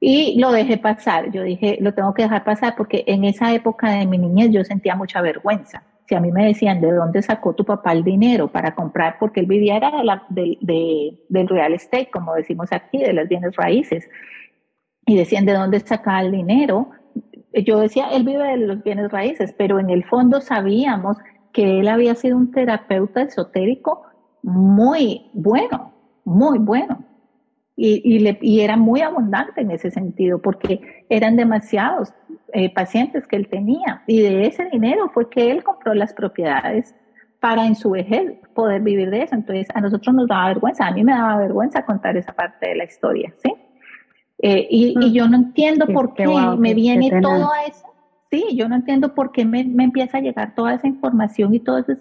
Y 0.00 0.40
lo 0.40 0.50
dejé 0.50 0.78
pasar, 0.78 1.30
yo 1.30 1.42
dije, 1.42 1.76
lo 1.80 1.92
tengo 1.92 2.14
que 2.14 2.22
dejar 2.22 2.42
pasar 2.42 2.74
porque 2.76 3.04
en 3.06 3.24
esa 3.24 3.52
época 3.52 3.90
de 3.90 4.06
mi 4.06 4.16
niñez 4.16 4.50
yo 4.50 4.64
sentía 4.64 4.96
mucha 4.96 5.20
vergüenza 5.20 5.82
si 6.10 6.16
a 6.16 6.20
mí 6.20 6.32
me 6.32 6.46
decían, 6.46 6.80
¿de 6.80 6.90
dónde 6.90 7.22
sacó 7.22 7.54
tu 7.54 7.64
papá 7.64 7.92
el 7.92 8.02
dinero 8.02 8.48
para 8.50 8.74
comprar? 8.74 9.14
Porque 9.20 9.38
él 9.38 9.46
vivía 9.46 9.76
era 9.76 9.92
de 10.28 10.58
del 11.28 11.48
real 11.48 11.72
estate, 11.72 12.10
como 12.12 12.34
decimos 12.34 12.72
aquí, 12.72 12.98
de 12.98 13.12
las 13.12 13.28
bienes 13.28 13.54
raíces. 13.54 14.08
Y 15.06 15.16
decían, 15.16 15.46
¿de 15.46 15.52
dónde 15.52 15.78
sacaba 15.78 16.22
el 16.22 16.32
dinero? 16.32 16.90
Yo 17.64 17.78
decía, 17.78 18.08
él 18.10 18.24
vive 18.24 18.42
de 18.42 18.56
los 18.56 18.82
bienes 18.82 19.08
raíces, 19.12 19.54
pero 19.56 19.78
en 19.78 19.88
el 19.88 20.02
fondo 20.02 20.40
sabíamos 20.40 21.16
que 21.52 21.78
él 21.78 21.86
había 21.86 22.16
sido 22.16 22.36
un 22.36 22.50
terapeuta 22.50 23.22
esotérico 23.22 24.02
muy 24.42 25.30
bueno, 25.32 25.92
muy 26.24 26.58
bueno 26.58 27.04
y, 27.82 28.60
era 28.60 28.76
muy 28.76 29.00
abundante 29.00 29.62
en 29.62 29.70
ese 29.70 29.90
sentido 29.90 30.38
porque 30.38 31.04
eran 31.08 31.36
demasiados 31.36 32.12
eh, 32.52 32.72
pacientes 32.72 33.26
que 33.26 33.36
él 33.36 33.48
tenía 33.48 34.02
y 34.06 34.20
de 34.20 34.46
ese 34.46 34.66
dinero 34.66 35.08
fue 35.14 35.30
que 35.30 35.50
él 35.50 35.64
compró 35.64 35.94
las 35.94 36.12
propiedades 36.12 36.94
para 37.40 37.64
en 37.66 37.74
su 37.74 37.90
vejez 37.90 38.32
poder 38.52 38.82
vivir 38.82 39.08
de 39.08 39.22
eso. 39.22 39.34
Entonces 39.34 39.66
a 39.74 39.80
nosotros 39.80 40.14
nos 40.14 40.28
daba 40.28 40.48
vergüenza, 40.48 40.86
a 40.86 40.92
mí 40.92 41.02
me 41.02 41.12
daba 41.12 41.38
vergüenza 41.38 41.86
contar 41.86 42.16
esa 42.18 42.34
parte 42.34 42.68
de 42.68 42.74
la 42.76 42.84
historia, 42.84 43.32
¿sí? 43.42 43.54
Eh, 44.42 44.66
y, 44.70 44.96
mm. 44.96 45.12
yo 45.12 45.28
no 45.28 45.36
entiendo 45.36 45.86
por 45.86 46.14
qué, 46.14 46.26
me 46.58 46.74
viene 46.74 47.10
todo 47.22 47.50
eso. 47.66 47.86
Sí, 48.30 48.44
yo 48.54 48.68
no 48.68 48.76
entiendo 48.76 49.14
por 49.14 49.32
qué 49.32 49.44
me, 49.44 49.60
empieza 49.60 50.18
a 50.18 50.20
llegar 50.20 50.54
toda 50.54 50.74
esa 50.74 50.86
información 50.86 51.52
y 51.54 51.60
todo 51.60 51.78
ese, 51.78 51.96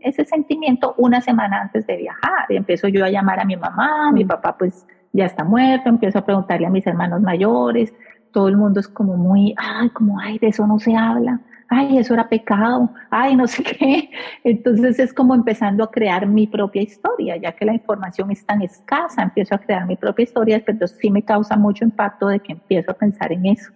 ese 0.00 0.24
sentimiento 0.24 0.94
una 0.96 1.20
semana 1.20 1.60
antes 1.60 1.86
de 1.86 1.96
viajar. 1.96 2.46
Y 2.48 2.56
empiezo 2.56 2.88
yo 2.88 3.04
a 3.04 3.10
llamar 3.10 3.40
a 3.40 3.44
mi 3.44 3.56
mamá, 3.56 4.10
mi 4.12 4.24
mm. 4.24 4.28
papá 4.28 4.56
pues 4.56 4.86
ya 5.14 5.26
está 5.26 5.44
muerto, 5.44 5.88
empiezo 5.88 6.18
a 6.18 6.26
preguntarle 6.26 6.66
a 6.66 6.70
mis 6.70 6.86
hermanos 6.86 7.22
mayores, 7.22 7.94
todo 8.32 8.48
el 8.48 8.56
mundo 8.56 8.80
es 8.80 8.88
como 8.88 9.16
muy, 9.16 9.54
ay, 9.56 9.88
como, 9.90 10.18
ay, 10.18 10.38
de 10.38 10.48
eso 10.48 10.66
no 10.66 10.80
se 10.80 10.94
habla, 10.96 11.40
ay, 11.68 11.98
eso 11.98 12.14
era 12.14 12.28
pecado, 12.28 12.90
ay, 13.10 13.36
no 13.36 13.46
sé 13.46 13.62
qué. 13.62 14.10
Entonces 14.42 14.98
es 14.98 15.14
como 15.14 15.34
empezando 15.34 15.84
a 15.84 15.90
crear 15.90 16.26
mi 16.26 16.48
propia 16.48 16.82
historia, 16.82 17.36
ya 17.36 17.52
que 17.52 17.64
la 17.64 17.74
información 17.74 18.32
es 18.32 18.44
tan 18.44 18.60
escasa, 18.60 19.22
empiezo 19.22 19.54
a 19.54 19.58
crear 19.58 19.86
mi 19.86 19.94
propia 19.96 20.24
historia, 20.24 20.60
pero 20.66 20.86
sí 20.88 21.10
me 21.10 21.22
causa 21.22 21.56
mucho 21.56 21.84
impacto 21.84 22.26
de 22.26 22.40
que 22.40 22.52
empiezo 22.52 22.90
a 22.90 22.94
pensar 22.94 23.32
en 23.32 23.46
eso. 23.46 23.70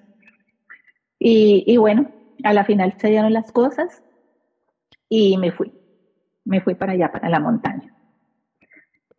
Y, 1.21 1.63
y 1.69 1.77
bueno, 1.77 2.11
a 2.43 2.53
la 2.53 2.65
final 2.65 2.95
se 2.99 3.09
dieron 3.09 3.33
las 3.33 3.53
cosas 3.53 4.03
y 5.09 5.39
me 5.39 5.53
fui, 5.53 5.73
me 6.45 6.61
fui 6.61 6.75
para 6.75 6.93
allá, 6.93 7.13
para 7.13 7.29
la 7.29 7.39
montaña. 7.39 7.95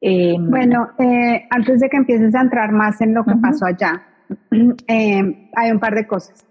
Em, 0.01 0.49
bueno, 0.49 0.91
eh, 0.97 1.45
antes 1.49 1.81
de 1.81 1.89
que 1.89 1.97
empieces 1.97 2.33
a 2.33 2.41
entrar 2.41 2.71
más 2.71 3.01
en 3.01 3.13
lo 3.13 3.25
que 3.25 3.35
pasó 3.35 3.65
allá, 3.65 4.01
em, 4.87 5.49
hay 5.55 5.71
un 5.71 5.79
par 5.79 5.95
de 5.95 6.07
cosas 6.07 6.45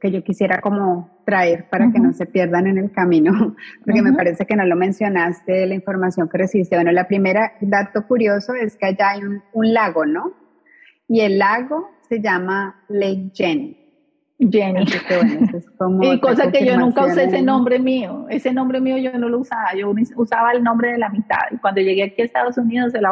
que 0.00 0.10
yo 0.10 0.22
quisiera 0.22 0.60
como 0.60 1.22
traer 1.26 1.68
para 1.68 1.90
que 1.90 1.98
no 1.98 2.12
se 2.12 2.24
pierdan 2.24 2.68
en 2.68 2.78
el 2.78 2.92
camino, 2.92 3.56
porque 3.84 4.00
me 4.00 4.12
parece 4.12 4.46
que 4.46 4.56
no 4.56 4.64
lo 4.64 4.76
mencionaste 4.76 5.66
la 5.66 5.74
información 5.74 6.28
que 6.28 6.38
recibiste. 6.38 6.76
Bueno, 6.76 6.92
la 6.92 7.06
primera 7.06 7.52
dato 7.60 8.06
curioso 8.06 8.54
es 8.54 8.76
que 8.76 8.86
allá 8.86 9.10
hay 9.10 9.24
un, 9.24 9.42
un 9.52 9.74
lago, 9.74 10.06
¿no? 10.06 10.32
Y 11.08 11.20
el 11.20 11.38
lago 11.38 11.90
se 12.08 12.20
llama 12.20 12.84
Lake 12.88 13.30
Jenny. 13.34 13.77
Jenny. 14.38 14.84
y 16.02 16.20
cosa 16.20 16.50
que 16.50 16.64
yo 16.64 16.76
nunca 16.76 17.06
usé 17.06 17.24
ese 17.24 17.42
nombre 17.42 17.78
mío. 17.78 18.26
Ese 18.28 18.52
nombre 18.52 18.80
mío 18.80 18.96
yo 18.96 19.12
no 19.18 19.28
lo 19.28 19.40
usaba. 19.40 19.74
Yo 19.74 19.92
usaba 20.16 20.52
el 20.52 20.62
nombre 20.62 20.92
de 20.92 20.98
la 20.98 21.08
mitad. 21.08 21.40
Y 21.50 21.58
cuando 21.58 21.80
llegué 21.80 22.04
aquí 22.04 22.22
a 22.22 22.24
Estados 22.24 22.56
Unidos, 22.56 22.94
el, 22.94 23.04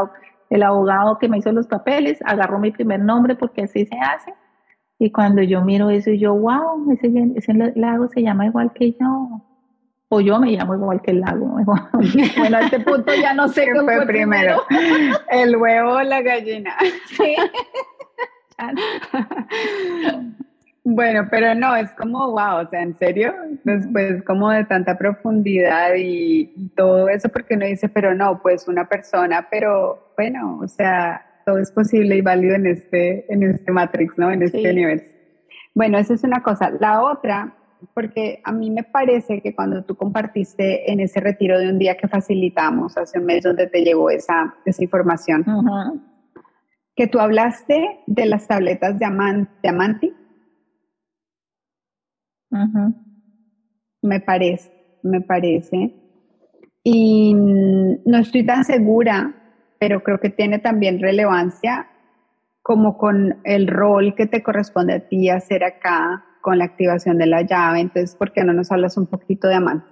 el 0.50 0.62
abogado 0.62 1.18
que 1.18 1.28
me 1.28 1.38
hizo 1.38 1.50
los 1.52 1.66
papeles 1.66 2.18
agarró 2.24 2.60
mi 2.60 2.70
primer 2.70 3.00
nombre 3.00 3.34
porque 3.34 3.62
así 3.62 3.86
se 3.86 3.98
hace. 3.98 4.32
Y 4.98 5.10
cuando 5.10 5.42
yo 5.42 5.62
miro 5.62 5.90
eso, 5.90 6.10
yo, 6.12 6.34
wow, 6.34 6.90
ese, 6.92 7.12
ese 7.34 7.52
lago 7.74 8.08
se 8.08 8.22
llama 8.22 8.46
igual 8.46 8.72
que 8.72 8.92
yo. 8.92 9.42
O 10.08 10.20
yo 10.20 10.38
me 10.38 10.52
llamo 10.52 10.74
igual 10.74 11.02
que 11.02 11.10
el 11.10 11.20
lago. 11.20 11.56
Bueno, 12.38 12.58
a 12.58 12.60
este 12.60 12.80
punto 12.80 13.12
ya 13.20 13.34
no 13.34 13.48
sé 13.48 13.64
qué 13.74 13.80
fue, 13.80 14.06
primero. 14.06 14.62
El 15.30 15.56
huevo 15.56 15.94
o 15.94 16.02
la 16.02 16.22
gallina. 16.22 16.76
Sí. 17.06 17.34
Bueno, 20.88 21.26
pero 21.28 21.52
no, 21.56 21.74
es 21.74 21.90
como, 21.98 22.30
wow, 22.30 22.64
o 22.64 22.70
sea, 22.70 22.80
en 22.80 22.96
serio, 22.96 23.34
después 23.64 24.22
como 24.22 24.50
de 24.50 24.64
tanta 24.66 24.96
profundidad 24.96 25.94
y, 25.96 26.70
todo 26.76 27.08
eso, 27.08 27.28
porque 27.28 27.54
uno 27.54 27.66
dice, 27.66 27.88
pero 27.88 28.14
no, 28.14 28.40
pues 28.40 28.68
una 28.68 28.88
persona, 28.88 29.48
pero 29.50 30.12
bueno, 30.16 30.60
o 30.62 30.68
sea, 30.68 31.26
todo 31.44 31.58
es 31.58 31.72
posible 31.72 32.14
y 32.14 32.20
válido 32.20 32.54
en 32.54 32.66
este, 32.66 33.26
en 33.32 33.42
este 33.42 33.72
Matrix, 33.72 34.16
¿no? 34.16 34.30
En 34.30 34.44
este 34.44 34.70
universo. 34.70 35.12
Bueno, 35.74 35.98
esa 35.98 36.14
es 36.14 36.22
una 36.22 36.40
cosa. 36.40 36.70
La 36.78 37.02
otra, 37.02 37.56
porque 37.92 38.40
a 38.44 38.52
mí 38.52 38.70
me 38.70 38.84
parece 38.84 39.40
que 39.40 39.56
cuando 39.56 39.82
tú 39.82 39.96
compartiste 39.96 40.92
en 40.92 41.00
ese 41.00 41.18
retiro 41.18 41.58
de 41.58 41.68
un 41.68 41.80
día 41.80 41.96
que 41.96 42.06
facilitamos 42.06 42.96
hace 42.96 43.18
un 43.18 43.24
mes 43.24 43.42
donde 43.42 43.66
te 43.66 43.82
llegó 43.82 44.08
esa, 44.08 44.54
esa 44.64 44.84
información, 44.84 45.44
que 46.94 47.08
tú 47.08 47.18
hablaste 47.18 47.98
de 48.06 48.26
las 48.26 48.46
tabletas 48.46 48.96
de 49.00 49.04
Me 54.02 54.20
parece, 54.20 54.72
me 55.02 55.20
parece. 55.20 55.94
Y 56.82 57.34
no 57.34 58.18
estoy 58.18 58.46
tan 58.46 58.64
segura, 58.64 59.34
pero 59.78 60.02
creo 60.02 60.20
que 60.20 60.30
tiene 60.30 60.58
también 60.58 61.00
relevancia 61.00 61.88
como 62.62 62.96
con 62.98 63.38
el 63.44 63.68
rol 63.68 64.14
que 64.14 64.26
te 64.26 64.42
corresponde 64.42 64.94
a 64.94 65.08
ti 65.08 65.28
hacer 65.28 65.64
acá 65.64 66.24
con 66.40 66.58
la 66.58 66.64
activación 66.64 67.18
de 67.18 67.26
la 67.26 67.42
llave. 67.42 67.80
Entonces, 67.80 68.14
¿por 68.16 68.32
qué 68.32 68.44
no 68.44 68.52
nos 68.52 68.70
hablas 68.70 68.96
un 68.96 69.06
poquito 69.06 69.48
de 69.48 69.54
amante? 69.54 69.86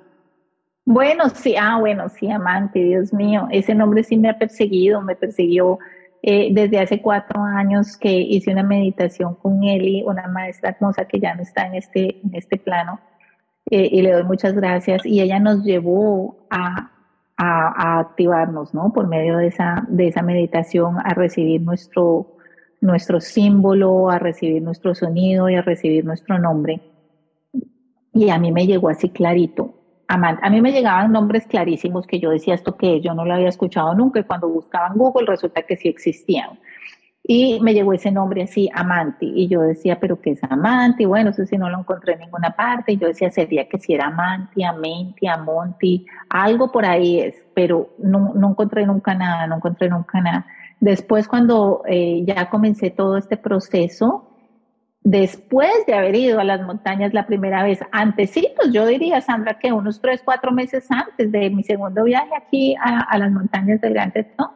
Bueno, 0.84 1.28
sí, 1.30 1.56
ah, 1.58 1.78
bueno, 1.80 2.08
sí, 2.08 2.30
amante, 2.30 2.78
Dios 2.78 3.12
mío, 3.12 3.48
ese 3.50 3.74
nombre 3.74 4.04
sí 4.04 4.18
me 4.18 4.28
ha 4.28 4.38
perseguido, 4.38 5.00
me 5.00 5.16
persiguió 5.16 5.78
eh, 6.26 6.48
desde 6.52 6.78
hace 6.78 7.02
cuatro 7.02 7.42
años 7.42 7.98
que 7.98 8.10
hice 8.10 8.50
una 8.50 8.62
meditación 8.62 9.34
con 9.34 9.62
Eli, 9.62 10.02
una 10.04 10.26
maestra 10.26 10.70
hermosa 10.70 11.04
que 11.04 11.20
ya 11.20 11.34
no 11.34 11.42
está 11.42 11.66
en 11.66 11.74
este, 11.74 12.18
en 12.24 12.34
este 12.34 12.56
plano. 12.56 12.98
eh, 13.70 13.90
y 13.92 14.00
le 14.00 14.12
doy 14.12 14.24
muchas 14.24 14.54
gracias. 14.54 15.04
Y 15.04 15.20
ella 15.20 15.38
nos 15.38 15.62
llevó 15.64 16.46
a, 16.48 16.92
a, 17.36 17.98
activarnos, 18.00 18.72
¿no? 18.72 18.90
Por 18.94 19.06
medio 19.06 19.36
de 19.36 19.48
esa, 19.48 19.84
de 19.88 20.08
esa 20.08 20.22
meditación, 20.22 20.96
a 20.98 21.12
recibir 21.12 21.60
nuestro, 21.60 22.38
nuestro 22.80 23.20
símbolo, 23.20 24.08
a 24.08 24.18
recibir 24.18 24.62
nuestro 24.62 24.94
sonido 24.94 25.50
y 25.50 25.56
a 25.56 25.62
recibir 25.62 26.06
nuestro 26.06 26.38
nombre. 26.38 26.80
Y 28.14 28.30
a 28.30 28.38
mí 28.38 28.50
me 28.50 28.66
llegó 28.66 28.88
así 28.88 29.10
clarito. 29.10 29.74
A 30.08 30.50
mí 30.50 30.60
me 30.60 30.72
llegaban 30.72 31.12
nombres 31.12 31.46
clarísimos 31.46 32.06
que 32.06 32.20
yo 32.20 32.30
decía 32.30 32.54
esto 32.54 32.76
que 32.76 33.00
yo 33.00 33.14
no 33.14 33.24
lo 33.24 33.34
había 33.34 33.48
escuchado 33.48 33.94
nunca 33.94 34.20
y 34.20 34.24
cuando 34.24 34.48
buscaba 34.48 34.88
en 34.88 34.94
Google 34.94 35.26
resulta 35.26 35.62
que 35.62 35.76
sí 35.76 35.88
existían. 35.88 36.58
Y 37.26 37.58
me 37.60 37.72
llegó 37.72 37.94
ese 37.94 38.10
nombre 38.10 38.42
así, 38.42 38.68
Amanti. 38.74 39.32
Y 39.34 39.48
yo 39.48 39.62
decía, 39.62 39.98
¿pero 39.98 40.20
qué 40.20 40.32
es 40.32 40.44
Amanti? 40.44 41.06
Bueno, 41.06 41.30
eso 41.30 41.46
sí 41.46 41.56
no 41.56 41.70
lo 41.70 41.78
encontré 41.78 42.12
en 42.12 42.20
ninguna 42.20 42.50
parte. 42.50 42.92
Y 42.92 42.98
yo 42.98 43.06
decía, 43.06 43.30
sería 43.30 43.66
que 43.66 43.78
si 43.78 43.94
era 43.94 44.08
Amanti, 44.08 44.62
Amenti, 44.62 45.26
Amonti, 45.26 46.04
algo 46.28 46.70
por 46.70 46.84
ahí 46.84 47.20
es. 47.20 47.34
Pero 47.54 47.94
no, 47.96 48.34
no 48.34 48.50
encontré 48.50 48.84
nunca 48.84 49.14
nada, 49.14 49.46
no 49.46 49.56
encontré 49.56 49.88
nunca 49.88 50.20
nada. 50.20 50.46
Después, 50.80 51.26
cuando 51.26 51.82
eh, 51.88 52.24
ya 52.26 52.50
comencé 52.50 52.90
todo 52.90 53.16
este 53.16 53.38
proceso, 53.38 54.33
después 55.04 55.70
de 55.86 55.94
haber 55.94 56.16
ido 56.16 56.40
a 56.40 56.44
las 56.44 56.62
montañas 56.62 57.12
la 57.12 57.26
primera 57.26 57.62
vez, 57.62 57.78
antecitos, 57.92 58.72
yo 58.72 58.86
diría, 58.86 59.20
Sandra, 59.20 59.58
que 59.58 59.70
unos 59.70 60.00
tres, 60.00 60.22
cuatro 60.24 60.50
meses 60.50 60.90
antes 60.90 61.30
de 61.30 61.50
mi 61.50 61.62
segundo 61.62 62.04
viaje 62.04 62.30
aquí 62.34 62.74
a, 62.80 63.16
las 63.18 63.30
montañas 63.30 63.80
del 63.82 63.92
Gran 63.92 64.12
Tetón, 64.12 64.48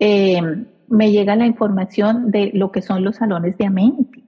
eh, 0.00 0.42
me 0.88 1.10
llega 1.12 1.36
la 1.36 1.46
información 1.46 2.30
de 2.32 2.50
lo 2.52 2.72
que 2.72 2.82
son 2.82 3.04
los 3.04 3.16
salones 3.16 3.56
de 3.56 3.66
Amenti. 3.66 4.24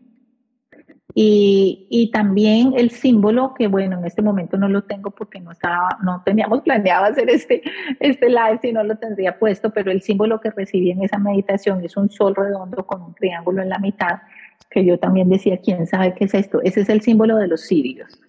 Y, 1.14 1.88
y, 1.90 2.12
también 2.12 2.74
el 2.76 2.90
símbolo, 2.90 3.52
que 3.54 3.66
bueno, 3.66 3.98
en 3.98 4.04
este 4.04 4.22
momento 4.22 4.56
no 4.56 4.68
lo 4.68 4.84
tengo 4.84 5.10
porque 5.10 5.40
no 5.40 5.50
estaba, 5.50 5.98
no 6.04 6.22
teníamos 6.24 6.60
planeado 6.60 7.06
hacer 7.06 7.28
este, 7.28 7.62
este 7.98 8.28
live, 8.28 8.60
si 8.62 8.72
no 8.72 8.84
lo 8.84 8.96
tendría 8.98 9.36
puesto, 9.36 9.70
pero 9.70 9.90
el 9.90 10.02
símbolo 10.02 10.40
que 10.40 10.50
recibí 10.50 10.92
en 10.92 11.02
esa 11.02 11.18
meditación 11.18 11.84
es 11.84 11.96
un 11.96 12.08
sol 12.08 12.36
redondo 12.36 12.86
con 12.86 13.02
un 13.02 13.14
triángulo 13.14 13.62
en 13.62 13.70
la 13.70 13.80
mitad, 13.80 14.20
que 14.70 14.84
yo 14.84 14.98
también 14.98 15.28
decía, 15.28 15.58
¿quién 15.58 15.86
sabe 15.86 16.14
qué 16.14 16.24
es 16.24 16.34
esto? 16.34 16.60
Ese 16.62 16.82
es 16.82 16.88
el 16.88 17.00
símbolo 17.00 17.36
de 17.36 17.48
los 17.48 17.62
sirios. 17.62 18.20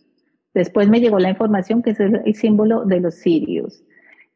Después 0.53 0.89
me 0.89 0.99
llegó 0.99 1.19
la 1.19 1.29
información 1.29 1.81
que 1.81 1.91
ese 1.91 2.07
es 2.07 2.13
el 2.25 2.35
símbolo 2.35 2.85
de 2.85 2.99
los 2.99 3.15
sirios. 3.15 3.83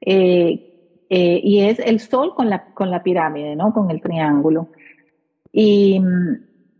Eh, 0.01 0.69
eh, 1.09 1.41
y 1.43 1.61
es 1.61 1.79
el 1.79 1.99
sol 1.99 2.33
con 2.35 2.49
la, 2.49 2.73
con 2.73 2.89
la 2.89 3.03
pirámide, 3.03 3.55
¿no? 3.55 3.73
Con 3.73 3.89
el 3.91 4.01
triángulo. 4.01 4.69
Y, 5.51 6.01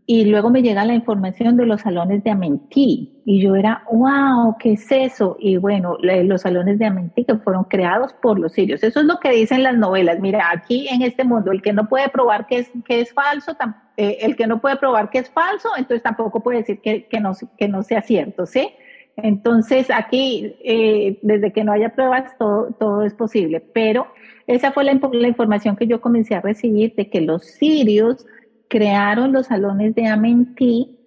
y 0.06 0.26
luego 0.26 0.50
me 0.50 0.62
llega 0.62 0.84
la 0.84 0.94
información 0.94 1.56
de 1.56 1.64
los 1.64 1.80
salones 1.80 2.22
de 2.24 2.30
Amentí. 2.30 3.22
Y 3.24 3.40
yo 3.40 3.56
era, 3.56 3.84
wow, 3.90 4.54
¿qué 4.58 4.72
es 4.72 4.92
eso? 4.92 5.36
Y 5.40 5.56
bueno, 5.56 5.96
los 6.00 6.42
salones 6.42 6.78
de 6.78 6.84
Amentí 6.84 7.24
que 7.24 7.36
fueron 7.36 7.64
creados 7.64 8.12
por 8.20 8.38
los 8.38 8.52
sirios. 8.52 8.82
Eso 8.82 9.00
es 9.00 9.06
lo 9.06 9.18
que 9.18 9.30
dicen 9.30 9.62
las 9.62 9.78
novelas. 9.78 10.20
Mira, 10.20 10.50
aquí 10.52 10.88
en 10.88 11.00
este 11.00 11.24
mundo, 11.24 11.52
el 11.52 11.62
que 11.62 11.72
no 11.72 11.88
puede 11.88 12.10
probar 12.10 12.46
que 12.46 12.58
es, 12.58 12.70
que 12.84 13.00
es 13.00 13.14
falso, 13.14 13.56
eh, 13.96 14.18
el 14.20 14.36
que 14.36 14.46
no 14.46 14.60
puede 14.60 14.76
probar 14.76 15.08
que 15.08 15.20
es 15.20 15.30
falso, 15.30 15.70
entonces 15.78 16.02
tampoco 16.02 16.42
puede 16.42 16.58
decir 16.58 16.80
que, 16.82 17.06
que, 17.06 17.20
no, 17.20 17.32
que 17.56 17.68
no 17.68 17.82
sea 17.82 18.02
cierto, 18.02 18.44
¿sí? 18.44 18.68
Entonces, 19.16 19.90
aquí, 19.90 20.56
eh, 20.64 21.18
desde 21.22 21.52
que 21.52 21.62
no 21.62 21.72
haya 21.72 21.94
pruebas, 21.94 22.36
todo, 22.38 22.72
todo 22.78 23.04
es 23.04 23.14
posible. 23.14 23.60
Pero 23.60 24.08
esa 24.46 24.72
fue 24.72 24.84
la, 24.84 24.92
información 24.92 25.76
que 25.76 25.86
yo 25.86 26.00
comencé 26.00 26.34
a 26.34 26.40
recibir 26.40 26.94
de 26.94 27.08
que 27.08 27.20
los 27.20 27.44
sirios 27.44 28.26
crearon 28.74 29.32
los 29.32 29.46
salones 29.46 29.94
de 29.94 30.08
Amenti 30.08 30.98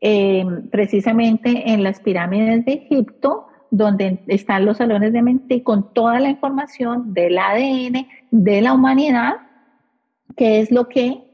eh, 0.00 0.44
precisamente 0.70 1.72
en 1.72 1.82
las 1.82 1.98
pirámides 1.98 2.64
de 2.64 2.74
Egipto, 2.74 3.48
donde 3.72 4.22
están 4.28 4.64
los 4.64 4.76
salones 4.76 5.12
de 5.12 5.18
Amenti 5.18 5.60
con 5.64 5.92
toda 5.92 6.20
la 6.20 6.28
información 6.28 7.12
del 7.12 7.36
ADN 7.36 8.06
de 8.30 8.60
la 8.60 8.74
humanidad, 8.74 9.38
que 10.36 10.60
es 10.60 10.70
lo 10.70 10.86
que 10.86 11.26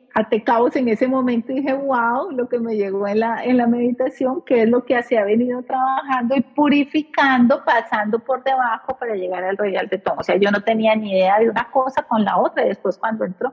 caos 0.46 0.74
en 0.76 0.88
ese 0.88 1.06
momento 1.08 1.52
dije, 1.52 1.74
wow, 1.74 2.30
lo 2.30 2.48
que 2.48 2.58
me 2.58 2.74
llegó 2.74 3.06
en 3.06 3.20
la, 3.20 3.44
en 3.44 3.58
la 3.58 3.66
meditación, 3.66 4.42
que 4.46 4.62
es 4.62 4.68
lo 4.70 4.82
que 4.82 5.02
se 5.02 5.18
ha 5.18 5.24
venido 5.24 5.62
trabajando 5.62 6.36
y 6.36 6.40
purificando, 6.40 7.62
pasando 7.64 8.18
por 8.18 8.42
debajo 8.42 8.96
para 8.98 9.14
llegar 9.14 9.44
al 9.44 9.58
Royal 9.58 9.88
de 9.88 9.98
Tom. 9.98 10.18
O 10.18 10.22
sea, 10.22 10.36
yo 10.36 10.50
no 10.50 10.62
tenía 10.62 10.96
ni 10.96 11.12
idea 11.12 11.38
de 11.38 11.50
una 11.50 11.70
cosa 11.70 12.02
con 12.02 12.24
la 12.24 12.38
otra. 12.38 12.64
Después 12.64 12.96
cuando 12.96 13.26
entró, 13.26 13.52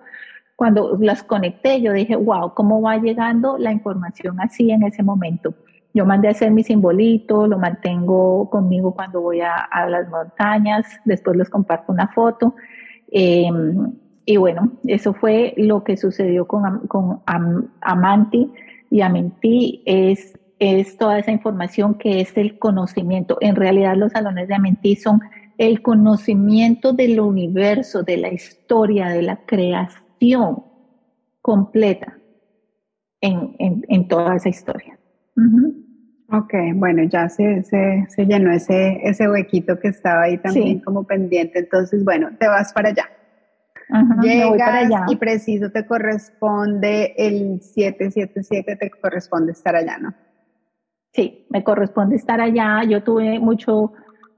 cuando 0.56 0.97
las 0.99 1.24
conecté, 1.24 1.82
yo 1.82 1.93
dije, 1.93 2.16
wow, 2.16 2.54
¿cómo 2.54 2.82
va 2.82 2.97
llegando 2.97 3.58
la 3.58 3.72
información 3.72 4.39
así 4.39 4.72
en 4.72 4.84
ese 4.84 5.04
momento? 5.04 5.54
Yo 5.93 6.06
mandé 6.06 6.28
a 6.28 6.32
hacer 6.32 6.51
mi 6.51 6.64
simbolito, 6.64 7.47
lo 7.47 7.60
mantengo 7.60 8.49
conmigo 8.49 8.93
cuando 8.93 9.22
voy 9.22 9.41
a, 9.41 9.68
las 9.89 10.10
montañas, 10.10 10.86
después 11.06 11.38
les 11.38 11.49
comparto 11.49 11.91
una 11.91 12.08
foto. 12.08 12.56
Eh, 13.12 13.49
y 14.26 14.38
bueno, 14.38 14.72
eso 14.86 15.14
fue 15.14 15.54
lo 15.58 15.84
que 15.84 15.97
sucedió 15.97 16.47
con, 16.47 16.88
con 16.88 17.22
Amanti 17.82 18.51
y 18.89 19.01
Amenti, 19.01 19.84
es, 19.86 20.39
es 20.60 20.97
toda 20.97 21.20
esa 21.20 21.32
información 21.32 21.95
que 21.95 22.22
es 22.22 22.36
el 22.38 22.58
conocimiento. 22.58 23.38
En 23.41 23.56
realidad 23.56 23.95
los 23.95 24.14
salones 24.14 24.47
de 24.47 24.56
Amenti 24.56 24.95
son 24.95 25.20
el 25.58 25.82
conocimiento 25.82 26.93
del 26.93 27.20
universo, 27.20 28.01
de 28.04 28.18
la 28.18 28.32
historia, 28.32 29.10
de 29.10 29.22
la 29.22 29.38
creación 29.45 30.03
completa 31.41 32.17
en, 33.21 33.84
en, 33.88 34.07
toda 34.07 34.36
esa 34.36 34.49
historia. 34.49 34.97
Ok, 36.32 36.53
bueno, 36.76 37.03
ya 37.03 37.30
se, 37.30 37.63
se, 37.63 38.05
se, 38.09 38.26
llenó 38.26 38.51
ese, 38.51 38.99
ese 39.03 39.30
huequito 39.30 39.80
que 39.80 39.89
estaba 39.89 40.24
ahí 40.24 40.38
también 40.38 40.80
como 40.80 41.03
pendiente. 41.03 41.59
Entonces, 41.59 42.03
bueno, 42.03 42.30
te 42.39 42.47
vas 42.47 42.74
para 42.74 42.89
allá. 42.89 43.09
Llegas 44.21 44.89
y 45.09 45.15
preciso 45.17 45.69
te 45.69 45.86
corresponde 45.86 47.13
el 47.17 47.61
777, 47.61 48.76
te 48.76 48.89
corresponde 48.89 49.51
estar 49.51 49.76
allá, 49.76 49.97
¿no? 49.99 50.13
Sí, 51.13 51.45
me 51.49 51.63
corresponde 51.63 52.15
estar 52.15 52.41
allá. 52.41 52.84
Yo 52.84 53.03
tuve 53.03 53.39
mucho, 53.39 53.93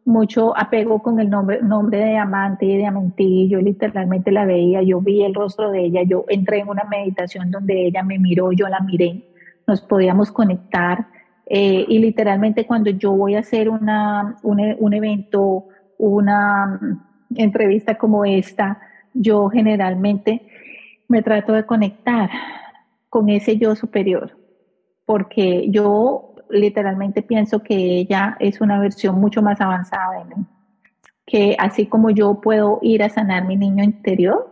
mucho 0.05 0.55
apego 0.55 1.01
con 1.01 1.19
el 1.19 1.29
nombre, 1.29 1.61
nombre 1.63 1.97
de 1.97 2.17
Amante 2.17 2.65
y 2.65 2.77
de 2.77 2.85
Amantí. 2.85 3.49
Yo 3.49 3.59
literalmente 3.59 4.31
la 4.31 4.45
veía, 4.45 4.83
yo 4.83 5.01
vi 5.01 5.23
el 5.23 5.33
rostro 5.33 5.71
de 5.71 5.85
ella, 5.85 6.03
yo 6.03 6.25
entré 6.29 6.59
en 6.59 6.69
una 6.69 6.83
meditación 6.83 7.49
donde 7.49 7.87
ella 7.87 8.03
me 8.03 8.19
miró, 8.19 8.51
yo 8.51 8.67
la 8.67 8.79
miré, 8.79 9.23
nos 9.67 9.81
podíamos 9.81 10.31
conectar. 10.31 11.07
Eh, 11.47 11.85
y 11.87 11.99
literalmente 11.99 12.65
cuando 12.65 12.91
yo 12.91 13.11
voy 13.11 13.35
a 13.35 13.39
hacer 13.39 13.67
una, 13.67 14.37
un, 14.43 14.61
un 14.79 14.93
evento, 14.93 15.65
una 15.97 16.79
entrevista 17.35 17.97
como 17.97 18.25
esta, 18.25 18.79
yo 19.13 19.49
generalmente 19.49 20.47
me 21.07 21.23
trato 21.23 21.53
de 21.53 21.65
conectar 21.65 22.29
con 23.09 23.29
ese 23.29 23.57
yo 23.57 23.75
superior, 23.75 24.37
porque 25.05 25.69
yo 25.69 26.34
literalmente 26.49 27.21
pienso 27.21 27.61
que 27.61 27.75
ella 27.75 28.37
es 28.39 28.61
una 28.61 28.79
versión 28.79 29.19
mucho 29.19 29.41
más 29.41 29.61
avanzada 29.61 30.19
de 30.19 30.35
mí, 30.35 30.45
que 31.25 31.55
así 31.59 31.87
como 31.87 32.09
yo 32.09 32.41
puedo 32.41 32.79
ir 32.81 33.03
a 33.03 33.09
sanar 33.09 33.45
mi 33.45 33.55
niño 33.55 33.83
interior, 33.83 34.49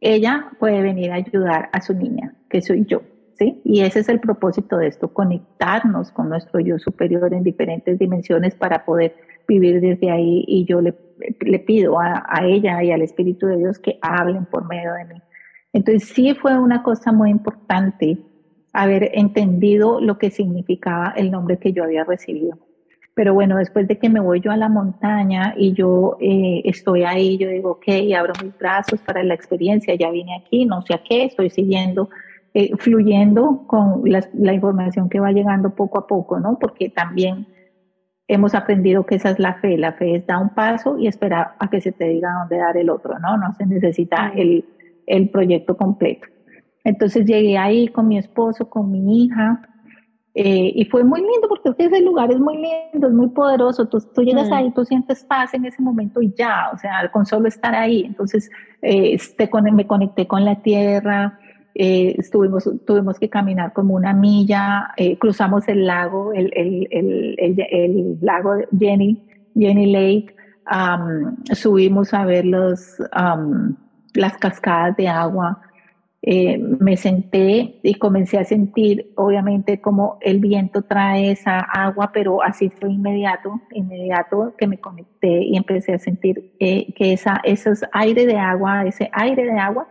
ella 0.00 0.50
puede 0.58 0.82
venir 0.82 1.10
a 1.10 1.16
ayudar 1.16 1.68
a 1.72 1.80
su 1.80 1.94
niña, 1.94 2.34
que 2.48 2.60
soy 2.60 2.84
yo. 2.86 3.02
¿Sí? 3.38 3.60
Y 3.64 3.82
ese 3.82 3.98
es 4.00 4.08
el 4.08 4.18
propósito 4.18 4.78
de 4.78 4.86
esto, 4.86 5.12
conectarnos 5.12 6.10
con 6.10 6.30
nuestro 6.30 6.58
yo 6.58 6.78
superior 6.78 7.34
en 7.34 7.42
diferentes 7.42 7.98
dimensiones 7.98 8.54
para 8.54 8.86
poder 8.86 9.14
vivir 9.46 9.82
desde 9.82 10.10
ahí 10.10 10.42
y 10.48 10.64
yo 10.64 10.80
le, 10.80 10.94
pido 11.58 12.00
a, 12.00 12.24
a, 12.26 12.46
ella 12.46 12.82
y 12.82 12.92
al 12.92 13.02
Espíritu 13.02 13.46
de 13.46 13.58
Dios 13.58 13.78
que 13.78 13.98
hablen 14.00 14.46
por 14.46 14.66
medio 14.66 14.94
de 14.94 15.04
mí. 15.04 15.22
Entonces 15.74 16.08
sí 16.08 16.34
fue 16.34 16.58
una 16.58 16.82
cosa 16.82 17.12
muy 17.12 17.28
importante 17.28 18.16
haber 18.76 19.10
entendido 19.14 20.00
lo 20.00 20.18
que 20.18 20.30
significaba 20.30 21.14
el 21.16 21.30
nombre 21.30 21.58
que 21.58 21.72
yo 21.72 21.82
había 21.82 22.04
recibido. 22.04 22.58
Pero 23.14 23.32
bueno, 23.32 23.56
después 23.56 23.88
de 23.88 23.98
que 23.98 24.10
me 24.10 24.20
voy 24.20 24.40
yo 24.40 24.50
a 24.50 24.58
la 24.58 24.68
montaña 24.68 25.54
y 25.56 25.72
yo 25.72 26.18
eh, 26.20 26.60
estoy 26.66 27.04
ahí, 27.04 27.38
yo 27.38 27.48
digo, 27.48 27.70
ok, 27.72 27.86
abro 28.14 28.34
mis 28.44 28.56
brazos 28.58 29.00
para 29.00 29.22
la 29.24 29.32
experiencia, 29.32 29.94
ya 29.94 30.10
vine 30.10 30.36
aquí, 30.36 30.66
no 30.66 30.82
sé 30.82 30.92
a 30.92 31.02
qué, 31.02 31.24
estoy 31.24 31.48
siguiendo, 31.48 32.10
eh, 32.52 32.76
fluyendo 32.76 33.64
con 33.66 34.02
la, 34.04 34.22
la, 34.34 34.52
información 34.52 35.08
que 35.08 35.20
va 35.20 35.32
llegando 35.32 35.74
poco 35.74 35.98
a 35.98 36.06
poco, 36.06 36.38
¿no? 36.38 36.58
Porque 36.58 36.90
también 36.90 37.46
hemos 38.28 38.54
aprendido 38.54 39.06
que 39.06 39.14
esa 39.14 39.30
es 39.30 39.38
la 39.38 39.54
fe. 39.54 39.78
La 39.78 39.94
fe 39.94 40.16
es 40.16 40.26
dar 40.26 40.42
un 40.42 40.50
paso 40.50 40.98
y 40.98 41.06
esperar 41.06 41.54
a 41.58 41.70
que 41.70 41.80
se 41.80 41.92
te 41.92 42.04
diga 42.08 42.30
dónde 42.40 42.58
dar 42.58 42.76
el 42.76 42.90
otro, 42.90 43.18
¿no? 43.18 43.38
No 43.38 43.54
se 43.54 43.64
necesita 43.64 44.32
el, 44.36 44.66
el 45.06 45.30
proyecto 45.30 45.78
completo. 45.78 46.26
Entonces 46.86 47.26
llegué 47.26 47.58
ahí 47.58 47.88
con 47.88 48.06
mi 48.06 48.16
esposo, 48.16 48.70
con 48.70 48.92
mi 48.92 49.24
hija, 49.24 49.60
eh, 50.34 50.70
y 50.72 50.84
fue 50.84 51.02
muy 51.02 51.20
lindo 51.20 51.48
porque 51.48 51.72
ese 51.76 52.00
lugar 52.00 52.30
es 52.30 52.38
muy 52.38 52.58
lindo, 52.58 53.08
es 53.08 53.12
muy 53.12 53.28
poderoso. 53.30 53.88
Tú, 53.88 53.98
tú 54.14 54.22
llegas 54.22 54.48
mm. 54.50 54.52
ahí, 54.52 54.70
tú 54.70 54.84
sientes 54.84 55.24
paz 55.24 55.52
en 55.54 55.64
ese 55.64 55.82
momento 55.82 56.22
y 56.22 56.32
ya, 56.38 56.70
o 56.72 56.78
sea, 56.78 57.10
con 57.10 57.26
solo 57.26 57.48
estar 57.48 57.74
ahí. 57.74 58.04
Entonces 58.04 58.48
eh, 58.82 59.18
me 59.72 59.86
conecté 59.88 60.28
con 60.28 60.44
la 60.44 60.62
tierra, 60.62 61.40
eh, 61.74 62.14
estuvimos, 62.18 62.70
tuvimos 62.86 63.18
que 63.18 63.28
caminar 63.28 63.72
como 63.72 63.94
una 63.94 64.12
milla, 64.12 64.92
eh, 64.96 65.18
cruzamos 65.18 65.66
el 65.66 65.86
lago, 65.86 66.32
el, 66.34 66.52
el, 66.54 66.86
el, 66.92 67.66
el, 67.68 68.18
lago 68.20 68.58
Jenny, 68.78 69.26
Jenny 69.58 69.90
Lake, 69.90 70.36
subimos 71.52 72.14
a 72.14 72.24
ver 72.24 72.44
los, 72.44 72.96
las 74.14 74.38
cascadas 74.38 74.96
de 74.96 75.08
agua, 75.08 75.62
eh, 76.22 76.58
me 76.58 76.96
senté 76.96 77.78
y 77.82 77.94
comencé 77.94 78.38
a 78.38 78.44
sentir, 78.44 79.12
obviamente, 79.16 79.80
como 79.80 80.18
el 80.20 80.40
viento 80.40 80.82
trae 80.82 81.30
esa 81.30 81.60
agua, 81.60 82.10
pero 82.12 82.42
así 82.42 82.68
fue 82.70 82.90
inmediato, 82.90 83.60
inmediato 83.70 84.54
que 84.58 84.66
me 84.66 84.78
conecté 84.78 85.44
y 85.44 85.56
empecé 85.56 85.94
a 85.94 85.98
sentir 85.98 86.54
eh, 86.58 86.92
que 86.94 87.12
esa, 87.12 87.40
esos 87.44 87.84
aire 87.92 88.26
de 88.26 88.36
agua, 88.36 88.86
ese 88.86 89.08
aire 89.12 89.44
de 89.44 89.58
agua 89.58 89.88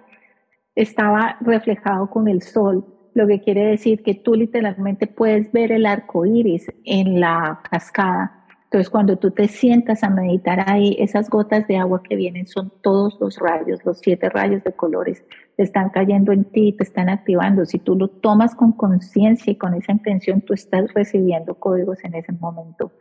estaba 0.76 1.38
reflejado 1.42 2.10
con 2.10 2.28
el 2.28 2.42
sol, 2.42 2.86
lo 3.14 3.28
que 3.28 3.40
quiere 3.40 3.66
decir 3.66 4.04
que 4.04 4.14
tú 4.14 4.34
literalmente 4.34 5.08
puedes 5.08 5.52
ver 5.54 5.72
el 5.72 5.86
arco 5.86 6.26
iris 6.26 6.70
en 6.84 7.22
la 7.22 7.62
cascada 7.70 8.45
entonces, 8.66 8.90
cuando 8.90 9.16
tú 9.18 9.32
te 9.32 9.48
sientas 9.48 10.04
a 10.04 10.10
meditar 10.10 10.70
ahí, 10.70 10.98
esas 11.00 11.30
gotas 11.30 11.68
de 11.68 11.78
agua 11.78 12.02
que 12.04 12.16
vienen 12.16 12.48
son 12.48 12.74
todos 12.82 13.16
los 13.22 13.38
rayos, 13.38 13.80
los 13.86 14.00
siete 14.00 14.28
rayos 14.30 14.64
de 14.64 14.74
colores, 14.74 15.24
están 15.56 15.92
cayendo 15.92 16.32
en 16.32 16.46
ti, 16.46 16.74
te 16.74 16.84
están 16.84 17.08
activando. 17.08 17.66
Si 17.66 17.78
tú 17.78 17.96
lo 17.96 18.08
tomas 18.10 18.56
con 18.56 18.72
conciencia 18.74 19.52
y 19.52 19.56
con 19.56 19.76
esa 19.76 19.92
intención, 19.92 20.42
tú 20.42 20.54
estás 20.54 20.92
recibiendo 20.94 21.56
códigos 21.56 22.04
en 22.04 22.16
ese 22.16 22.34
momento. 22.34 22.92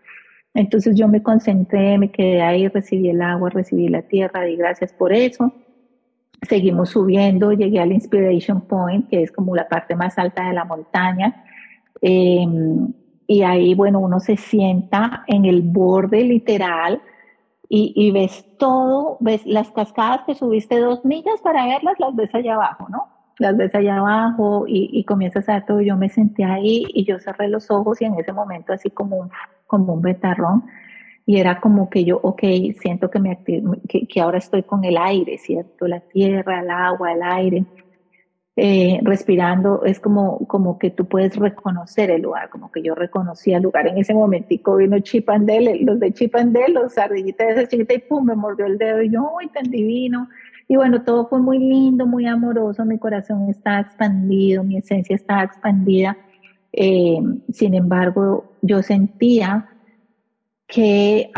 Entonces 0.53 0.95
yo 0.97 1.09
me 1.09 1.23
concentré, 1.23 1.99
me 1.99 2.13
quedé 2.13 2.43
ahí, 2.43 2.69
recibí 2.69 3.09
el 3.09 3.23
agua, 3.23 3.51
recibí 3.51 3.89
la 3.89 4.03
tierra, 4.03 4.43
di 4.43 4.57
gracias 4.57 4.93
por 4.93 5.13
eso. 5.13 5.53
Seguimos 6.49 6.91
subiendo, 6.91 7.53
llegué 7.53 7.81
al 7.81 7.91
Inspiration 7.91 8.61
Point, 8.61 9.09
que 9.09 9.23
es 9.23 9.33
como 9.33 9.57
la 9.57 9.67
parte 9.67 9.97
más 9.97 10.19
alta 10.19 10.47
de 10.47 10.53
la 10.53 10.65
montaña. 10.65 11.43
Eh, 12.03 12.47
y 13.27 13.43
ahí, 13.43 13.75
bueno, 13.75 14.01
uno 14.01 14.21
se 14.21 14.37
sienta 14.37 15.25
en 15.27 15.45
el 15.45 15.63
borde 15.63 16.25
literal 16.25 17.01
y, 17.69 18.13
ves 18.13 18.47
todo, 18.57 19.17
ves 19.19 19.45
las 19.47 19.71
cascadas 19.73 20.21
que 20.27 20.37
subiste 20.37 20.79
dos 20.79 21.05
millas 21.05 21.41
para 21.43 21.67
verlas, 21.67 21.99
las 21.99 22.15
ves 22.15 22.33
allá 22.33 22.55
abajo, 22.55 22.87
¿no? 22.89 23.09
Las 23.39 23.57
ves 23.57 23.75
allá 23.75 23.97
abajo 23.97 24.65
y, 24.69 25.03
comienzas 25.05 25.49
a 25.49 25.55
ver 25.55 25.67
todo. 25.67 25.81
Yo 25.81 25.97
me 25.97 26.09
senté 26.09 26.45
ahí 26.45 26.87
y 26.95 27.05
yo 27.05 27.19
cerré 27.19 27.49
los 27.49 27.71
ojos 27.73 28.01
y 28.01 28.05
en 28.05 28.15
ese 28.15 28.33
momento 28.33 28.73
así 28.73 28.91
como 28.91 29.17
un, 29.17 29.31
como 29.67 29.95
un 29.95 30.03
betarrón 30.03 30.65
y 31.27 31.39
era 31.39 31.61
como 31.61 31.91
que 31.91 32.05
yo, 32.05 32.21
ok, 32.23 32.43
siento 32.79 33.11
que, 33.11 33.19
me 33.19 33.43
que, 33.89 34.07
que 34.07 34.21
ahora 34.21 34.39
estoy 34.39 34.63
con 34.63 34.85
el 34.85 34.97
aire, 34.97 35.39
¿cierto? 35.39 35.89
La 35.89 36.01
tierra, 36.01 36.61
el 36.61 36.71
agua, 36.71 37.13
el 37.13 37.23
aire 37.23 37.65
eh, 38.57 39.01
respirando, 39.03 39.85
es 39.85 39.99
como, 39.99 40.47
como 40.47 40.79
que 40.79 40.91
tú 40.91 41.07
puedes 41.07 41.35
reconocer 41.37 42.11
el 42.11 42.23
lugar, 42.23 42.51
como 42.51 42.71
que 42.71 42.83
yo 42.83 42.95
reconocí 42.95 43.53
el 43.53 43.65
lugar. 43.65 43.89
En 43.89 43.99
ese 43.99 44.15
momentico 44.15 44.77
vino 44.77 44.99
Chipandel, 45.01 45.85
los 45.85 45.99
de 45.99 46.13
Chipandel, 46.13 46.75
los 46.75 46.97
ardillitas 46.97 47.49
de 47.49 47.53
esa 47.55 47.69
chiquita 47.69 47.95
y 47.95 47.99
pum, 47.99 48.25
me 48.25 48.37
mordió 48.37 48.67
el 48.67 48.79
dedo 48.79 49.03
y 49.03 49.11
yo, 49.11 49.29
uy, 49.37 49.49
tan 49.49 49.65
divino. 49.65 50.29
Y 50.69 50.77
bueno, 50.77 51.03
todo 51.03 51.27
fue 51.27 51.41
muy 51.41 51.59
lindo, 51.59 52.07
muy 52.07 52.27
amoroso, 52.27 52.85
mi 52.85 52.99
corazón 52.99 53.49
está 53.51 53.81
expandido, 53.81 54.63
mi 54.63 54.79
esencia 54.79 55.17
está 55.17 55.43
expandida. 55.43 56.17
Eh, 56.73 57.19
sin 57.53 57.75
embargo, 57.75 58.53
yo 58.63 58.83
sentía 58.83 59.69
que 60.69 61.31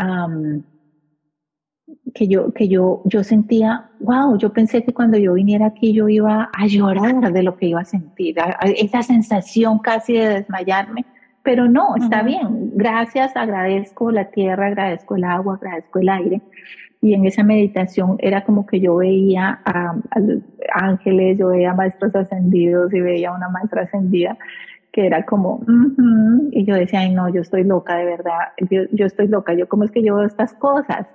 que 2.13 2.27
yo, 2.27 2.51
que 2.51 2.67
yo, 2.67 3.01
yo 3.05 3.23
sentía, 3.23 3.89
wow, 3.99 4.37
yo 4.37 4.51
pensé 4.51 4.83
que 4.83 4.93
cuando 4.93 5.17
yo 5.17 5.33
viniera 5.33 5.67
aquí 5.67 5.93
yo 5.93 6.09
iba 6.09 6.49
a 6.51 6.67
llorar 6.67 7.31
de 7.31 7.43
lo 7.43 7.55
que 7.55 7.67
iba 7.67 7.81
a 7.81 7.85
sentir, 7.85 8.35
esa 8.75 9.03
sensación 9.03 9.79
casi 9.79 10.13
de 10.13 10.29
desmayarme, 10.29 11.05
pero 11.43 11.69
no, 11.69 11.95
está 11.95 12.23
bien, 12.23 12.71
gracias, 12.75 13.37
agradezco 13.37 14.11
la 14.11 14.25
tierra, 14.25 14.67
agradezco 14.67 15.15
el 15.15 15.23
agua, 15.23 15.55
agradezco 15.55 15.99
el 15.99 16.09
aire. 16.09 16.41
Y 16.99 17.13
en 17.13 17.25
esa 17.25 17.43
meditación 17.43 18.17
era 18.19 18.43
como 18.43 18.65
que 18.65 18.79
yo 18.79 18.97
veía 18.97 19.61
a, 19.63 19.95
ángeles, 20.73 21.37
yo 21.37 21.49
veía 21.49 21.73
maestros 21.73 22.13
ascendidos 22.15 22.93
y 22.93 22.99
veía 22.99 23.31
una 23.31 23.47
maestra 23.47 23.83
ascendida 23.83 24.37
que 24.91 25.05
era 25.05 25.23
como, 25.25 25.61
y 26.51 26.65
yo 26.65 26.73
decía, 26.73 27.01
ay 27.01 27.13
no, 27.13 27.29
yo 27.29 27.41
estoy 27.41 27.63
loca 27.63 27.95
de 27.97 28.05
verdad, 28.05 28.39
yo, 28.71 28.81
yo 28.91 29.05
estoy 29.05 29.27
loca, 29.27 29.53
yo 29.53 29.69
cómo 29.69 29.83
es 29.83 29.91
que 29.91 30.01
yo 30.01 30.15
veo 30.15 30.25
estas 30.25 30.53
cosas 30.55 31.05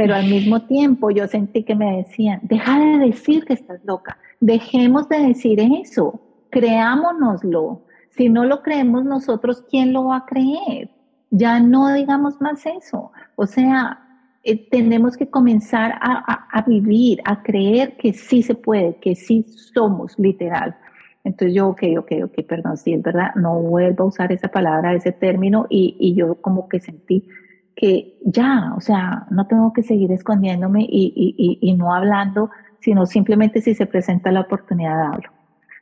pero 0.00 0.14
al 0.14 0.30
mismo 0.30 0.62
tiempo 0.62 1.10
yo 1.10 1.26
sentí 1.26 1.62
que 1.62 1.74
me 1.74 1.98
decían, 1.98 2.40
deja 2.44 2.80
de 2.80 3.06
decir 3.08 3.44
que 3.44 3.52
estás 3.52 3.84
loca, 3.84 4.16
dejemos 4.40 5.10
de 5.10 5.18
decir 5.18 5.60
eso, 5.60 6.22
creámonoslo. 6.48 7.82
Si 8.08 8.30
no 8.30 8.46
lo 8.46 8.62
creemos 8.62 9.04
nosotros, 9.04 9.62
¿quién 9.68 9.92
lo 9.92 10.06
va 10.06 10.16
a 10.16 10.24
creer? 10.24 10.88
Ya 11.28 11.60
no 11.60 11.92
digamos 11.92 12.40
más 12.40 12.64
eso. 12.64 13.12
O 13.36 13.46
sea, 13.46 14.00
eh, 14.42 14.70
tenemos 14.70 15.18
que 15.18 15.28
comenzar 15.28 15.92
a, 16.00 16.48
a, 16.50 16.62
vivir, 16.62 17.20
a 17.26 17.42
creer 17.42 17.98
que 17.98 18.14
sí 18.14 18.42
se 18.42 18.54
puede, 18.54 18.96
que 19.02 19.14
sí 19.14 19.44
somos, 19.74 20.18
literal. 20.18 20.78
Entonces 21.24 21.54
yo, 21.54 21.68
ok, 21.68 21.82
ok, 21.98 22.12
ok, 22.24 22.46
perdón, 22.48 22.78
sí, 22.78 22.94
es 22.94 23.02
verdad, 23.02 23.34
no 23.34 23.60
vuelvo 23.60 24.04
a 24.04 24.06
usar 24.06 24.32
esa 24.32 24.48
palabra, 24.48 24.94
ese 24.94 25.12
término, 25.12 25.66
y, 25.68 25.94
y 26.00 26.14
yo 26.14 26.36
como 26.36 26.70
que 26.70 26.80
sentí, 26.80 27.28
que 27.76 28.18
ya, 28.24 28.72
o 28.76 28.80
sea, 28.80 29.26
no 29.30 29.46
tengo 29.46 29.72
que 29.72 29.82
seguir 29.82 30.12
escondiéndome 30.12 30.82
y, 30.82 31.12
y, 31.14 31.58
y, 31.60 31.74
no 31.74 31.94
hablando, 31.94 32.50
sino 32.80 33.06
simplemente 33.06 33.60
si 33.60 33.74
se 33.74 33.86
presenta 33.86 34.30
la 34.30 34.42
oportunidad 34.42 35.00
hablo. 35.00 35.30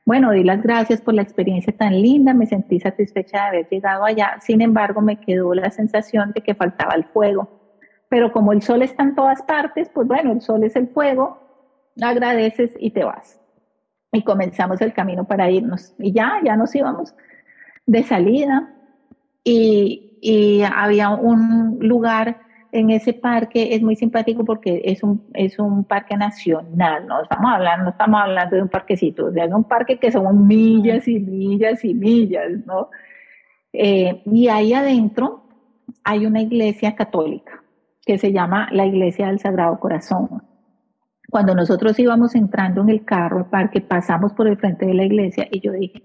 Bueno, 0.04 0.30
di 0.30 0.42
las 0.42 0.62
gracias 0.62 1.00
por 1.00 1.14
la 1.14 1.22
experiencia 1.22 1.76
tan 1.76 2.00
linda, 2.00 2.32
me 2.32 2.46
sentí 2.46 2.80
satisfecha 2.80 3.38
de 3.38 3.48
haber 3.48 3.68
llegado 3.68 4.04
allá, 4.04 4.36
sin 4.40 4.62
embargo 4.62 5.00
me 5.00 5.20
quedó 5.20 5.52
la 5.54 5.70
sensación 5.70 6.32
de 6.32 6.40
que 6.40 6.54
faltaba 6.54 6.94
el 6.94 7.04
fuego. 7.04 7.48
Pero 8.08 8.32
como 8.32 8.52
el 8.52 8.62
sol 8.62 8.82
está 8.82 9.02
en 9.02 9.14
todas 9.14 9.42
partes, 9.42 9.90
pues 9.92 10.08
bueno, 10.08 10.32
el 10.32 10.40
sol 10.40 10.64
es 10.64 10.76
el 10.76 10.88
fuego, 10.88 11.38
agradeces 12.00 12.74
y 12.78 12.90
te 12.90 13.04
vas. 13.04 13.38
Y 14.12 14.22
comenzamos 14.22 14.80
el 14.80 14.94
camino 14.94 15.24
para 15.24 15.50
irnos. 15.50 15.94
Y 15.98 16.12
ya, 16.12 16.40
ya 16.42 16.56
nos 16.56 16.74
íbamos 16.74 17.14
de 17.84 18.02
salida. 18.02 18.74
Y, 19.44 20.07
y 20.20 20.62
había 20.62 21.10
un 21.10 21.78
lugar 21.80 22.40
en 22.70 22.90
ese 22.90 23.14
parque, 23.14 23.74
es 23.74 23.82
muy 23.82 23.96
simpático 23.96 24.44
porque 24.44 24.82
es 24.84 25.02
un, 25.02 25.26
es 25.32 25.58
un 25.58 25.84
parque 25.84 26.16
nacional, 26.16 27.06
no 27.06 27.22
estamos 27.22 27.50
hablando, 27.50 27.90
estamos 27.90 28.20
hablando 28.20 28.56
de 28.56 28.62
un 28.62 28.68
parquecito, 28.68 29.30
es 29.34 29.52
un 29.52 29.64
parque 29.64 29.98
que 29.98 30.12
son 30.12 30.46
millas 30.46 31.08
y 31.08 31.18
millas 31.18 31.84
y 31.84 31.94
millas, 31.94 32.50
¿no? 32.66 32.90
Eh, 33.72 34.22
y 34.26 34.48
ahí 34.48 34.74
adentro 34.74 35.44
hay 36.04 36.26
una 36.26 36.40
iglesia 36.40 36.94
católica 36.94 37.62
que 38.04 38.18
se 38.18 38.32
llama 38.32 38.68
la 38.72 38.86
Iglesia 38.86 39.26
del 39.26 39.38
Sagrado 39.38 39.78
Corazón. 39.78 40.42
Cuando 41.30 41.54
nosotros 41.54 41.98
íbamos 41.98 42.34
entrando 42.34 42.80
en 42.80 42.88
el 42.88 43.04
carro 43.04 43.38
al 43.38 43.50
parque, 43.50 43.82
pasamos 43.82 44.32
por 44.32 44.48
el 44.48 44.56
frente 44.56 44.86
de 44.86 44.94
la 44.94 45.04
iglesia 45.04 45.46
y 45.50 45.60
yo 45.60 45.72
dije, 45.72 46.02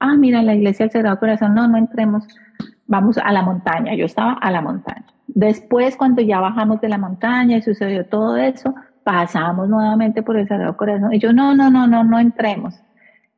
ah, 0.00 0.16
mira, 0.16 0.42
la 0.42 0.54
Iglesia 0.54 0.84
del 0.84 0.90
Sagrado 0.90 1.20
Corazón, 1.20 1.54
no, 1.54 1.68
no 1.68 1.78
entremos 1.78 2.26
vamos 2.86 3.18
a 3.18 3.32
la 3.32 3.42
montaña, 3.42 3.94
yo 3.94 4.06
estaba 4.06 4.32
a 4.34 4.50
la 4.50 4.60
montaña. 4.60 5.06
Después, 5.26 5.96
cuando 5.96 6.22
ya 6.22 6.40
bajamos 6.40 6.80
de 6.80 6.88
la 6.88 6.98
montaña 6.98 7.56
y 7.56 7.62
sucedió 7.62 8.06
todo 8.06 8.36
eso, 8.36 8.74
pasamos 9.02 9.68
nuevamente 9.68 10.22
por 10.22 10.36
el 10.36 10.48
Sagrado 10.48 10.76
Corazón 10.76 11.12
y 11.12 11.18
yo, 11.18 11.32
no, 11.32 11.54
no, 11.54 11.70
no, 11.70 11.86
no, 11.86 12.04
no 12.04 12.18
entremos. 12.18 12.80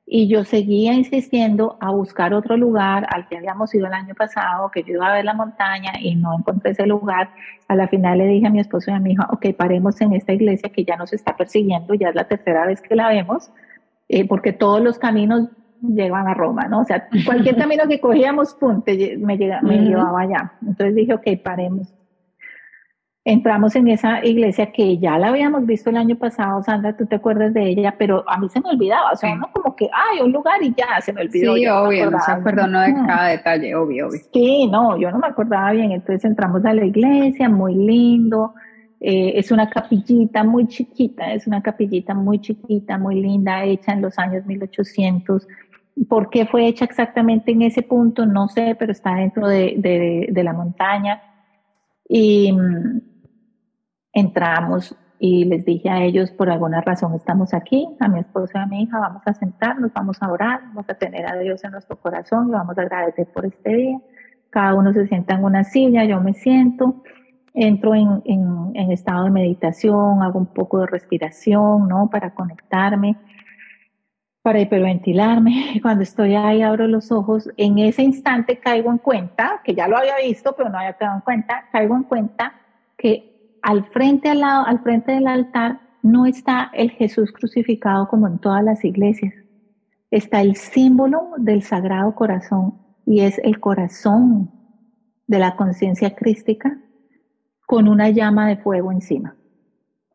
Y 0.08 0.28
yo 0.28 0.44
seguía 0.44 0.94
insistiendo 0.94 1.76
a 1.80 1.90
buscar 1.90 2.32
otro 2.32 2.56
lugar 2.56 3.08
al 3.10 3.26
que 3.26 3.38
habíamos 3.38 3.74
ido 3.74 3.88
el 3.88 3.92
año 3.92 4.14
pasado, 4.14 4.70
que 4.70 4.84
yo 4.84 4.94
iba 4.94 5.08
a 5.08 5.14
ver 5.14 5.24
la 5.24 5.34
montaña 5.34 5.94
y 6.00 6.14
no 6.14 6.38
encontré 6.38 6.70
ese 6.70 6.86
lugar. 6.86 7.30
A 7.66 7.74
la 7.74 7.88
final 7.88 8.18
le 8.18 8.26
dije 8.26 8.46
a 8.46 8.50
mi 8.50 8.60
esposo 8.60 8.92
y 8.92 8.94
a 8.94 9.00
mi 9.00 9.12
hija, 9.12 9.26
ok, 9.32 9.46
paremos 9.56 10.00
en 10.00 10.12
esta 10.12 10.32
iglesia 10.32 10.70
que 10.70 10.84
ya 10.84 10.96
nos 10.96 11.12
está 11.12 11.36
persiguiendo, 11.36 11.94
ya 11.94 12.10
es 12.10 12.14
la 12.14 12.28
tercera 12.28 12.66
vez 12.66 12.80
que 12.80 12.94
la 12.94 13.08
vemos, 13.08 13.50
eh, 14.08 14.28
porque 14.28 14.52
todos 14.52 14.80
los 14.80 14.96
caminos 14.98 15.48
llegaban 15.94 16.28
a 16.28 16.34
Roma, 16.34 16.66
¿no? 16.68 16.80
O 16.80 16.84
sea, 16.84 17.08
cualquier 17.24 17.56
camino 17.56 17.84
que 17.88 18.00
cogíamos, 18.00 18.54
pum, 18.54 18.82
me, 19.18 19.36
llega, 19.36 19.60
me 19.62 19.78
llevaba 19.78 20.22
allá. 20.22 20.52
Entonces 20.62 20.94
dije, 20.94 21.14
ok, 21.14 21.26
paremos. 21.42 21.92
Entramos 23.24 23.74
en 23.74 23.88
esa 23.88 24.24
iglesia 24.24 24.70
que 24.70 24.98
ya 24.98 25.18
la 25.18 25.28
habíamos 25.28 25.66
visto 25.66 25.90
el 25.90 25.96
año 25.96 26.14
pasado, 26.14 26.62
Sandra, 26.62 26.96
tú 26.96 27.06
te 27.06 27.16
acuerdas 27.16 27.52
de 27.52 27.68
ella, 27.68 27.96
pero 27.98 28.22
a 28.28 28.38
mí 28.38 28.48
se 28.48 28.60
me 28.60 28.70
olvidaba, 28.70 29.10
o 29.10 29.16
sea, 29.16 29.32
uno 29.32 29.50
como 29.52 29.74
que, 29.74 29.90
ay, 29.92 30.20
un 30.20 30.30
lugar 30.30 30.62
y 30.62 30.72
ya, 30.76 31.00
se 31.00 31.12
me 31.12 31.22
olvidó. 31.22 31.56
Sí, 31.56 31.66
obvio, 31.66 32.08
no 32.08 32.20
se 32.20 32.30
acordó 32.30 32.68
no 32.68 32.80
de 32.80 32.94
cada 32.94 33.26
detalle, 33.26 33.74
obvio, 33.74 34.06
obvio. 34.06 34.20
Sí, 34.32 34.68
no, 34.68 34.96
yo 34.96 35.10
no 35.10 35.18
me 35.18 35.26
acordaba 35.26 35.72
bien, 35.72 35.90
entonces 35.90 36.24
entramos 36.24 36.64
a 36.64 36.72
la 36.72 36.84
iglesia, 36.84 37.48
muy 37.48 37.74
lindo, 37.74 38.54
eh, 39.00 39.38
es 39.38 39.50
una 39.50 39.68
capillita 39.68 40.42
muy 40.42 40.66
chiquita, 40.68 41.32
es 41.32 41.46
una 41.46 41.62
capillita 41.62 42.14
muy 42.14 42.40
chiquita, 42.40 42.96
muy 42.96 43.20
linda, 43.20 43.64
hecha 43.64 43.92
en 43.92 44.02
los 44.02 44.18
años 44.18 44.46
1800 44.46 45.46
¿Por 46.08 46.30
qué 46.30 46.46
fue 46.46 46.66
hecha 46.66 46.84
exactamente 46.84 47.52
en 47.52 47.62
ese 47.62 47.82
punto? 47.82 48.26
No 48.26 48.48
sé, 48.48 48.76
pero 48.78 48.92
está 48.92 49.14
dentro 49.14 49.48
de, 49.48 50.30
la 50.34 50.52
montaña. 50.52 51.22
Y 52.08 52.52
mm, 52.52 53.00
entramos 54.12 54.96
y 55.18 55.44
les 55.44 55.64
dije 55.64 55.88
a 55.88 56.02
ellos, 56.02 56.30
por 56.30 56.50
alguna 56.50 56.80
razón 56.80 57.14
estamos 57.14 57.54
aquí, 57.54 57.88
a 58.00 58.08
mi 58.08 58.20
esposa 58.20 58.58
y 58.58 58.62
a 58.62 58.66
mi 58.66 58.82
hija, 58.82 58.98
vamos 58.98 59.22
a 59.24 59.32
sentarnos, 59.34 59.92
vamos 59.94 60.18
a 60.20 60.30
orar, 60.30 60.60
vamos 60.68 60.84
a 60.88 60.94
tener 60.94 61.26
a 61.26 61.36
Dios 61.38 61.64
en 61.64 61.72
nuestro 61.72 61.96
corazón 61.96 62.48
y 62.48 62.52
vamos 62.52 62.76
a 62.76 62.82
agradecer 62.82 63.26
por 63.32 63.46
este 63.46 63.74
día. 63.74 63.98
Cada 64.50 64.74
uno 64.74 64.92
se 64.92 65.06
sienta 65.06 65.34
en 65.34 65.44
una 65.44 65.64
silla, 65.64 66.04
yo 66.04 66.20
me 66.20 66.34
siento, 66.34 67.02
entro 67.54 67.94
en, 67.94 68.22
en, 68.74 68.92
estado 68.92 69.24
de 69.24 69.30
meditación, 69.30 70.22
hago 70.22 70.38
un 70.38 70.46
poco 70.46 70.80
de 70.80 70.86
respiración, 70.86 71.88
¿no? 71.88 72.10
Para 72.10 72.34
conectarme, 72.34 73.16
para 74.46 74.60
hiperventilarme. 74.60 75.80
Cuando 75.82 76.04
estoy 76.04 76.36
ahí, 76.36 76.62
abro 76.62 76.86
los 76.86 77.10
ojos. 77.10 77.50
En 77.56 77.78
ese 77.78 78.04
instante 78.04 78.60
caigo 78.60 78.92
en 78.92 78.98
cuenta, 78.98 79.60
que 79.64 79.74
ya 79.74 79.88
lo 79.88 79.98
había 79.98 80.18
visto, 80.24 80.54
pero 80.56 80.68
no 80.68 80.78
había 80.78 80.92
quedado 80.92 81.16
en 81.16 81.22
cuenta, 81.22 81.64
caigo 81.72 81.96
en 81.96 82.04
cuenta 82.04 82.54
que 82.96 83.58
al 83.60 83.86
frente, 83.86 84.28
al, 84.28 84.38
lado, 84.38 84.64
al 84.64 84.78
frente 84.84 85.10
del 85.10 85.26
altar 85.26 85.80
no 86.00 86.26
está 86.26 86.70
el 86.74 86.92
Jesús 86.92 87.32
crucificado 87.32 88.06
como 88.06 88.28
en 88.28 88.38
todas 88.38 88.62
las 88.62 88.84
iglesias. 88.84 89.34
Está 90.12 90.42
el 90.42 90.54
símbolo 90.54 91.32
del 91.38 91.62
Sagrado 91.62 92.14
Corazón 92.14 92.74
y 93.04 93.22
es 93.22 93.40
el 93.42 93.58
corazón 93.58 94.52
de 95.26 95.40
la 95.40 95.56
conciencia 95.56 96.14
crística 96.14 96.78
con 97.66 97.88
una 97.88 98.10
llama 98.10 98.46
de 98.46 98.58
fuego 98.58 98.92
encima. 98.92 99.34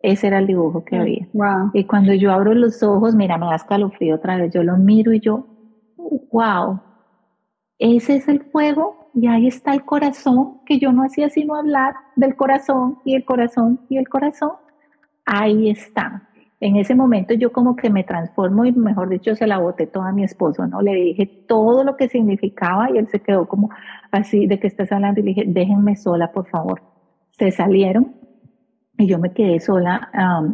Ese 0.03 0.27
era 0.27 0.39
el 0.39 0.47
dibujo 0.47 0.83
que 0.83 0.97
había. 0.97 1.27
Y 1.73 1.83
cuando 1.85 2.13
yo 2.13 2.31
abro 2.31 2.53
los 2.53 2.81
ojos, 2.81 3.15
mira, 3.15 3.37
me 3.37 3.45
da 3.45 3.55
escalofrío 3.55 4.15
otra 4.15 4.37
vez. 4.37 4.53
Yo 4.53 4.63
lo 4.63 4.77
miro 4.77 5.13
y 5.13 5.19
yo, 5.19 5.45
wow, 6.31 6.79
ese 7.77 8.15
es 8.15 8.27
el 8.27 8.41
fuego 8.41 9.09
y 9.13 9.27
ahí 9.27 9.47
está 9.47 9.73
el 9.73 9.83
corazón, 9.83 10.61
que 10.65 10.79
yo 10.79 10.91
no 10.91 11.03
hacía 11.03 11.29
sino 11.29 11.55
hablar 11.55 11.95
del 12.15 12.35
corazón 12.35 12.99
y 13.05 13.15
el 13.15 13.25
corazón 13.25 13.79
y 13.89 13.97
el 13.97 14.07
corazón. 14.07 14.51
Ahí 15.25 15.69
está. 15.69 16.29
En 16.59 16.75
ese 16.75 16.93
momento 16.93 17.33
yo 17.33 17.51
como 17.51 17.75
que 17.75 17.89
me 17.89 18.03
transformo 18.03 18.65
y 18.65 18.71
mejor 18.71 19.09
dicho 19.09 19.35
se 19.35 19.47
la 19.47 19.57
boté 19.57 19.87
toda 19.87 20.09
a 20.09 20.13
mi 20.13 20.23
esposo, 20.23 20.67
¿no? 20.67 20.81
Le 20.81 20.93
dije 20.93 21.25
todo 21.47 21.83
lo 21.83 21.97
que 21.97 22.07
significaba 22.07 22.91
y 22.91 22.97
él 22.97 23.07
se 23.07 23.19
quedó 23.19 23.47
como 23.47 23.71
así 24.11 24.45
de 24.45 24.59
que 24.59 24.67
estás 24.67 24.91
hablando 24.91 25.19
y 25.19 25.23
le 25.23 25.29
dije, 25.29 25.43
déjenme 25.47 25.95
sola, 25.95 26.31
por 26.31 26.47
favor. 26.47 26.81
Se 27.31 27.51
salieron 27.51 28.13
y 29.01 29.07
yo 29.07 29.19
me 29.19 29.31
quedé 29.31 29.59
sola 29.59 30.09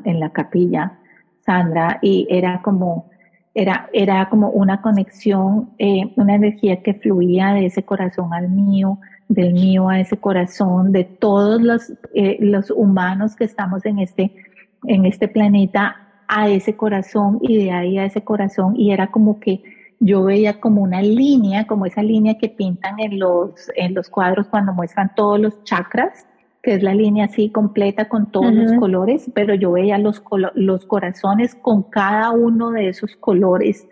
en 0.06 0.20
la 0.20 0.30
capilla, 0.32 0.98
Sandra, 1.46 2.00
y 2.02 2.28
era 2.30 2.62
como, 2.62 3.10
era, 3.54 3.90
era 3.94 4.30
como 4.30 4.50
una 4.50 4.82
conexión, 4.82 5.72
eh, 5.78 6.14
una 6.16 6.36
energía 6.36 6.82
que 6.82 6.94
fluía 6.94 7.54
de 7.54 7.66
ese 7.66 7.84
corazón 7.84 8.34
al 8.34 8.50
mío, 8.50 9.00
del 9.28 9.54
mío 9.54 9.90
a 9.90 10.00
ese 10.00 10.18
corazón, 10.18 10.92
de 10.92 11.04
todos 11.04 11.62
los, 11.62 11.94
eh, 12.14 12.38
los 12.40 12.72
humanos 12.72 13.36
que 13.36 13.44
estamos 13.44 13.86
en 13.86 14.00
este, 14.00 14.34
en 14.86 15.06
este 15.06 15.28
planeta 15.28 15.98
a 16.28 16.50
ese 16.50 16.76
corazón 16.76 17.40
y 17.42 17.58
de 17.58 17.72
ahí 17.72 17.98
a 17.98 18.06
ese 18.06 18.24
corazón. 18.24 18.76
Y 18.78 18.92
era 18.92 19.08
como 19.08 19.40
que 19.40 19.64
yo 20.00 20.24
veía 20.24 20.60
como 20.60 20.82
una 20.82 21.02
línea, 21.02 21.66
como 21.68 21.86
esa 21.86 22.04
línea 22.04 22.38
que 22.38 22.50
pintan 22.50 23.00
en 23.00 23.20
los, 23.20 23.72
en 23.76 23.94
los 23.94 24.10
cuadros 24.10 24.48
cuando 24.48 24.74
muestran 24.74 25.12
todos 25.16 25.40
los 25.40 25.64
chakras, 25.64 26.28
que 26.68 26.74
es 26.74 26.84
la 26.84 26.94
línea 26.94 27.28
así 27.28 27.50
completa 27.50 28.10
con 28.10 28.30
todos 28.30 28.52
los 28.52 28.74
colores, 28.74 29.32
pero 29.34 29.56
yo 29.56 29.72
veía 29.72 29.98
los, 29.98 30.22
los 30.54 30.86
corazones 30.86 31.56
con 31.56 31.84
cada 31.84 32.32
uno 32.32 32.72
de 32.72 32.90
esos 32.90 33.16
colores. 33.16 33.88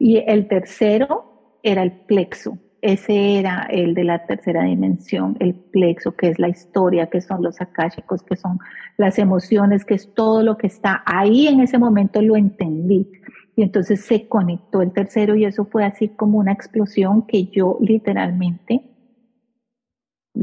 Y 0.00 0.16
el 0.26 0.48
tercero 0.48 1.60
era 1.62 1.84
el 1.84 1.92
plexo. 1.92 2.58
Ese 2.82 3.38
era 3.38 3.68
el 3.70 3.94
de 3.94 4.02
la 4.02 4.26
tercera 4.26 4.64
dimensión, 4.64 5.36
el 5.38 5.54
plexo, 5.54 6.16
que 6.16 6.30
es 6.30 6.40
la 6.40 6.48
historia, 6.48 7.06
que 7.06 7.20
son 7.20 7.44
los 7.44 7.60
akáshicos, 7.60 8.24
que 8.24 8.34
son 8.34 8.58
las 8.96 9.20
emociones, 9.20 9.84
que 9.84 9.94
es 9.94 10.12
todo 10.12 10.42
lo 10.42 10.58
que 10.58 10.66
está 10.66 11.04
ahí 11.06 11.46
en 11.46 11.60
ese 11.60 11.78
momento 11.78 12.20
lo 12.20 12.34
entendí. 12.34 13.08
Y 13.54 13.62
entonces 13.62 14.04
se 14.04 14.26
conectó 14.26 14.82
el 14.82 14.90
tercero 14.90 15.36
y 15.36 15.44
eso 15.44 15.64
fue 15.64 15.84
así 15.84 16.08
como 16.08 16.38
una 16.38 16.50
explosión 16.50 17.24
que 17.24 17.44
yo 17.44 17.78
literalmente 17.80 18.95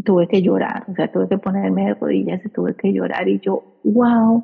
tuve 0.02 0.28
que 0.28 0.42
llorar, 0.42 0.86
o 0.88 0.96
sea, 0.96 1.12
tuve 1.12 1.28
que 1.28 1.38
ponerme 1.38 1.86
de 1.86 1.94
rodillas 1.94 2.44
y 2.46 2.50
tuve 2.50 2.76
que 2.76 2.92
llorar 2.92 3.28
y 3.28 3.40
yo, 3.40 3.64
wow, 3.84 4.44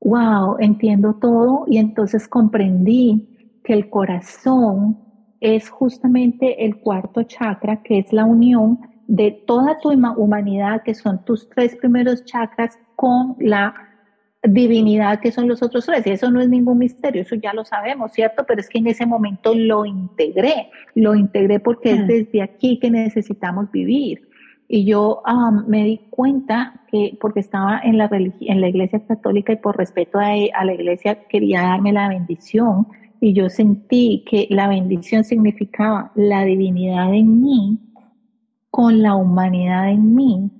wow, 0.00 0.56
entiendo 0.58 1.14
todo 1.14 1.64
y 1.66 1.78
entonces 1.78 2.28
comprendí 2.28 3.60
que 3.64 3.72
el 3.72 3.90
corazón 3.90 4.98
es 5.40 5.68
justamente 5.68 6.64
el 6.64 6.76
cuarto 6.76 7.22
chakra, 7.22 7.76
que 7.82 7.98
es 7.98 8.12
la 8.12 8.24
unión 8.24 8.78
de 9.06 9.32
toda 9.46 9.78
tu 9.80 9.90
humanidad, 9.90 10.82
que 10.82 10.94
son 10.94 11.24
tus 11.24 11.48
tres 11.48 11.74
primeros 11.76 12.24
chakras, 12.24 12.78
con 12.94 13.34
la 13.40 13.74
divinidad 14.42 15.20
que 15.20 15.32
son 15.32 15.48
los 15.48 15.62
otros 15.62 15.86
tres. 15.86 16.06
Y 16.06 16.10
eso 16.10 16.30
no 16.30 16.40
es 16.40 16.48
ningún 16.48 16.78
misterio, 16.78 17.22
eso 17.22 17.34
ya 17.34 17.52
lo 17.52 17.64
sabemos, 17.64 18.12
¿cierto? 18.12 18.44
Pero 18.46 18.60
es 18.60 18.68
que 18.68 18.78
en 18.78 18.86
ese 18.86 19.06
momento 19.06 19.54
lo 19.54 19.84
integré, 19.84 20.70
lo 20.94 21.14
integré 21.14 21.60
porque 21.60 21.92
es 21.92 22.00
mm. 22.00 22.06
desde 22.06 22.42
aquí 22.42 22.78
que 22.78 22.90
necesitamos 22.90 23.70
vivir. 23.70 24.28
Y 24.68 24.84
yo 24.84 25.22
me 25.66 25.84
di 25.84 26.00
cuenta 26.10 26.82
que, 26.88 27.18
porque 27.20 27.40
estaba 27.40 27.80
en 27.82 27.98
la, 27.98 28.08
en 28.12 28.60
la 28.60 28.68
iglesia 28.68 29.04
católica 29.04 29.52
y 29.52 29.56
por 29.56 29.76
respeto 29.76 30.20
a, 30.20 30.28
a 30.28 30.64
la 30.64 30.74
iglesia 30.74 31.24
quería 31.28 31.62
darme 31.62 31.92
la 31.92 32.08
bendición, 32.08 32.86
y 33.20 33.34
yo 33.34 33.50
sentí 33.50 34.24
que 34.26 34.46
la 34.48 34.66
bendición 34.68 35.24
significaba 35.24 36.10
la 36.14 36.44
divinidad 36.44 37.12
en 37.12 37.42
mí 37.42 37.78
con 38.70 39.02
la 39.02 39.14
humanidad 39.14 39.90
en 39.90 40.14
mí 40.14 40.50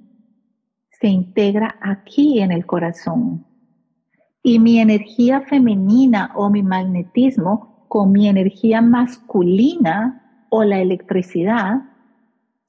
se 0.90 1.08
integra 1.08 1.76
aquí 1.80 2.40
en 2.40 2.52
el 2.52 2.66
corazón 2.66 3.46
y 4.43 4.59
mi 4.59 4.78
energía 4.80 5.43
femenina 5.43 6.32
o 6.34 6.51
mi 6.51 6.62
magnetismo 6.62 7.84
con 7.88 8.12
mi 8.12 8.28
energía 8.28 8.80
masculina 8.80 10.47
o 10.49 10.64
la 10.64 10.80
electricidad 10.80 11.82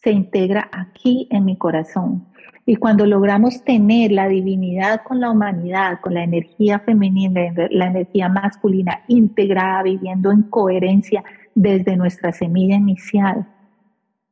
se 0.03 0.11
integra 0.11 0.69
aquí 0.71 1.27
en 1.29 1.45
mi 1.45 1.55
corazón. 1.57 2.25
Y 2.65 2.75
cuando 2.75 3.05
logramos 3.05 3.63
tener 3.63 4.11
la 4.11 4.27
divinidad 4.27 5.01
con 5.03 5.19
la 5.19 5.31
humanidad, 5.31 5.99
con 6.01 6.13
la 6.13 6.23
energía 6.23 6.79
femenina, 6.79 7.53
la 7.69 7.87
energía 7.87 8.29
masculina 8.29 9.01
integrada, 9.07 9.83
viviendo 9.83 10.31
en 10.31 10.43
coherencia 10.43 11.23
desde 11.55 11.97
nuestra 11.97 12.31
semilla 12.31 12.75
inicial, 12.75 13.47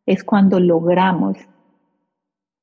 es 0.06 0.24
cuando 0.24 0.60
logramos 0.60 1.38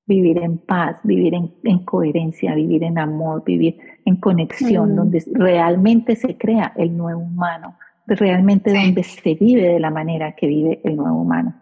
vivir 0.07 0.39
en 0.39 0.59
paz, 0.59 0.99
vivir 1.03 1.35
en, 1.35 1.79
coherencia, 1.85 2.55
vivir 2.55 2.85
en 2.85 2.99
amor, 2.99 3.43
vivir 3.45 3.79
en 4.05 4.17
conexión, 4.17 4.93
mm. 4.93 4.97
donde 4.97 5.25
realmente 5.33 6.15
se 6.17 6.39
crea 6.39 6.73
el 6.77 6.97
nuevo 6.97 7.21
humano, 7.21 7.77
realmente 8.07 8.73
donde 8.73 9.03
se 9.03 9.35
vive 9.35 9.63
de 9.63 9.81
la 9.81 9.91
manera 9.91 10.33
que 10.33 10.47
vive 10.47 10.81
el 10.85 10.97
nuevo 10.97 11.21
humano. 11.23 11.55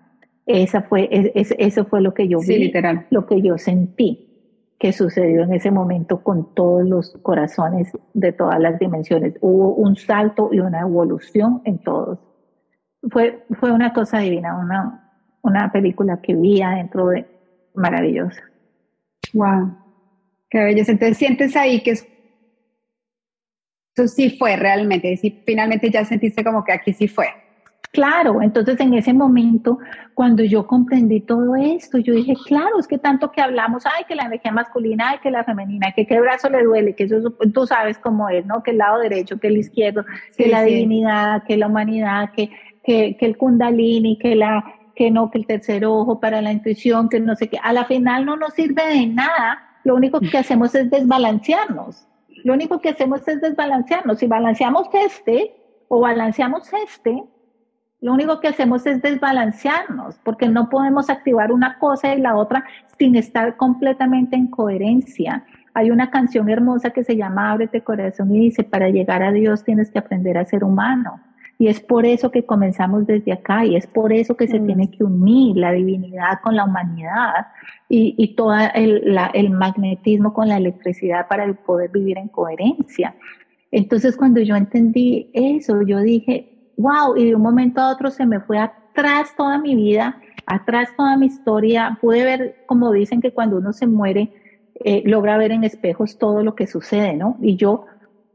Esa 0.46 0.82
fue, 0.82 1.08
eso 1.34 1.84
fue 1.86 2.02
lo 2.02 2.12
que 2.12 2.28
yo 2.28 2.38
vi, 2.40 2.58
literal. 2.58 3.06
lo 3.10 3.26
que 3.26 3.40
yo 3.40 3.56
sentí 3.56 4.30
que 4.78 4.92
sucedió 4.92 5.44
en 5.44 5.54
ese 5.54 5.70
momento 5.70 6.22
con 6.22 6.54
todos 6.54 6.86
los 6.86 7.16
corazones 7.22 7.90
de 8.12 8.32
todas 8.32 8.60
las 8.60 8.78
dimensiones. 8.78 9.34
Hubo 9.40 9.74
un 9.74 9.96
salto 9.96 10.50
y 10.52 10.60
una 10.60 10.80
evolución 10.80 11.62
en 11.64 11.78
todos. 11.78 12.18
Fue, 13.10 13.46
fue 13.58 13.72
una 13.72 13.94
cosa 13.94 14.18
divina, 14.18 14.58
una, 14.58 15.10
una 15.40 15.72
película 15.72 16.20
que 16.20 16.34
vi 16.34 16.60
adentro 16.60 17.08
de, 17.08 17.26
maravillosa. 17.74 18.42
Wow, 19.32 19.76
qué 20.48 20.58
belleza. 20.58 20.92
Entonces 20.92 21.18
sientes 21.18 21.56
ahí 21.56 21.82
que 21.82 21.90
eso 21.90 22.06
sí 24.08 24.36
fue 24.38 24.56
realmente, 24.56 25.12
y 25.12 25.16
si 25.16 25.30
finalmente 25.44 25.90
ya 25.90 26.04
sentiste 26.04 26.42
como 26.42 26.64
que 26.64 26.72
aquí 26.72 26.92
sí 26.92 27.06
fue. 27.06 27.26
Claro, 27.92 28.42
entonces 28.42 28.80
en 28.80 28.94
ese 28.94 29.12
momento, 29.12 29.78
cuando 30.14 30.42
yo 30.42 30.66
comprendí 30.66 31.20
todo 31.20 31.54
esto, 31.54 31.98
yo 31.98 32.12
dije, 32.12 32.34
claro, 32.44 32.80
es 32.80 32.88
que 32.88 32.98
tanto 32.98 33.30
que 33.30 33.40
hablamos, 33.40 33.84
ay, 33.86 34.02
que 34.08 34.16
la 34.16 34.24
energía 34.24 34.50
masculina, 34.50 35.10
ay, 35.10 35.18
que 35.22 35.30
la 35.30 35.44
femenina, 35.44 35.92
que 35.92 36.04
qué 36.04 36.20
brazo 36.20 36.50
le 36.50 36.64
duele, 36.64 36.96
que 36.96 37.04
eso 37.04 37.30
tú 37.52 37.66
sabes 37.68 37.96
cómo 37.98 38.28
es, 38.28 38.44
¿no? 38.46 38.64
Que 38.64 38.72
el 38.72 38.78
lado 38.78 38.98
derecho, 38.98 39.38
que 39.38 39.46
el 39.46 39.58
izquierdo, 39.58 40.04
que 40.36 40.48
la 40.48 40.64
divinidad, 40.64 41.44
que 41.44 41.56
la 41.56 41.68
humanidad, 41.68 42.32
que, 42.34 42.50
que, 42.82 43.16
que 43.16 43.26
el 43.26 43.36
kundalini, 43.36 44.18
que 44.18 44.34
la 44.34 44.64
que 44.94 45.10
no, 45.10 45.30
que 45.30 45.38
el 45.38 45.46
tercer 45.46 45.84
ojo 45.84 46.20
para 46.20 46.40
la 46.40 46.52
intuición, 46.52 47.08
que 47.08 47.20
no 47.20 47.34
sé 47.36 47.48
qué. 47.48 47.58
A 47.62 47.72
la 47.72 47.84
final 47.84 48.24
no 48.24 48.36
nos 48.36 48.54
sirve 48.54 48.86
de 48.86 49.06
nada. 49.06 49.62
Lo 49.84 49.94
único 49.94 50.20
que 50.20 50.38
hacemos 50.38 50.74
es 50.74 50.90
desbalancearnos. 50.90 52.06
Lo 52.44 52.52
único 52.52 52.80
que 52.80 52.90
hacemos 52.90 53.26
es 53.26 53.40
desbalancearnos. 53.40 54.18
Si 54.18 54.26
balanceamos 54.26 54.88
este 54.92 55.54
o 55.88 56.00
balanceamos 56.00 56.70
este, 56.72 57.24
lo 58.04 58.12
único 58.12 58.38
que 58.38 58.48
hacemos 58.48 58.84
es 58.86 59.00
desbalancearnos, 59.00 60.16
porque 60.24 60.46
no 60.46 60.68
podemos 60.68 61.08
activar 61.08 61.50
una 61.50 61.78
cosa 61.78 62.14
y 62.14 62.20
la 62.20 62.36
otra 62.36 62.62
sin 62.98 63.16
estar 63.16 63.56
completamente 63.56 64.36
en 64.36 64.48
coherencia. 64.48 65.44
Hay 65.72 65.90
una 65.90 66.10
canción 66.10 66.50
hermosa 66.50 66.90
que 66.90 67.02
se 67.02 67.16
llama 67.16 67.50
Ábrete 67.50 67.82
corazón 67.82 68.34
y 68.34 68.40
dice, 68.40 68.62
para 68.62 68.90
llegar 68.90 69.22
a 69.22 69.32
Dios 69.32 69.64
tienes 69.64 69.90
que 69.90 69.98
aprender 69.98 70.36
a 70.36 70.44
ser 70.44 70.64
humano. 70.64 71.18
Y 71.58 71.68
es 71.68 71.80
por 71.80 72.04
eso 72.04 72.30
que 72.30 72.44
comenzamos 72.44 73.06
desde 73.06 73.32
acá 73.32 73.64
y 73.64 73.76
es 73.76 73.86
por 73.86 74.12
eso 74.12 74.36
que 74.36 74.48
se 74.48 74.58
mm. 74.58 74.66
tiene 74.66 74.90
que 74.90 75.04
unir 75.04 75.56
la 75.56 75.72
divinidad 75.72 76.40
con 76.42 76.56
la 76.56 76.64
humanidad 76.64 77.46
y, 77.88 78.14
y 78.18 78.34
todo 78.34 78.54
el, 78.74 79.16
el 79.34 79.50
magnetismo 79.50 80.34
con 80.34 80.48
la 80.48 80.56
electricidad 80.56 81.28
para 81.28 81.52
poder 81.52 81.90
vivir 81.90 82.18
en 82.18 82.28
coherencia. 82.28 83.14
Entonces 83.70 84.16
cuando 84.16 84.40
yo 84.40 84.56
entendí 84.56 85.30
eso, 85.32 85.82
yo 85.82 86.00
dije, 86.00 86.72
wow, 86.76 87.16
y 87.16 87.26
de 87.26 87.34
un 87.34 87.42
momento 87.42 87.80
a 87.80 87.90
otro 87.90 88.10
se 88.10 88.26
me 88.26 88.40
fue 88.40 88.58
atrás 88.58 89.34
toda 89.36 89.58
mi 89.58 89.74
vida, 89.74 90.20
atrás 90.46 90.90
toda 90.96 91.16
mi 91.16 91.26
historia, 91.26 91.98
pude 92.00 92.24
ver, 92.24 92.64
como 92.66 92.92
dicen 92.92 93.20
que 93.20 93.32
cuando 93.32 93.58
uno 93.58 93.72
se 93.72 93.86
muere, 93.86 94.32
eh, 94.84 95.02
logra 95.04 95.38
ver 95.38 95.52
en 95.52 95.64
espejos 95.64 96.18
todo 96.18 96.42
lo 96.42 96.54
que 96.54 96.66
sucede, 96.66 97.14
¿no? 97.14 97.36
Y 97.40 97.56
yo 97.56 97.86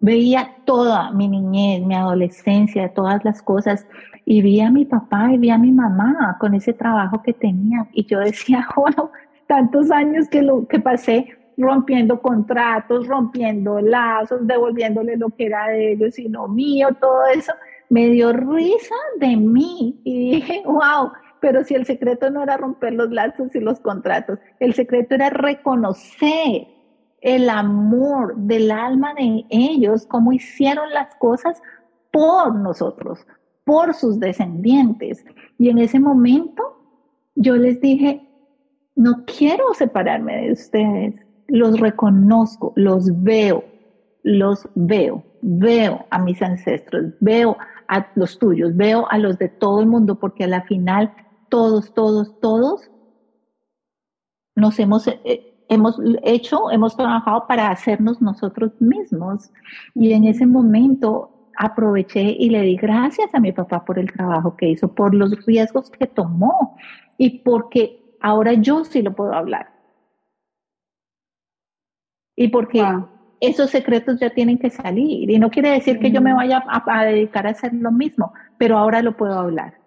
veía 0.02 0.56
toda 0.66 1.12
mi 1.12 1.28
niñez, 1.28 1.86
mi 1.86 1.95
adolescencia, 1.95 2.93
todas 2.93 3.24
las 3.26 3.41
cosas, 3.41 3.86
y 4.26 4.41
vi 4.41 4.62
a 4.62 4.70
mi 4.70 4.86
papá 4.86 5.32
y 5.32 5.38
vi 5.38 5.50
a 5.50 5.58
mi 5.58 5.72
mamá 5.72 6.38
con 6.39 6.54
ese 6.54 6.74
trabajo 6.74 7.22
que 7.22 7.34
tenía, 7.34 7.88
y 7.93 8.06
yo 8.06 8.20
decía, 8.20 8.68
bueno, 8.76 9.12
tantos 9.47 9.91
años 9.91 10.28
que, 10.30 10.41
lo, 10.41 10.68
que 10.68 10.80
pasé 10.80 11.28
rompiendo 11.58 12.22
contratos, 12.22 13.08
rompiendo 13.08 13.82
lazos, 13.82 14.45
devolviéndole 14.47 15.18
lo 15.18 15.30
que 15.30 15.47
era 15.47 15.68
de 15.68 15.93
ellos 15.93 16.18
y 16.18 16.30
no 16.30 16.47
mío, 16.47 16.89
todo 17.00 17.26
eso, 17.34 17.52
me 17.89 18.10
dio 18.10 18.32
risa 18.32 18.95
de 19.18 19.36
mí 19.36 20.00
y 20.04 20.36
dije, 20.36 20.64
wow, 20.66 21.12
pero 21.41 21.64
si 21.64 21.76
el 21.76 21.86
secreto 21.86 22.30
no 22.30 22.43
era 22.43 22.58
romper 22.58 22.93
los 22.93 23.10
lazos 23.10 23.54
y 23.56 23.60
los 23.60 23.80
contratos, 23.80 24.39
el 24.60 24.74
secreto 24.74 25.16
era 25.16 25.30
reconocer 25.30 26.68
el 27.22 27.49
amor 27.49 28.36
del 28.38 28.72
alma 28.72 29.13
de 29.13 29.45
ellos, 29.49 30.05
cómo 30.05 30.32
hicieron 30.32 30.89
las 30.91 31.15
cosas 31.15 31.61
por 32.11 32.55
nosotros, 32.55 33.26
por 33.63 33.93
sus 33.93 34.20
descendientes. 34.20 35.26
Y 35.57 35.70
en 35.70 35.80
ese 35.80 35.99
momento 35.99 36.63
yo 37.36 37.55
les 37.55 37.80
dije, 37.82 38.28
no 38.95 39.24
quiero 39.26 39.74
separarme 39.74 40.41
de 40.41 40.51
ustedes, 40.51 41.15
los 41.47 41.80
reconozco, 41.80 42.74
los 42.76 43.24
veo, 43.24 43.63
los 44.24 44.67
veo, 44.76 45.24
veo 45.41 46.05
a 46.09 46.20
mis 46.20 46.41
ancestros, 46.41 47.13
veo 47.20 47.57
a 47.88 48.07
los 48.15 48.38
tuyos, 48.38 48.76
veo 48.76 49.09
a 49.09 49.17
los 49.17 49.38
de 49.38 49.49
todo 49.49 49.80
el 49.82 49.88
mundo, 49.88 50.20
porque 50.20 50.43
a 50.43 50.47
la 50.47 50.63
final 50.63 51.13
todos, 51.49 51.93
todos, 51.93 52.39
todos 52.39 52.91
nos 54.55 54.78
hemos, 54.80 55.07
eh, 55.07 55.49
hemos 55.70 55.99
hecho, 56.24 56.72
hemos 56.72 56.97
trabajado 56.97 57.47
para 57.47 57.70
hacernos 57.70 58.22
nosotros 58.22 58.72
mismos. 58.82 59.51
Y 59.95 60.11
en 60.11 60.26
ese 60.26 60.45
momento 60.45 61.51
aproveché 61.55 62.22
y 62.22 62.49
le 62.49 62.61
di 62.61 62.76
gracias 62.76 63.34
a 63.34 63.39
mi 63.39 63.51
papá 63.51 63.86
por 63.86 63.99
el 63.99 64.11
trabajo 64.11 64.57
que 64.57 64.70
hizo, 64.70 64.93
por 64.93 65.13
los 65.13 65.45
riesgos 65.45 65.89
que 65.89 66.07
tomó 66.07 66.76
y 67.17 67.39
porque 67.39 68.15
ahora 68.20 68.53
yo 68.53 68.84
sí 68.84 69.01
lo 69.01 69.15
puedo 69.15 69.34
hablar. 69.34 69.72
Y 72.36 72.47
porque 72.47 72.84
esos 73.41 73.70
secretos 73.70 74.20
ya 74.20 74.30
tienen 74.30 74.57
que 74.57 74.70
salir. 74.70 75.30
Y 75.30 75.39
no 75.39 75.49
quiere 75.49 75.72
decir 75.72 75.99
que 75.99 76.11
yo 76.11 76.22
me 76.22 76.34
vaya 76.34 76.63
a 76.67 77.05
dedicar 77.05 77.45
a 77.45 77.51
hacer 77.51 77.74
lo 77.74 77.91
mismo, 77.91 78.34
pero 78.57 78.78
ahora 78.78 79.01
lo 79.01 79.17
puedo 79.17 79.38
hablar 79.38 79.79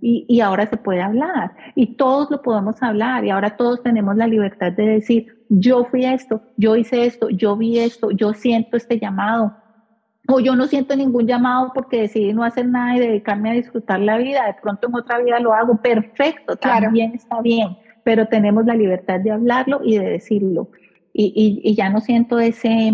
y, 0.00 0.24
y, 0.28 0.40
ahora 0.40 0.66
se 0.66 0.76
puede 0.76 1.00
hablar 1.00 1.54
y 1.76 1.94
todos 1.94 2.28
lo 2.28 2.42
podemos 2.42 2.82
hablar 2.82 3.24
y 3.24 3.30
ahora 3.30 3.56
todos 3.56 3.82
tenemos 3.84 4.16
la 4.16 4.26
libertad 4.26 4.72
de 4.72 4.84
decir, 4.84 5.44
yo 5.48 5.84
fui 5.84 6.04
esto, 6.04 6.42
yo 6.56 6.74
hice 6.74 7.06
esto, 7.06 7.30
yo 7.30 7.56
vi 7.56 7.78
esto, 7.78 8.10
yo 8.10 8.34
siento 8.34 8.76
este 8.76 8.98
llamado. 8.98 9.56
O 10.30 10.40
yo 10.40 10.56
no 10.56 10.66
siento 10.66 10.94
ningún 10.94 11.26
llamado 11.26 11.70
porque 11.72 12.02
decidí 12.02 12.32
no 12.34 12.42
hacer 12.42 12.66
nada 12.66 12.96
y 12.96 13.00
dedicarme 13.00 13.50
a 13.50 13.54
disfrutar 13.54 14.00
la 14.00 14.18
vida, 14.18 14.44
de 14.44 14.54
pronto 14.60 14.88
en 14.88 14.96
otra 14.96 15.18
vida 15.18 15.38
lo 15.40 15.54
hago, 15.54 15.80
perfecto, 15.80 16.56
también 16.56 17.12
está 17.14 17.40
bien, 17.40 17.78
pero 18.04 18.26
tenemos 18.26 18.66
la 18.66 18.74
libertad 18.74 19.20
de 19.20 19.30
hablarlo 19.30 19.80
y 19.84 19.98
de 19.98 20.10
decirlo. 20.10 20.68
Y, 21.12 21.32
y, 21.34 21.70
y 21.70 21.74
ya 21.74 21.88
no 21.88 22.00
siento 22.00 22.38
ese, 22.40 22.92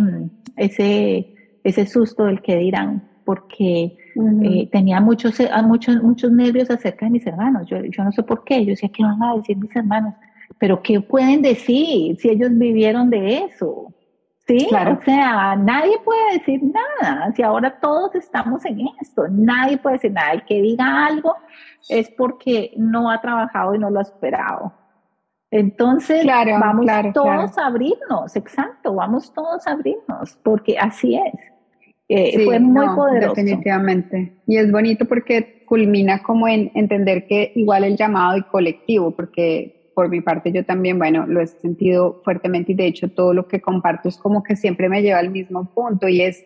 ese, 0.57 1.35
ese 1.65 1.87
susto 1.87 2.27
del 2.27 2.43
que 2.43 2.57
dirán 2.57 3.14
porque 3.25 3.97
eh, 4.43 4.69
tenía 4.71 5.01
muchos, 5.01 5.39
eh, 5.41 5.51
muchos, 5.65 6.03
muchos 6.03 6.31
nervios 6.31 6.71
acerca 6.71 7.07
de 7.07 7.13
mis 7.13 7.27
hermanos. 7.27 7.67
Yo, 7.69 7.79
yo 7.85 8.05
no 8.05 8.13
sé 8.13 8.23
por 8.23 8.45
qué. 8.45 8.65
Yo 8.65 8.71
decía, 8.71 8.91
¿qué 8.93 9.03
van 9.03 9.23
a 9.23 9.37
decir 9.37 9.57
mis 9.57 9.75
hermanos? 9.75 10.15
Pero 10.59 10.83
¿qué 10.83 11.01
pueden 11.01 11.43
decir 11.43 12.17
si 12.17 12.29
ellos 12.29 12.51
vivieron 12.53 13.11
de 13.11 13.45
eso? 13.45 13.93
Sí, 14.47 14.67
claro. 14.69 14.99
o 15.01 15.05
sea, 15.05 15.57
nadie 15.57 15.99
puede 16.05 16.35
decir 16.35 16.61
nada. 16.63 17.33
Si 17.35 17.43
ahora 17.43 17.81
todos 17.81 18.15
estamos 18.15 18.65
en 18.67 18.89
esto, 19.01 19.27
nadie 19.31 19.79
puede 19.79 19.95
decir 19.95 20.13
nada. 20.13 20.33
El 20.33 20.45
que 20.45 20.61
diga 20.61 21.07
algo 21.07 21.35
es 21.89 22.11
porque 22.11 22.73
no 22.77 23.11
ha 23.11 23.21
trabajado 23.23 23.75
y 23.75 23.79
no 23.79 23.89
lo 23.89 24.01
ha 24.01 24.05
superado. 24.05 24.73
Entonces, 25.51 26.27
vamos 26.27 26.87
todos 27.15 27.59
a 27.59 27.67
abrirnos, 27.67 28.35
exacto, 28.35 28.93
vamos 28.95 29.33
todos 29.33 29.65
a 29.69 29.71
abrirnos, 29.71 30.37
porque 30.43 30.77
así 30.77 31.15
es. 31.15 31.54
Eh, 32.09 32.45
fue 32.45 32.61
muy 32.61 32.87
poderoso. 32.95 33.35
Definitivamente. 33.35 34.43
Y 34.47 34.57
es 34.57 34.71
bonito 34.71 35.07
porque 35.07 35.65
culmina 35.67 36.23
como 36.23 36.47
en 36.47 36.71
entender 36.75 37.27
que 37.27 37.53
igual 37.55 37.85
el 37.85 37.97
llamado 37.97 38.37
y 38.37 38.43
colectivo, 38.43 39.13
porque 39.13 39.91
por 39.95 40.09
mi 40.09 40.21
parte 40.21 40.53
yo 40.53 40.65
también, 40.65 40.99
bueno, 40.99 41.27
lo 41.27 41.41
he 41.41 41.47
sentido 41.47 42.21
fuertemente 42.25 42.73
y 42.73 42.75
de 42.75 42.87
hecho 42.87 43.09
todo 43.09 43.33
lo 43.33 43.47
que 43.49 43.61
comparto 43.61 44.09
es 44.09 44.19
como 44.19 44.43
que 44.43 44.57
siempre 44.57 44.89
me 44.89 45.03
lleva 45.03 45.21
al 45.21 45.31
mismo 45.31 45.73
punto 45.73 46.09
y 46.09 46.21
es 46.21 46.45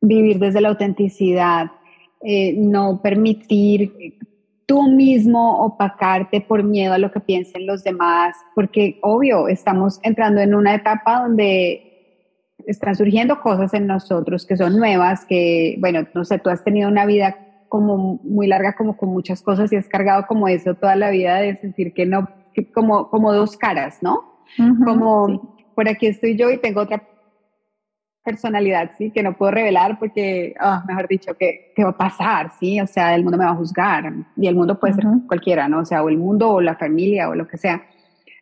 vivir 0.00 0.38
desde 0.38 0.60
la 0.60 0.70
autenticidad, 0.70 1.70
eh, 2.22 2.54
no 2.56 3.00
permitir 3.02 4.18
tú 4.66 4.84
mismo 4.84 5.64
opacarte 5.64 6.40
por 6.40 6.64
miedo 6.64 6.94
a 6.94 6.98
lo 6.98 7.12
que 7.12 7.20
piensen 7.20 7.66
los 7.66 7.84
demás, 7.84 8.34
porque 8.54 8.98
obvio, 9.02 9.48
estamos 9.48 10.00
entrando 10.02 10.40
en 10.40 10.54
una 10.54 10.74
etapa 10.74 11.22
donde 11.22 11.91
están 12.66 12.94
surgiendo 12.94 13.40
cosas 13.40 13.74
en 13.74 13.86
nosotros 13.86 14.46
que 14.46 14.56
son 14.56 14.76
nuevas, 14.76 15.24
que, 15.24 15.76
bueno, 15.80 16.06
no 16.14 16.24
sé, 16.24 16.38
tú 16.38 16.50
has 16.50 16.64
tenido 16.64 16.88
una 16.88 17.06
vida 17.06 17.36
como 17.68 18.20
muy 18.22 18.46
larga, 18.46 18.74
como 18.74 18.96
con 18.96 19.08
muchas 19.08 19.40
cosas 19.42 19.72
y 19.72 19.76
has 19.76 19.88
cargado 19.88 20.26
como 20.26 20.46
eso 20.48 20.74
toda 20.74 20.94
la 20.94 21.10
vida 21.10 21.36
de 21.36 21.56
sentir 21.56 21.94
que 21.94 22.04
no, 22.04 22.28
como, 22.74 23.08
como 23.08 23.32
dos 23.32 23.56
caras, 23.56 23.98
¿no? 24.02 24.30
como 24.84 25.56
por 25.74 25.88
aquí 25.88 26.06
estoy 26.06 26.36
yo 26.36 26.50
y 26.50 26.58
tengo 26.58 26.82
otra 26.82 27.02
personalidad, 28.22 28.90
¿sí? 28.96 29.10
Que 29.10 29.22
no 29.22 29.36
puedo 29.36 29.52
revelar 29.52 29.98
porque, 29.98 30.54
ah, 30.60 30.84
mejor 30.86 31.08
dicho, 31.08 31.34
¿qué, 31.38 31.72
¿qué, 31.74 31.82
va 31.82 31.90
a 31.90 31.96
pasar, 31.96 32.52
¿sí? 32.58 32.80
O 32.80 32.86
sea, 32.86 33.14
el 33.14 33.22
mundo 33.22 33.38
me 33.38 33.44
va 33.44 33.52
a 33.52 33.56
juzgar 33.56 34.12
y 34.36 34.46
el 34.46 34.54
mundo 34.54 34.78
puede 34.78 34.94
ser 34.94 35.04
cualquiera, 35.26 35.68
¿no? 35.68 35.80
O 35.80 35.84
sea, 35.84 36.02
o 36.02 36.08
el 36.08 36.18
mundo 36.18 36.50
o 36.50 36.60
la 36.60 36.76
familia 36.76 37.28
o 37.28 37.34
lo 37.34 37.48
que 37.48 37.58
sea. 37.58 37.82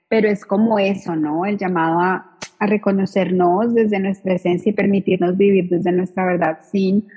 Pero 0.08 0.28
es 0.28 0.44
como 0.44 0.78
eso, 0.78 1.16
¿no? 1.16 1.46
El 1.46 1.56
llamado 1.56 2.00
a, 2.00 2.29
a 2.60 2.66
reconocernos 2.66 3.74
desde 3.74 3.98
nuestra 3.98 4.34
esencia 4.34 4.70
y 4.70 4.74
permitirnos 4.74 5.36
vivir 5.36 5.68
desde 5.68 5.90
nuestra 5.90 6.26
verdad 6.26 6.58
sin 6.70 7.08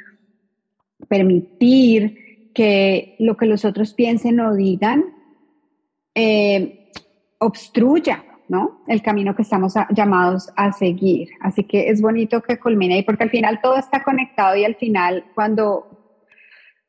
permitir 1.08 2.50
que 2.56 3.16
lo 3.20 3.36
que 3.36 3.46
los 3.46 3.66
otros 3.66 3.94
piensen 3.94 4.40
o 4.40 4.56
digan 4.56 5.04
eh, 6.16 6.90
obstruya 7.40 8.24
¿no? 8.48 8.84
el 8.88 9.02
camino 9.02 9.36
que 9.36 9.42
estamos 9.42 9.74
llamados 9.94 10.50
a 10.56 10.72
seguir. 10.72 11.30
Así 11.42 11.64
que 11.64 11.90
es 11.90 12.02
bonito 12.02 12.42
que 12.42 12.58
culmine 12.58 12.96
ahí 12.96 13.04
porque 13.04 13.24
al 13.24 13.30
final 13.30 13.60
todo 13.62 13.78
está 13.78 14.02
conectado 14.02 14.56
y 14.56 14.64
al 14.64 14.76
final 14.76 15.26
cuando 15.36 16.03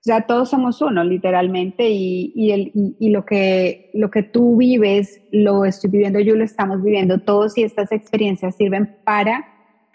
ya 0.05 0.27
todos 0.27 0.51
somos 0.51 0.83
uno, 0.83 1.03
literalmente, 1.03 1.89
y, 1.89 2.33
y, 2.35 2.51
el, 2.51 2.73
y, 2.75 3.09
lo, 3.09 3.25
que, 3.25 3.91
lo 3.95 4.11
que 4.11 4.23
tú 4.23 4.57
vives, 4.57 5.23
lo 5.33 5.65
estoy 5.65 5.91
viviendo 5.91 6.21
yo, 6.21 6.37
lo 6.37 6.45
estamos 6.45 6.83
viviendo 6.83 7.21
todos, 7.21 7.57
y 7.57 7.63
estas 7.63 7.91
experiencias 7.91 8.55
sirven 8.57 8.97
para 9.05 9.49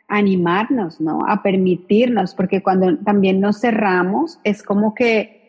animarnos, 0.07 0.99
¿no? 0.99 1.19
A 1.27 1.43
permitirnos, 1.43 2.33
porque 2.33 2.63
cuando 2.63 2.97
también 2.97 3.39
nos 3.39 3.61
cerramos, 3.61 4.39
es 4.43 4.63
como 4.63 4.95
que 4.95 5.39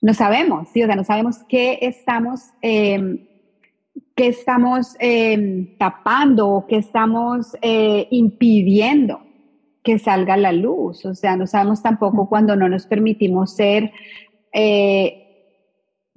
no 0.00 0.14
sabemos, 0.14 0.68
¿sí? 0.70 0.82
O 0.82 0.86
sea, 0.86 0.96
no 0.96 1.04
sabemos 1.04 1.44
qué 1.48 1.80
estamos, 1.82 2.40
eh, 2.62 3.28
qué 4.16 4.28
estamos 4.28 4.96
eh, 5.00 5.76
tapando 5.78 6.48
o 6.48 6.66
qué 6.66 6.76
estamos 6.76 7.54
eh, 7.60 8.08
impidiendo 8.10 9.31
que 9.82 9.98
salga 9.98 10.36
la 10.36 10.52
luz. 10.52 11.04
O 11.04 11.14
sea, 11.14 11.36
no 11.36 11.46
sabemos 11.46 11.82
tampoco 11.82 12.28
cuando 12.28 12.56
no 12.56 12.68
nos 12.68 12.86
permitimos 12.86 13.54
ser 13.54 13.92
eh, 14.52 15.22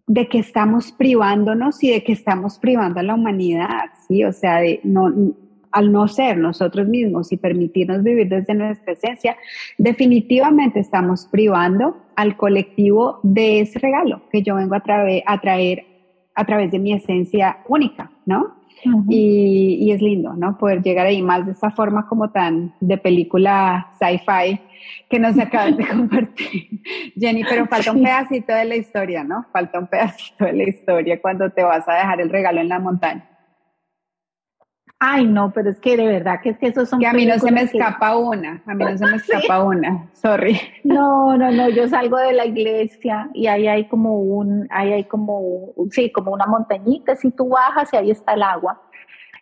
de 0.08 0.28
que 0.28 0.40
estamos 0.40 0.92
privándonos 0.92 1.84
y 1.84 1.92
de 1.92 2.04
que 2.04 2.12
estamos 2.12 2.60
privando 2.60 3.00
a 3.00 3.04
la 3.04 3.16
humanidad, 3.16 3.86
¿sí? 4.08 4.24
O 4.24 4.32
sea, 4.32 4.58
de 4.58 4.80
no, 4.84 5.12
al 5.72 5.92
no 5.92 6.08
ser 6.08 6.38
nosotros 6.38 6.88
mismos 6.88 7.32
y 7.32 7.38
permitirnos 7.38 8.04
vivir 8.04 8.30
desde 8.30 8.54
nuestra 8.54 8.94
esencia, 8.94 9.36
definitivamente 9.78 10.80
estamos 10.80 11.28
privando 11.32 11.98
al 12.16 12.38
colectivo 12.38 13.20
de 13.24 13.62
ese 13.62 13.80
regalo 13.80 14.22
que 14.32 14.44
yo 14.44 14.56
vengo 14.56 14.76
a, 14.76 14.84
a 15.26 15.42
traer 15.42 15.86
a 16.36 16.46
través 16.46 16.72
de 16.72 16.80
mi 16.80 16.94
esencia 16.94 17.58
única, 17.68 18.12
¿no? 18.26 18.56
Y, 19.10 19.78
y, 19.82 19.92
es 19.92 20.02
lindo, 20.02 20.34
¿no? 20.34 20.58
Poder 20.58 20.82
llegar 20.82 21.08
ahí 21.08 21.22
más 21.22 21.46
de 21.46 21.54
esa 21.54 21.72
forma 21.72 22.08
como 22.08 22.32
tan 22.32 22.74
de 22.80 22.98
película 22.98 23.88
sci-fi 24.00 24.60
que 25.10 25.20
nos 25.20 25.38
acabas 25.40 25.78
de 25.78 25.88
compartir, 25.88 26.82
Jenny, 27.18 27.44
pero 27.44 27.66
falta 27.68 27.92
un 27.92 28.04
pedacito 28.04 28.54
de 28.54 28.66
la 28.66 28.76
historia, 28.76 29.24
¿no? 29.24 29.46
Falta 29.52 29.80
un 29.80 29.88
pedacito 29.88 30.46
de 30.46 30.54
la 30.54 30.64
historia 30.70 31.22
cuando 31.22 31.50
te 31.50 31.64
vas 31.64 31.88
a 31.88 31.94
dejar 31.94 32.22
el 32.22 32.30
regalo 32.30 32.62
en 32.62 32.70
la 32.70 32.80
montaña. 32.80 33.35
Ay, 35.00 35.28
no, 35.28 35.52
pero 35.52 35.70
es 35.70 35.80
que 35.80 35.98
de 35.98 36.08
verdad 36.08 36.40
que 36.42 36.52
es 36.52 36.58
que 36.58 36.68
esos 36.68 36.88
son. 36.90 37.00
Que 37.00 37.08
a 37.08 37.14
mí 37.14 37.26
no 37.26 37.38
se 37.38 37.52
me 37.52 37.64
escapa 37.64 38.16
una, 38.16 38.64
a 38.66 38.74
mí 38.74 38.86
no 38.86 38.98
se 38.98 39.06
me 39.06 39.16
escapa 39.18 39.64
una, 39.64 40.10
sorry. 40.14 40.60
No, 40.84 41.36
no, 41.38 41.52
no, 41.52 41.70
yo 41.70 41.88
salgo 41.88 42.18
de 42.18 42.32
la 42.32 42.46
iglesia 42.46 43.30
y 43.34 43.48
ahí 43.48 43.68
hay 43.68 43.88
como 43.88 44.22
un, 44.22 44.68
ahí 44.70 44.94
hay 44.94 45.04
como, 45.04 45.74
sí, 45.92 46.12
como 46.12 46.32
una 46.32 46.46
montañita, 46.46 47.16
si 47.16 47.32
tú 47.32 47.50
bajas 47.50 47.94
y 47.94 47.98
ahí 47.98 48.12
está 48.12 48.34
el 48.34 48.44
agua. 48.44 48.82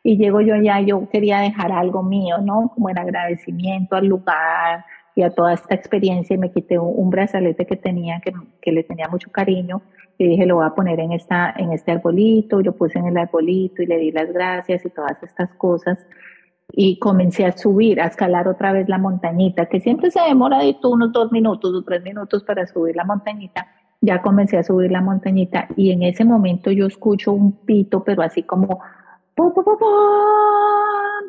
Y 0.01 0.17
llego 0.17 0.41
yo 0.41 0.55
allá, 0.55 0.81
yo 0.81 1.07
quería 1.09 1.39
dejar 1.39 1.71
algo 1.71 2.03
mío, 2.03 2.39
¿no? 2.39 2.71
Como 2.73 2.89
en 2.89 2.97
agradecimiento 2.97 3.95
al 3.95 4.07
lugar 4.07 4.83
y 5.15 5.21
a 5.21 5.29
toda 5.29 5.53
esta 5.53 5.75
experiencia 5.75 6.33
y 6.33 6.37
me 6.37 6.51
quité 6.51 6.79
un, 6.79 7.09
brazalete 7.09 7.65
que 7.65 7.75
tenía, 7.75 8.19
que, 8.19 8.33
que 8.61 8.71
le 8.71 8.83
tenía 8.83 9.07
mucho 9.07 9.31
cariño 9.31 9.81
y 10.17 10.27
dije, 10.27 10.45
lo 10.45 10.55
voy 10.55 10.65
a 10.65 10.75
poner 10.75 10.99
en, 10.99 11.11
esta, 11.11 11.53
en 11.57 11.71
este 11.71 11.91
arbolito, 11.91 12.61
lo 12.61 12.75
puse 12.75 12.99
en 12.99 13.07
el 13.07 13.17
arbolito 13.17 13.81
y 13.81 13.87
le 13.87 13.97
di 13.97 14.11
las 14.11 14.31
gracias 14.31 14.85
y 14.85 14.89
todas 14.89 15.21
estas 15.23 15.53
cosas. 15.55 15.97
Y 16.71 16.97
comencé 16.99 17.45
a 17.45 17.55
subir, 17.55 17.99
a 18.01 18.07
escalar 18.07 18.47
otra 18.47 18.71
vez 18.73 18.87
la 18.89 18.97
montañita, 18.97 19.67
que 19.67 19.79
siempre 19.79 20.11
se 20.11 20.21
demora 20.21 20.59
de 20.59 20.75
unos 20.83 21.11
dos 21.11 21.31
minutos 21.31 21.73
o 21.73 21.83
tres 21.83 22.03
minutos 22.03 22.43
para 22.43 22.65
subir 22.65 22.95
la 22.95 23.03
montañita. 23.03 23.67
Ya 24.01 24.21
comencé 24.21 24.57
a 24.57 24.63
subir 24.63 24.91
la 24.91 25.01
montañita 25.01 25.67
y 25.75 25.91
en 25.91 26.03
ese 26.03 26.25
momento 26.25 26.71
yo 26.71 26.87
escucho 26.87 27.31
un 27.31 27.53
pito, 27.65 28.03
pero 28.03 28.21
así 28.21 28.43
como, 28.43 28.81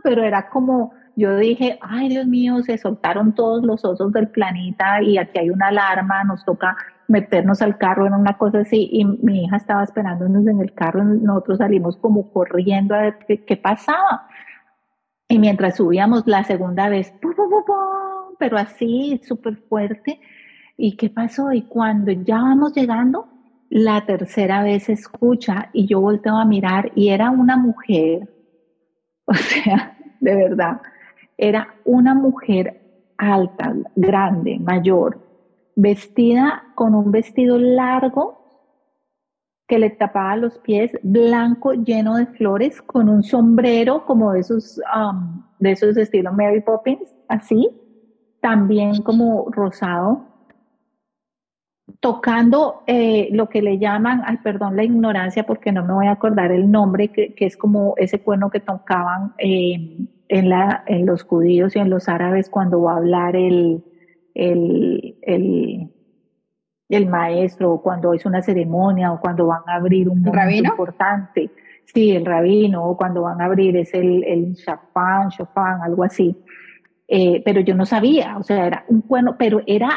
pero 0.02 0.22
era 0.22 0.48
como, 0.50 0.92
yo 1.16 1.36
dije, 1.36 1.78
ay 1.80 2.08
Dios 2.08 2.26
mío, 2.26 2.62
se 2.62 2.76
soltaron 2.78 3.34
todos 3.34 3.64
los 3.64 3.84
osos 3.84 4.12
del 4.12 4.28
planeta 4.28 5.02
y 5.02 5.18
aquí 5.18 5.38
hay 5.38 5.50
una 5.50 5.68
alarma, 5.68 6.24
nos 6.24 6.44
toca 6.44 6.76
meternos 7.08 7.62
al 7.62 7.78
carro 7.78 8.06
en 8.06 8.14
una 8.14 8.36
cosa 8.36 8.60
así 8.60 8.88
y 8.90 9.04
mi 9.04 9.44
hija 9.44 9.56
estaba 9.56 9.84
esperándonos 9.84 10.46
en 10.46 10.60
el 10.60 10.72
carro, 10.74 11.04
nosotros 11.04 11.58
salimos 11.58 11.96
como 11.96 12.32
corriendo 12.32 12.94
a 12.94 13.02
ver 13.02 13.18
qué, 13.46 13.56
pasaba. 13.56 14.26
Y 15.28 15.38
mientras 15.38 15.76
subíamos 15.76 16.26
la 16.26 16.44
segunda 16.44 16.88
vez, 16.88 17.12
pero 18.38 18.58
así 18.58 19.20
súper 19.24 19.56
fuerte, 19.56 20.20
¿y 20.76 20.96
qué 20.96 21.10
pasó? 21.10 21.52
Y 21.52 21.62
cuando 21.62 22.12
ya 22.12 22.36
vamos 22.36 22.74
llegando, 22.74 23.28
la 23.70 24.04
tercera 24.04 24.62
vez 24.62 24.88
escucha 24.88 25.70
y 25.72 25.86
yo 25.86 26.00
volteo 26.00 26.36
a 26.36 26.44
mirar 26.44 26.92
y 26.94 27.08
era 27.08 27.30
una 27.30 27.56
mujer, 27.56 28.28
o 29.26 29.34
sea, 29.34 29.96
de 30.20 30.34
verdad, 30.34 30.80
era 31.36 31.74
una 31.84 32.14
mujer 32.14 32.80
alta, 33.16 33.74
grande, 33.96 34.58
mayor, 34.58 35.20
vestida 35.76 36.64
con 36.74 36.94
un 36.94 37.10
vestido 37.10 37.58
largo 37.58 38.44
que 39.66 39.78
le 39.78 39.90
tapaba 39.90 40.36
los 40.36 40.58
pies, 40.58 40.92
blanco, 41.02 41.72
lleno 41.72 42.16
de 42.16 42.26
flores, 42.26 42.82
con 42.82 43.08
un 43.08 43.22
sombrero 43.22 44.04
como 44.04 44.32
de 44.32 44.40
esos, 44.40 44.80
um, 44.94 45.42
de 45.58 45.72
esos 45.72 45.96
estilo 45.96 46.32
Mary 46.32 46.60
Poppins, 46.60 47.14
así, 47.28 47.70
también 48.40 49.00
como 49.02 49.46
rosado, 49.50 50.26
tocando 52.00 52.82
eh, 52.86 53.28
lo 53.32 53.48
que 53.48 53.62
le 53.62 53.78
llaman, 53.78 54.22
ay, 54.26 54.38
perdón 54.42 54.76
la 54.76 54.84
ignorancia 54.84 55.46
porque 55.46 55.72
no 55.72 55.84
me 55.84 55.94
voy 55.94 56.06
a 56.06 56.12
acordar 56.12 56.52
el 56.52 56.70
nombre, 56.70 57.08
que, 57.08 57.34
es 57.38 57.56
como 57.56 57.94
ese 57.96 58.20
cuerno 58.20 58.50
que 58.50 58.60
tocaban 58.60 59.32
eh, 59.38 59.98
en, 60.28 60.48
la, 60.48 60.84
en 60.86 61.06
los 61.06 61.22
judíos 61.22 61.76
y 61.76 61.78
en 61.78 61.90
los 61.90 62.08
árabes 62.08 62.48
cuando 62.50 62.82
va 62.82 62.94
a 62.94 62.96
hablar 62.96 63.36
el, 63.36 63.84
el, 64.34 65.16
el, 65.22 65.90
el 66.88 67.06
maestro, 67.06 67.80
cuando 67.82 68.12
es 68.12 68.24
una 68.26 68.42
ceremonia, 68.42 69.12
o 69.12 69.20
cuando 69.20 69.46
van 69.46 69.62
a 69.66 69.76
abrir 69.76 70.08
un 70.08 70.22
momento 70.22 70.70
importante. 70.70 71.50
Sí, 71.86 72.12
el 72.12 72.24
rabino, 72.24 72.84
o 72.84 72.96
cuando 72.96 73.22
van 73.22 73.40
a 73.40 73.44
abrir 73.44 73.76
es 73.76 73.92
el, 73.94 74.24
el 74.24 74.54
shafán, 74.54 75.28
shofán, 75.28 75.82
algo 75.82 76.02
así. 76.02 76.36
Eh, 77.06 77.42
pero 77.44 77.60
yo 77.60 77.74
no 77.74 77.84
sabía, 77.84 78.38
o 78.38 78.42
sea, 78.42 78.66
era 78.66 78.84
un 78.88 79.02
cuerno, 79.02 79.36
pero 79.38 79.60
era, 79.66 79.90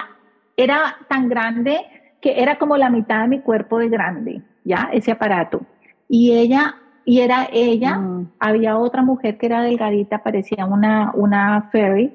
era 0.57 0.97
tan 1.07 1.29
grande 1.29 1.79
que 2.21 2.41
era 2.41 2.57
como 2.57 2.75
la 2.75 2.89
mitad 2.89 3.21
de 3.21 3.29
mi 3.29 3.39
cuerpo 3.39 3.79
de 3.79 3.87
grande, 3.87 4.41
¿ya? 4.65 4.89
Ese 4.91 5.11
aparato. 5.11 5.61
Y 6.09 6.33
ella, 6.33 6.75
y 7.07 7.21
era 7.21 7.47
ella, 7.53 7.99
mm. 7.99 8.33
había 8.37 8.77
otra 8.77 9.01
mujer 9.01 9.37
que 9.37 9.45
era 9.45 9.61
delgadita, 9.61 10.23
parecía 10.23 10.65
una, 10.65 11.13
una 11.15 11.69
fairy, 11.71 12.11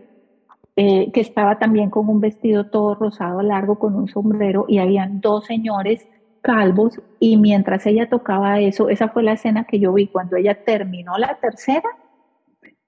eh, 0.76 1.10
que 1.12 1.20
estaba 1.22 1.58
también 1.58 1.88
con 1.88 2.10
un 2.10 2.20
vestido 2.20 2.66
todo 2.66 2.94
rosado 2.94 3.40
largo 3.40 3.78
con 3.78 3.94
un 3.94 4.06
sombrero 4.08 4.66
y 4.68 4.80
habían 4.80 5.22
dos 5.22 5.46
señores 5.46 6.06
calvos 6.42 7.00
y 7.18 7.38
mientras 7.38 7.86
ella 7.86 8.10
tocaba 8.10 8.60
eso, 8.60 8.90
esa 8.90 9.08
fue 9.08 9.22
la 9.22 9.32
escena 9.32 9.64
que 9.64 9.78
yo 9.78 9.94
vi 9.94 10.08
cuando 10.08 10.36
ella 10.36 10.62
terminó 10.62 11.16
la 11.16 11.38
tercera 11.40 11.88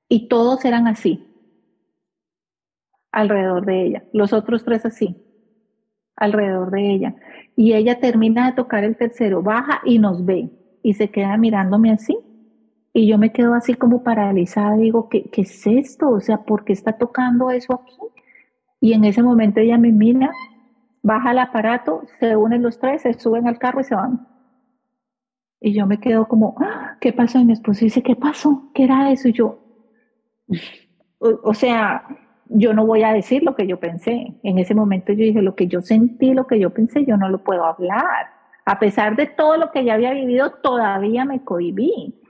y 0.07 0.29
todos 0.29 0.63
eran 0.67 0.87
así, 0.87 1.27
alrededor 3.13 3.65
de 3.65 3.83
ella, 3.83 4.05
los 4.13 4.35
otros 4.35 4.63
tres 4.63 4.85
así, 4.85 5.25
alrededor 6.17 6.71
de 6.71 6.91
ella. 6.93 7.15
Y 7.57 7.73
ella 7.73 7.99
termina 7.99 8.51
de 8.51 8.57
tocar 8.57 8.85
el 8.85 8.95
tercero, 8.95 9.41
baja 9.41 9.81
y 9.87 9.99
nos 9.99 10.23
ve 10.27 10.51
y 10.85 10.95
se 10.95 11.11
queda 11.11 11.37
mirándome 11.37 11.91
así 11.91 12.17
y 12.97 13.09
yo 13.09 13.19
me 13.19 13.33
quedo 13.33 13.55
así 13.55 13.75
como 13.75 14.05
paralizada, 14.05 14.77
digo, 14.77 15.09
¿qué, 15.09 15.25
¿qué, 15.25 15.43
es 15.43 15.67
esto? 15.67 16.11
O 16.11 16.21
sea, 16.21 16.45
¿por 16.45 16.65
qué 16.65 16.73
está 16.73 16.93
tocando 16.93 17.51
eso 17.51 17.75
aquí? 17.75 17.97
Y 18.81 18.93
en 18.93 19.05
ese 19.05 19.21
momento 19.21 19.59
ella 19.59 19.77
me 19.79 19.91
mira, 19.91 20.31
baja 21.03 21.33
el 21.33 21.41
aparato, 21.41 22.05
se 22.21 22.37
unen 22.37 22.63
los 22.63 22.79
tres, 22.79 23.03
se 23.03 23.15
suben 23.15 23.49
al 23.49 23.59
carro 23.59 23.81
y 23.81 23.85
se 23.85 23.97
van. 23.97 24.29
Y 25.61 25.73
yo 25.73 25.87
me 25.89 25.99
quedo 25.99 26.29
como, 26.29 26.55
ah, 26.61 26.97
¿qué 27.01 27.13
pasó? 27.13 27.41
Y 27.41 27.45
mi 27.45 27.55
esposo 27.55 27.85
dice, 27.85 28.01
¿qué 28.01 28.15
pasó? 28.15 28.71
¿Qué 28.75 28.85
era 28.85 29.11
eso? 29.11 29.27
Y 29.27 29.33
yo, 29.33 29.59
o, 31.19 31.53
sea, 31.53 32.07
yo 32.47 32.75
no 32.75 32.87
voy 32.87 33.03
a 33.03 33.13
decir 33.13 33.43
lo 33.43 33.57
que 33.57 33.67
yo 33.67 33.81
pensé. 33.81 34.39
En 34.45 34.59
ese 34.61 34.75
momento 34.77 35.13
yo 35.13 35.25
dije, 35.25 35.43
lo 35.43 35.57
que 35.57 35.67
yo 35.67 35.83
sentí, 35.83 36.33
lo 36.33 36.47
que 36.47 36.61
yo 36.61 36.71
pensé, 36.71 37.05
yo 37.05 37.17
no 37.17 37.29
lo 37.29 37.43
puedo 37.43 37.65
hablar. 37.65 38.29
A 38.65 38.79
pesar 38.79 39.17
de 39.17 39.27
todo 39.27 39.57
lo 39.57 39.71
que 39.71 39.85
ya 39.85 39.95
había 39.95 40.13
vivido, 40.13 40.53
todavía 40.63 41.25
me 41.25 41.45
cohibí. 41.45 42.21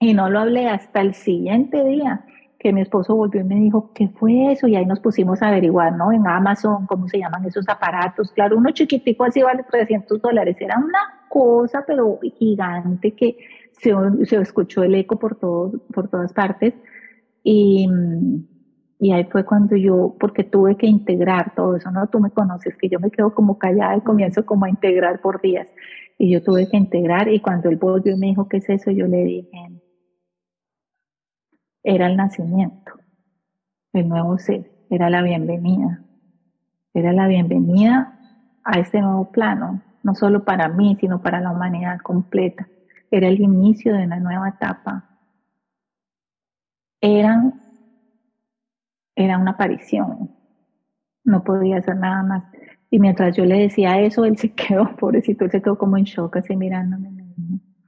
Y 0.00 0.14
no 0.14 0.30
lo 0.30 0.40
hablé 0.40 0.68
hasta 0.68 1.00
el 1.00 1.14
siguiente 1.14 1.84
día 1.84 2.24
que 2.60 2.74
mi 2.74 2.82
esposo 2.82 3.16
volvió 3.16 3.40
y 3.40 3.44
me 3.44 3.54
dijo, 3.54 3.90
¿qué 3.94 4.08
fue 4.08 4.52
eso? 4.52 4.68
Y 4.68 4.76
ahí 4.76 4.84
nos 4.84 5.00
pusimos 5.00 5.40
a 5.40 5.48
averiguar, 5.48 5.94
¿no? 5.96 6.12
En 6.12 6.26
Amazon, 6.26 6.86
¿cómo 6.86 7.08
se 7.08 7.18
llaman 7.18 7.46
esos 7.46 7.66
aparatos? 7.68 8.30
Claro, 8.32 8.58
uno 8.58 8.70
chiquitico 8.70 9.24
así 9.24 9.40
vale 9.40 9.64
300 9.68 10.20
dólares. 10.20 10.56
Era 10.60 10.76
una 10.76 10.98
cosa, 11.30 11.82
pero 11.86 12.18
gigante 12.38 13.14
que 13.14 13.38
se, 13.72 13.94
se 14.26 14.36
escuchó 14.36 14.82
el 14.82 14.94
eco 14.94 15.18
por, 15.18 15.36
todos, 15.36 15.80
por 15.92 16.08
todas 16.08 16.34
partes. 16.34 16.74
Y, 17.42 17.88
y 19.00 19.12
ahí 19.12 19.24
fue 19.24 19.46
cuando 19.46 19.76
yo, 19.76 20.14
porque 20.20 20.44
tuve 20.44 20.76
que 20.76 20.86
integrar 20.86 21.54
todo 21.54 21.76
eso, 21.76 21.90
¿no? 21.90 22.06
Tú 22.08 22.20
me 22.20 22.30
conoces, 22.30 22.76
que 22.76 22.90
yo 22.90 23.00
me 23.00 23.10
quedo 23.10 23.34
como 23.34 23.58
callada 23.58 23.96
y 23.96 24.02
comienzo 24.02 24.44
como 24.44 24.66
a 24.66 24.68
integrar 24.68 25.22
por 25.22 25.40
días. 25.40 25.68
Y 26.18 26.30
yo 26.30 26.42
tuve 26.42 26.68
que 26.68 26.76
integrar 26.76 27.28
y 27.28 27.40
cuando 27.40 27.70
él 27.70 27.76
volvió 27.76 28.14
me 28.18 28.26
dijo, 28.26 28.46
¿qué 28.46 28.58
es 28.58 28.68
eso? 28.68 28.90
Yo 28.90 29.06
le 29.06 29.24
dije, 29.24 29.80
era 31.82 32.08
el 32.08 32.16
nacimiento, 32.18 32.92
el 33.94 34.06
nuevo 34.06 34.36
ser, 34.36 34.70
era 34.90 35.08
la 35.08 35.22
bienvenida, 35.22 36.04
era 36.92 37.14
la 37.14 37.26
bienvenida 37.26 38.18
a 38.64 38.80
este 38.80 39.00
nuevo 39.00 39.32
plano, 39.32 39.80
no 40.02 40.14
solo 40.14 40.44
para 40.44 40.68
mí, 40.68 40.98
sino 41.00 41.22
para 41.22 41.40
la 41.40 41.52
humanidad 41.52 42.00
completa. 42.00 42.68
Era 43.10 43.28
el 43.28 43.40
inicio 43.40 43.94
de 43.94 44.04
una 44.04 44.20
nueva 44.20 44.50
etapa. 44.50 45.08
Era, 47.00 47.50
era 49.24 49.38
una 49.38 49.52
aparición, 49.52 50.30
no 51.24 51.44
podía 51.44 51.78
hacer 51.78 51.96
nada 51.96 52.22
más. 52.22 52.44
Y 52.90 52.98
mientras 52.98 53.36
yo 53.36 53.44
le 53.44 53.58
decía 53.58 54.00
eso, 54.00 54.24
él 54.24 54.36
se 54.38 54.48
quedó, 54.54 54.96
pobrecito, 54.96 55.44
él 55.44 55.50
se 55.50 55.60
quedó 55.60 55.76
como 55.76 55.96
en 55.96 56.04
shock, 56.04 56.36
así 56.36 56.56
mirándome. 56.56 57.10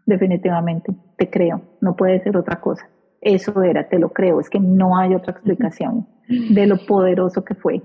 Definitivamente, 0.04 0.92
te 1.16 1.30
creo, 1.30 1.62
no 1.80 1.94
puede 1.96 2.20
ser 2.20 2.36
otra 2.36 2.60
cosa. 2.60 2.88
Eso 3.20 3.62
era, 3.62 3.88
te 3.88 3.98
lo 3.98 4.08
creo, 4.10 4.40
es 4.40 4.50
que 4.50 4.58
no 4.58 4.98
hay 4.98 5.14
otra 5.14 5.32
explicación 5.32 6.06
de 6.28 6.66
lo 6.66 6.76
poderoso 6.86 7.44
que 7.44 7.54
fue. 7.54 7.80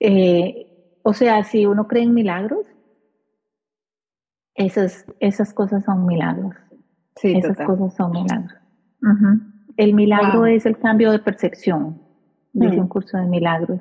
Eh, 0.00 0.66
o 1.02 1.12
sea, 1.12 1.44
si 1.44 1.66
uno 1.66 1.86
cree 1.86 2.04
en 2.04 2.14
milagros, 2.14 2.66
esas, 4.54 5.04
esas 5.20 5.52
cosas 5.52 5.84
son 5.84 6.06
milagros. 6.06 6.54
Sí, 7.16 7.34
esas 7.36 7.58
cosas 7.58 7.94
son 7.94 8.12
milagros. 8.12 8.52
El 9.76 9.94
milagro 9.94 10.46
es 10.46 10.66
el 10.66 10.78
cambio 10.78 11.12
de 11.12 11.18
percepción, 11.18 12.00
dice 12.52 12.80
un 12.80 12.88
curso 12.88 13.18
de 13.18 13.26
milagros, 13.26 13.80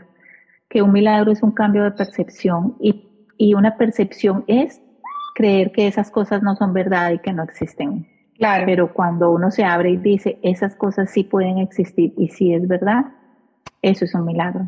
que 0.70 0.82
un 0.82 0.92
milagro 0.92 1.32
es 1.32 1.42
un 1.42 1.52
cambio 1.52 1.84
de 1.84 1.92
percepción 1.92 2.76
y, 2.80 3.08
y 3.38 3.54
una 3.54 3.78
percepción 3.78 4.44
es 4.48 4.82
creer 5.36 5.72
que 5.72 5.88
esas 5.88 6.12
cosas 6.12 6.44
no 6.44 6.56
son 6.56 6.74
verdad 6.74 7.12
y 7.12 7.20
que 7.20 7.34
no 7.34 7.44
existen. 7.44 8.08
Claro. 8.38 8.64
Pero 8.66 8.94
cuando 8.94 9.32
uno 9.32 9.52
se 9.52 9.64
abre 9.64 9.92
y 9.92 9.98
dice, 9.98 10.40
esas 10.44 10.76
cosas 10.76 11.10
sí 11.10 11.24
pueden 11.24 11.60
existir 11.60 12.14
y 12.18 12.30
sí 12.30 12.54
es 12.54 12.68
verdad, 12.68 13.06
eso 13.82 14.04
es 14.06 14.14
un 14.14 14.26
milagro. 14.26 14.68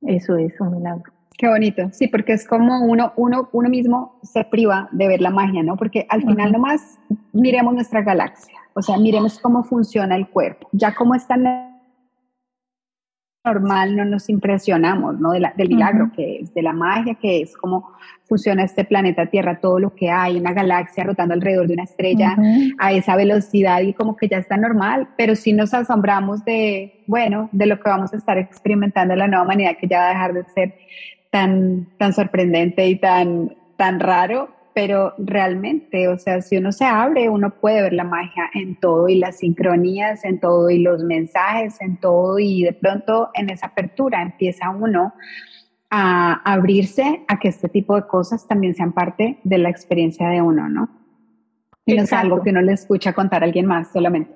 Eso 0.00 0.36
es 0.36 0.58
un 0.60 0.76
milagro. 0.76 1.12
Qué 1.36 1.48
bonito, 1.48 1.88
sí, 1.92 2.06
porque 2.06 2.32
es 2.32 2.46
como 2.46 2.84
uno, 2.84 3.12
uno, 3.16 3.48
uno 3.52 3.68
mismo 3.68 4.20
se 4.22 4.44
priva 4.44 4.88
de 4.92 5.08
ver 5.08 5.20
la 5.20 5.30
magia, 5.30 5.62
¿no? 5.62 5.76
Porque 5.76 6.06
al 6.08 6.22
final 6.22 6.52
nomás 6.52 6.98
miremos 7.32 7.74
nuestra 7.74 8.02
galaxia, 8.02 8.54
o 8.74 8.82
sea, 8.82 8.96
miremos 8.98 9.40
cómo 9.40 9.64
funciona 9.64 10.14
el 10.14 10.28
cuerpo, 10.28 10.68
ya 10.72 10.94
cómo 10.94 11.14
está 11.14 11.36
normal 13.44 13.94
no 13.94 14.04
nos 14.06 14.30
impresionamos, 14.30 15.20
¿no? 15.20 15.32
del 15.32 15.68
milagro 15.68 16.10
que 16.16 16.38
es, 16.40 16.54
de 16.54 16.62
la 16.62 16.72
magia 16.72 17.14
que 17.14 17.42
es, 17.42 17.54
cómo 17.56 17.92
funciona 18.26 18.64
este 18.64 18.84
planeta 18.84 19.26
Tierra, 19.26 19.60
todo 19.60 19.78
lo 19.78 19.94
que 19.94 20.10
hay, 20.10 20.38
una 20.38 20.54
galaxia 20.54 21.04
rotando 21.04 21.34
alrededor 21.34 21.66
de 21.66 21.74
una 21.74 21.82
estrella 21.82 22.36
a 22.78 22.92
esa 22.92 23.16
velocidad 23.16 23.82
y 23.82 23.92
como 23.92 24.16
que 24.16 24.28
ya 24.28 24.38
está 24.38 24.56
normal, 24.56 25.08
pero 25.18 25.36
sí 25.36 25.52
nos 25.52 25.74
asombramos 25.74 26.42
de, 26.46 27.04
bueno, 27.06 27.50
de 27.52 27.66
lo 27.66 27.78
que 27.78 27.90
vamos 27.90 28.14
a 28.14 28.16
estar 28.16 28.38
experimentando 28.38 29.12
en 29.12 29.18
la 29.18 29.28
nueva 29.28 29.44
humanidad 29.44 29.76
que 29.78 29.88
ya 29.88 29.98
va 29.98 30.06
a 30.06 30.08
dejar 30.10 30.32
de 30.32 30.44
ser 30.44 30.74
tan, 31.34 31.88
tan 31.98 32.12
sorprendente 32.12 32.86
y 32.86 32.94
tan, 32.94 33.56
tan 33.76 33.98
raro 33.98 34.50
pero 34.72 35.14
realmente, 35.18 36.08
o 36.08 36.18
sea, 36.18 36.42
si 36.42 36.56
uno 36.56 36.72
se 36.72 36.84
abre, 36.84 37.28
uno 37.28 37.50
puede 37.60 37.82
ver 37.82 37.92
la 37.92 38.02
magia 38.02 38.50
en 38.54 38.74
todo 38.74 39.08
y 39.08 39.16
las 39.18 39.38
sincronías 39.38 40.24
en 40.24 40.40
todo 40.40 40.68
y 40.68 40.78
los 40.78 41.02
mensajes 41.02 41.80
en 41.80 41.96
todo 41.96 42.40
y 42.40 42.62
de 42.62 42.72
pronto 42.72 43.30
en 43.34 43.50
esa 43.50 43.66
apertura 43.66 44.20
empieza 44.20 44.70
uno 44.70 45.14
a 45.90 46.40
abrirse 46.44 47.24
a 47.28 47.38
que 47.38 47.48
este 47.48 47.68
tipo 47.68 47.94
de 47.94 48.06
cosas 48.06 48.48
también 48.48 48.74
sean 48.74 48.92
parte 48.92 49.38
de 49.44 49.58
la 49.58 49.70
experiencia 49.70 50.28
de 50.28 50.42
uno, 50.42 50.68
¿no? 50.68 50.88
Y 51.86 51.94
no 51.94 52.02
es 52.02 52.12
algo 52.12 52.42
que 52.42 52.50
uno 52.50 52.62
le 52.62 52.72
escucha 52.72 53.12
contar 53.12 53.42
a 53.42 53.46
alguien 53.46 53.66
más 53.66 53.92
solamente. 53.92 54.34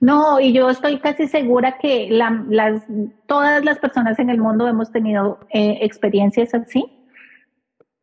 No, 0.00 0.38
y 0.38 0.52
yo 0.52 0.70
estoy 0.70 0.98
casi 1.00 1.26
segura 1.26 1.78
que 1.78 2.08
las, 2.10 2.82
todas 3.26 3.64
las 3.64 3.78
personas 3.78 4.18
en 4.18 4.30
el 4.30 4.38
mundo 4.38 4.68
hemos 4.68 4.92
tenido 4.92 5.40
eh, 5.50 5.78
experiencias 5.82 6.54
así 6.54 6.84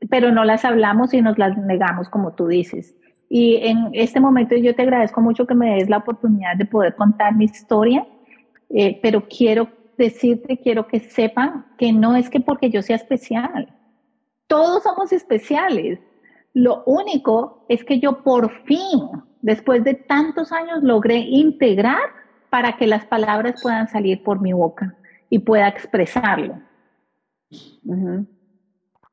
pero 0.09 0.31
no 0.31 0.43
las 0.43 0.65
hablamos 0.65 1.13
y 1.13 1.21
nos 1.21 1.37
las 1.37 1.57
negamos, 1.57 2.09
como 2.09 2.33
tú 2.33 2.47
dices. 2.47 2.95
Y 3.29 3.57
en 3.57 3.89
este 3.93 4.19
momento 4.19 4.55
yo 4.55 4.75
te 4.75 4.83
agradezco 4.83 5.21
mucho 5.21 5.47
que 5.47 5.55
me 5.55 5.75
des 5.75 5.89
la 5.89 5.97
oportunidad 5.97 6.55
de 6.57 6.65
poder 6.65 6.95
contar 6.95 7.35
mi 7.35 7.45
historia, 7.45 8.05
eh, 8.69 8.99
pero 9.01 9.27
quiero 9.27 9.69
decirte, 9.97 10.57
quiero 10.57 10.87
que 10.87 10.99
sepan 10.99 11.65
que 11.77 11.91
no 11.91 12.15
es 12.15 12.29
que 12.29 12.39
porque 12.39 12.69
yo 12.69 12.81
sea 12.81 12.97
especial, 12.97 13.73
todos 14.47 14.83
somos 14.83 15.11
especiales. 15.11 15.99
Lo 16.53 16.83
único 16.85 17.65
es 17.67 17.83
que 17.83 17.99
yo 17.99 18.23
por 18.23 18.51
fin, 18.65 19.09
después 19.45 19.83
de 19.83 19.93
tantos 19.93 20.51
años, 20.51 20.81
logré 20.81 21.17
integrar 21.17 22.01
para 22.49 22.77
que 22.77 22.87
las 22.87 23.05
palabras 23.05 23.61
puedan 23.61 23.87
salir 23.87 24.23
por 24.23 24.41
mi 24.41 24.53
boca 24.53 24.95
y 25.29 25.37
pueda 25.39 25.67
expresarlo 25.67 26.59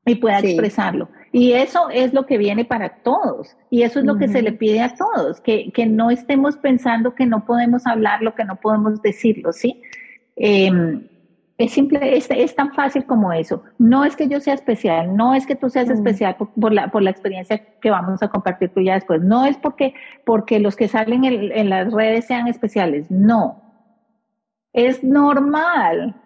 y 0.07 0.15
pueda 0.15 0.39
expresarlo. 0.39 1.11
Y 1.33 1.53
eso 1.53 1.91
es 1.91 2.15
lo 2.15 2.25
que 2.25 2.39
viene 2.39 2.65
para 2.65 3.03
todos. 3.03 3.57
Y 3.69 3.83
eso 3.83 3.99
es 3.99 4.07
lo 4.07 4.17
que 4.17 4.27
se 4.27 4.41
le 4.41 4.53
pide 4.53 4.81
a 4.81 4.95
todos, 4.95 5.41
que, 5.43 5.71
que, 5.71 5.85
no 5.85 6.11
estemos 6.11 6.57
pensando 6.57 7.15
que 7.15 7.27
no 7.27 7.45
podemos 7.45 7.87
hablarlo, 7.87 8.35
que 8.35 8.45
no 8.45 8.57
podemos 8.57 9.03
decirlo, 9.03 9.53
¿sí? 9.53 9.83
Em, 10.37 11.07
es 11.59 11.73
simple, 11.73 12.17
es, 12.17 12.29
es, 12.31 12.55
tan 12.55 12.73
fácil 12.73 13.05
como 13.05 13.33
eso. 13.33 13.63
No 13.79 14.05
es 14.05 14.17
que 14.17 14.29
yo 14.29 14.41
sea 14.41 14.55
especial, 14.55 15.17
no 15.17 15.35
es 15.35 15.47
que 15.47 15.55
tú 15.55 15.71
seas 15.71 15.91
especial 15.91 16.37
por, 16.37 16.73
la, 16.73 16.91
por 16.91 17.03
la 17.03 17.11
experiencia 17.11 17.59
que 17.81 17.91
vamos 17.91 18.23
a 18.23 18.29
compartir 18.29 18.71
tú 18.71 18.81
ya 18.81 18.95
después. 18.95 19.23
No 19.23 19.45
es 19.45 19.57
porque, 19.57 19.95
porque 20.25 20.59
los 20.59 20.77
que 20.77 20.89
salen 20.89 21.25
en, 21.25 21.53
en 21.53 21.71
las 21.71 21.93
redes 21.93 22.27
sean 22.27 22.49
especiales, 22.49 23.11
no. 23.11 23.61
Es 24.73 25.05
normal 25.05 26.17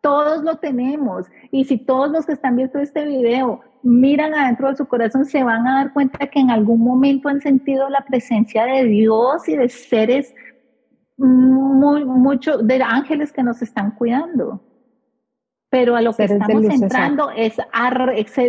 todos 0.00 0.42
lo 0.42 0.56
tenemos. 0.56 1.26
Y 1.50 1.64
si 1.64 1.78
todos 1.78 2.10
los 2.10 2.26
que 2.26 2.32
están 2.32 2.56
viendo 2.56 2.78
este 2.78 3.04
video 3.04 3.60
miran 3.82 4.34
adentro 4.34 4.68
de 4.68 4.76
su 4.76 4.86
corazón, 4.86 5.24
se 5.24 5.42
van 5.44 5.66
a 5.66 5.76
dar 5.76 5.92
cuenta 5.92 6.26
que 6.26 6.40
en 6.40 6.50
algún 6.50 6.80
momento 6.80 7.28
han 7.28 7.40
sentido 7.40 7.88
la 7.88 8.04
presencia 8.06 8.64
de 8.64 8.84
Dios 8.84 9.48
y 9.48 9.56
de 9.56 9.68
seres 9.68 10.34
muy, 11.16 12.04
mucho, 12.04 12.58
de 12.58 12.82
ángeles 12.82 13.32
que 13.32 13.42
nos 13.42 13.60
están 13.62 13.92
cuidando. 13.92 14.62
Pero 15.70 15.96
a 15.96 16.02
lo 16.02 16.14
que 16.14 16.24
estamos 16.24 16.64
entrando 16.64 17.30
es 17.30 17.56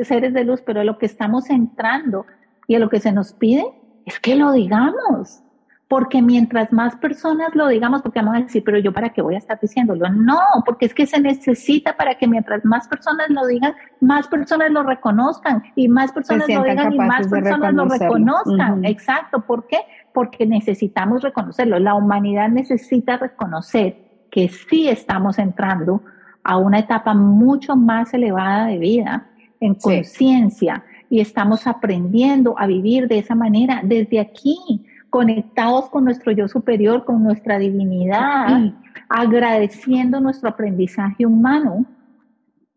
seres 0.03 0.33
de 0.33 0.43
luz, 0.43 0.61
pero 0.65 0.81
a 0.81 0.83
lo 0.83 0.97
que 0.97 1.05
estamos 1.05 1.49
entrando 1.49 2.25
y 2.67 2.75
a 2.75 2.79
lo 2.79 2.89
que 2.89 2.99
se 2.99 3.11
nos 3.11 3.33
pide 3.33 3.65
es 4.05 4.19
que 4.19 4.35
lo 4.35 4.51
digamos 4.53 5.43
porque 5.89 6.21
mientras 6.21 6.71
más 6.71 6.95
personas 6.97 7.49
lo 7.55 7.67
digamos, 7.67 8.03
porque 8.03 8.19
vamos 8.19 8.35
a 8.35 8.41
decir, 8.41 8.63
pero 8.63 8.77
yo 8.77 8.93
para 8.93 9.09
qué 9.09 9.23
voy 9.23 9.33
a 9.33 9.39
estar 9.39 9.59
diciéndolo, 9.59 10.07
no, 10.07 10.39
porque 10.63 10.85
es 10.85 10.93
que 10.93 11.07
se 11.07 11.19
necesita 11.19 11.97
para 11.97 12.13
que 12.13 12.27
mientras 12.27 12.63
más 12.63 12.87
personas 12.87 13.27
lo 13.31 13.47
digan, 13.47 13.73
más 13.99 14.27
personas 14.27 14.69
lo 14.69 14.83
reconozcan 14.83 15.63
y 15.75 15.87
más 15.87 16.11
personas 16.11 16.47
lo 16.47 16.61
digan 16.61 16.93
y 16.93 16.97
más 16.99 17.27
personas 17.27 17.73
lo 17.73 17.85
reconozcan. 17.85 18.85
Exacto, 18.85 19.41
¿por 19.41 19.65
qué? 19.65 19.79
Porque 20.13 20.45
necesitamos 20.45 21.23
reconocerlo. 21.23 21.79
La 21.79 21.95
humanidad 21.95 22.49
necesita 22.49 23.17
reconocer 23.17 23.97
que 24.29 24.47
sí 24.47 24.89
estamos 24.89 25.39
entrando 25.39 26.03
a 26.49 26.57
una 26.57 26.79
etapa 26.79 27.13
mucho 27.13 27.75
más 27.75 28.11
elevada 28.11 28.65
de 28.65 28.79
vida, 28.79 29.27
en 29.59 29.75
conciencia, 29.75 30.83
y 31.07 31.19
estamos 31.19 31.67
aprendiendo 31.67 32.55
a 32.57 32.65
vivir 32.65 33.07
de 33.07 33.19
esa 33.19 33.35
manera 33.35 33.81
desde 33.83 34.19
aquí 34.19 34.83
conectados 35.11 35.91
con 35.91 36.05
nuestro 36.05 36.31
yo 36.31 36.47
superior, 36.47 37.05
con 37.05 37.21
nuestra 37.21 37.59
divinidad, 37.59 38.73
agradeciendo 39.09 40.19
nuestro 40.19 40.49
aprendizaje 40.49 41.23
humano 41.23 41.85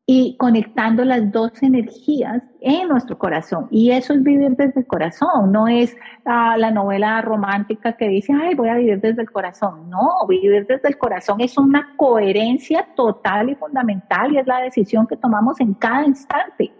y 0.04 0.36
conectando 0.36 1.04
las 1.04 1.30
dos 1.30 1.62
energías 1.62 2.42
en 2.60 2.88
nuestro 2.88 3.16
corazón. 3.16 3.68
Y 3.70 3.92
eso 3.92 4.12
es 4.14 4.22
vivir 4.22 4.50
desde 4.56 4.80
el 4.80 4.86
corazón, 4.86 5.52
no 5.52 5.68
es 5.68 5.96
ah, 6.24 6.56
la 6.58 6.70
novela 6.70 7.20
romántica 7.22 7.96
que 7.96 8.08
dice, 8.08 8.32
ay, 8.32 8.54
voy 8.54 8.68
a 8.68 8.74
vivir 8.74 9.00
desde 9.00 9.22
el 9.22 9.30
corazón. 9.30 9.88
No, 9.88 10.26
vivir 10.28 10.66
desde 10.66 10.88
el 10.88 10.98
corazón 10.98 11.40
es 11.40 11.56
una 11.56 11.94
coherencia 11.96 12.86
total 12.96 13.50
y 13.50 13.54
fundamental 13.54 14.32
y 14.32 14.38
es 14.38 14.46
la 14.46 14.60
decisión 14.60 15.06
que 15.06 15.16
tomamos 15.16 15.60
en 15.60 15.74
cada 15.74 16.04
instante, 16.04 16.72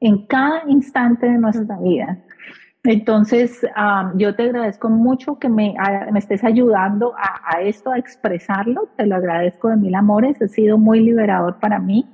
en 0.00 0.26
cada 0.26 0.62
instante 0.66 1.26
de 1.26 1.38
nuestra 1.38 1.76
vida. 1.76 2.18
Entonces, 2.82 3.60
yo 4.14 4.34
te 4.34 4.44
agradezco 4.44 4.88
mucho 4.88 5.38
que 5.38 5.50
me, 5.50 5.74
estés 6.16 6.42
ayudando 6.44 7.12
a, 7.14 7.60
esto, 7.60 7.90
a 7.90 7.98
expresarlo. 7.98 8.88
Te 8.96 9.04
lo 9.04 9.16
agradezco 9.16 9.68
de 9.68 9.76
mil 9.76 9.94
amores. 9.94 10.40
Ha 10.40 10.48
sido 10.48 10.78
muy 10.78 11.00
liberador 11.00 11.58
para 11.60 11.78
mí. 11.78 12.06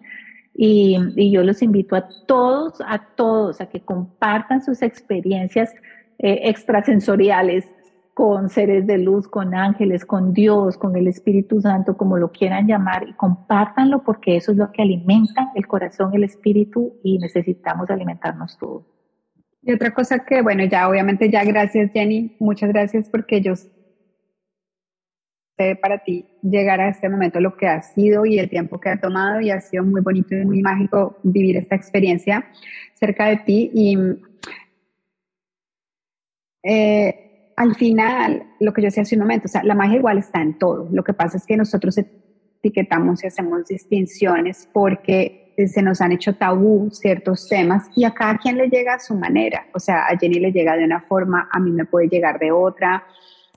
Y, 0.59 1.31
yo 1.31 1.43
los 1.43 1.61
invito 1.61 1.97
a 1.97 2.09
todos, 2.27 2.81
a 2.87 2.99
todos, 3.15 3.61
a 3.61 3.67
que 3.67 3.81
compartan 3.81 4.63
sus 4.63 4.81
experiencias 4.81 5.75
eh, 6.19 6.41
extrasensoriales 6.45 7.67
con 8.15 8.49
seres 8.49 8.87
de 8.87 8.97
luz, 8.97 9.29
con 9.29 9.55
ángeles, 9.55 10.07
con 10.07 10.33
Dios, 10.33 10.79
con 10.79 10.97
el 10.97 11.07
Espíritu 11.07 11.61
Santo, 11.61 11.99
como 11.99 12.17
lo 12.17 12.33
quieran 12.33 12.67
llamar, 12.67 13.07
y 13.07 13.13
compártanlo 13.13 14.03
porque 14.03 14.37
eso 14.37 14.53
es 14.53 14.57
lo 14.57 14.73
que 14.73 14.81
alimenta 14.81 15.53
el 15.55 15.67
corazón, 15.67 16.15
el 16.15 16.25
espíritu, 16.25 16.95
y 17.03 17.19
necesitamos 17.19 17.91
alimentarnos 17.91 18.57
todos. 18.57 18.87
Y 19.61 19.73
otra 19.73 19.93
cosa 19.93 20.21
que, 20.21 20.41
bueno, 20.41 20.65
ya 20.65 20.89
obviamente 20.89 21.29
ya 21.31 21.45
gracias 21.45 21.91
Jenny, 21.93 22.37
muchas 22.39 22.71
gracias 22.71 23.11
porque 23.11 23.43
yo 23.43 23.53
para 25.81 26.05
ti 26.05 26.27
llegar 26.43 26.81
a 26.81 26.89
este 26.89 27.09
momento 27.09 27.41
lo 27.41 27.57
que 27.57 27.67
ha 27.67 27.83
sido 27.83 28.27
y 28.27 28.39
el 28.39 28.51
tiempo 28.51 28.79
que 28.79 28.91
ha 28.91 29.01
tomado 29.01 29.41
y 29.41 29.51
ha 29.51 29.61
sido 29.61 29.85
muy 29.85 30.03
bonito 30.03 30.35
y 30.35 30.45
muy 30.45 30.61
mágico 30.61 31.19
vivir 31.23 31.57
esta 31.57 31.75
experiencia 31.75 32.47
cerca 32.95 33.27
de 33.27 33.37
ti 33.39 33.71
y 33.73 33.97
eh, 36.63 37.53
al 37.57 37.75
final, 37.75 38.43
lo 38.61 38.73
que 38.73 38.83
yo 38.83 38.87
decía 38.87 39.03
hace 39.03 39.15
un 39.15 39.23
momento, 39.23 39.47
o 39.47 39.49
sea, 39.49 39.63
la 39.65 39.75
magia 39.75 39.97
igual 39.97 40.19
está 40.19 40.43
en 40.43 40.59
todo. 40.59 40.89
Lo 40.93 41.03
que 41.03 41.15
pasa 41.15 41.39
es 41.39 41.47
que 41.47 41.57
nosotros 41.57 41.97
etiquetamos 41.97 43.25
y 43.25 43.29
hacemos 43.29 43.67
distinciones 43.67 44.69
porque 44.73 45.55
se 45.57 45.81
nos 45.81 46.03
han 46.03 46.13
hecho 46.13 46.35
tabú 46.35 46.91
ciertos 46.91 47.49
temas 47.49 47.89
y 47.97 48.05
a 48.05 48.13
cada 48.13 48.37
quien 48.37 48.59
le 48.59 48.69
llega 48.69 48.95
a 48.95 49.01
su 49.01 49.15
manera. 49.15 49.67
O 49.73 49.79
sea, 49.79 50.07
a 50.07 50.19
Jenny 50.19 50.39
le 50.39 50.53
llega 50.53 50.77
de 50.77 50.85
una 50.85 51.01
forma, 51.01 51.49
a 51.51 51.59
mí 51.59 51.71
me 51.71 51.87
puede 51.87 52.09
llegar 52.09 52.39
de 52.39 52.53
otra, 52.53 53.05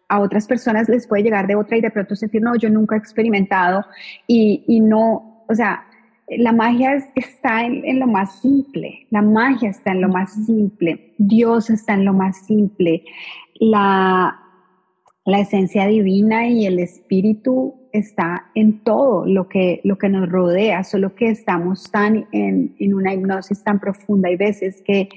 a 0.10 0.20
otras 0.20 0.48
personas 0.48 0.90
les 0.90 1.08
puede 1.08 1.24
llegar 1.24 1.48
de 1.48 1.56
otra 1.56 1.78
y 1.78 1.82
de 1.82 1.92
pronto 1.92 2.16
sentir, 2.16 2.42
no, 2.42 2.56
yo 2.56 2.70
nunca 2.70 2.96
he 2.96 3.00
experimentado 3.00 3.86
y, 4.28 4.64
y 4.68 4.80
no, 4.80 5.46
o 5.48 5.56
sea, 5.56 5.86
la 6.28 6.52
magia 6.52 6.96
está 7.16 7.66
en, 7.66 7.86
en, 7.86 8.00
lo 8.00 8.08
más 8.08 8.42
simple, 8.42 9.08
la 9.10 9.22
magia 9.22 9.70
está 9.70 9.92
en 9.92 10.02
lo 10.02 10.10
más 10.10 10.46
simple, 10.46 11.14
Dios 11.18 11.70
está 11.70 11.94
en 11.94 12.06
lo 12.06 12.14
más 12.14 12.46
simple, 12.46 13.04
la, 13.60 14.40
la 15.26 15.40
esencia 15.40 15.88
divina 15.88 16.48
y 16.48 16.66
el 16.66 16.80
espíritu 16.80 17.76
está 17.92 18.48
en 18.56 18.80
todo 18.84 19.26
lo 19.26 19.48
que, 19.48 19.82
lo 19.84 19.98
que 19.98 20.10
nos 20.10 20.30
rodea, 20.30 20.84
solo 20.84 21.16
que 21.16 21.30
estamos 21.30 21.90
tan 21.92 22.28
en, 22.32 22.76
una 22.94 23.14
hipnosis 23.14 23.64
tan 23.64 23.80
profunda. 23.80 24.30
Hay 24.30 24.38
veces 24.38 24.82
que 24.86 25.10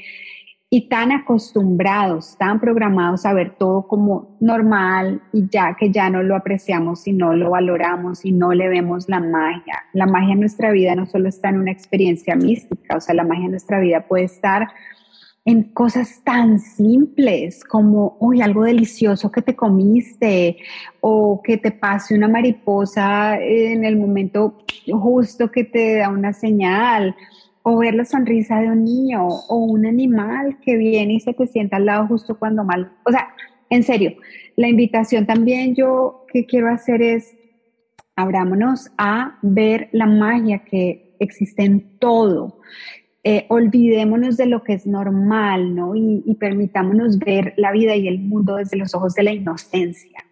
y 0.74 0.89
tan 0.89 1.12
acostumbrados, 1.12 2.35
tan 2.39 2.59
programados 2.59 3.27
a 3.27 3.35
ver 3.35 3.57
todo 3.59 3.86
como 3.86 4.39
normal 4.40 5.20
y 5.31 5.47
ya 5.51 5.77
que 5.78 5.90
ya 5.90 6.09
no 6.09 6.23
lo 6.23 6.35
apreciamos 6.35 7.07
y 7.07 7.12
no 7.12 7.35
lo 7.36 7.51
valoramos 7.51 8.24
y 8.24 8.32
no 8.32 8.55
le 8.55 8.70
vemos 8.70 9.07
la 9.07 9.20
magia. 9.20 9.82
La 9.93 10.07
magia 10.07 10.32
en 10.32 10.40
nuestra 10.40 10.70
vida 10.70 10.94
no 10.94 11.05
solo 11.05 11.28
está 11.28 11.51
en 11.51 11.59
una 11.59 11.73
experiencia 11.73 12.36
mística, 12.36 12.97
o 12.97 13.03
sea, 13.03 13.15
la 13.15 13.24
magia 13.24 13.44
en 13.44 13.51
nuestra 13.51 13.81
vida 13.81 14.09
puede 14.09 14.24
estar 14.24 14.66
en 15.44 15.62
cosas 15.74 16.23
tan 16.24 16.59
simples 16.59 17.65
como, 17.65 18.16
uy, 18.19 18.40
algo 18.40 18.65
delicioso 18.65 19.31
que 19.31 19.43
te 19.43 19.55
comiste 19.55 20.57
o 21.03 21.43
que 21.44 21.59
te 21.59 21.73
pase 21.73 22.15
una 22.15 22.28
mariposa 22.28 23.36
en 23.39 23.85
el 23.85 23.99
momento 23.99 24.65
justo 24.90 25.51
que 25.51 25.65
te 25.65 25.97
da 25.97 26.09
una 26.09 26.32
señal 26.32 27.15
o 27.63 27.79
ver 27.79 27.95
la 27.95 28.05
sonrisa 28.05 28.61
de 28.61 28.69
un 28.69 28.85
niño 28.85 29.27
o 29.27 29.57
un 29.57 29.87
animal 29.87 30.59
que 30.61 30.77
viene 30.77 31.15
y 31.15 31.21
se 31.21 31.33
te 31.33 31.47
sienta 31.47 31.77
al 31.77 31.87
lado 31.87 32.07
justo 32.07 32.39
cuando 32.39 32.65
mal. 32.65 32.93
O 33.05 33.11
sea, 33.11 33.35
en 33.71 33.83
serio, 33.83 34.15
la 34.57 34.69
invitación 34.69 35.27
también 35.27 35.75
yo 35.75 36.27
que 36.33 36.47
quiero 36.47 36.69
hacer 36.69 37.03
es, 37.03 37.35
abrámonos 38.17 38.91
a 38.99 39.39
ver 39.43 39.89
la 39.93 40.07
magia 40.07 40.65
que 40.65 41.17
existe 41.21 41.63
en 41.63 41.99
todo. 41.99 42.61
Eh, 43.25 43.47
olvidémonos 43.49 44.37
de 44.37 44.47
lo 44.47 44.65
que 44.65 44.75
es 44.75 44.87
normal, 44.87 45.77
¿no? 45.77 45.95
Y, 45.95 46.25
y 46.27 46.35
permitámonos 46.35 47.19
ver 47.19 47.55
la 47.57 47.71
vida 47.71 47.95
y 47.95 48.09
el 48.09 48.19
mundo 48.19 48.57
desde 48.57 48.77
los 48.77 48.95
ojos 48.97 49.15
de 49.15 49.23
la 49.23 49.33
inocencia, 49.33 50.25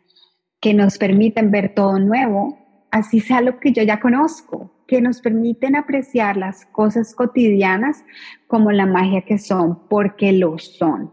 que 0.61 0.75
nos 0.75 0.99
permiten 0.99 1.53
ver 1.53 1.73
todo 1.73 2.01
nuevo, 2.01 2.59
así 2.91 3.21
sea 3.21 3.41
lo 3.41 3.61
que 3.61 3.73
yo 3.73 3.85
ya 3.85 4.01
conozco, 4.01 4.73
que 4.91 5.01
nos 5.01 5.21
permiten 5.21 5.77
apreciar 5.77 6.37
las 6.37 6.67
cosas 6.67 7.15
cotidianas 7.15 8.05
como 8.49 8.73
la 8.73 8.87
magia 8.87 9.23
que 9.23 9.39
son, 9.39 9.87
porque 9.89 10.33
lo 10.33 10.59
son. 10.59 11.13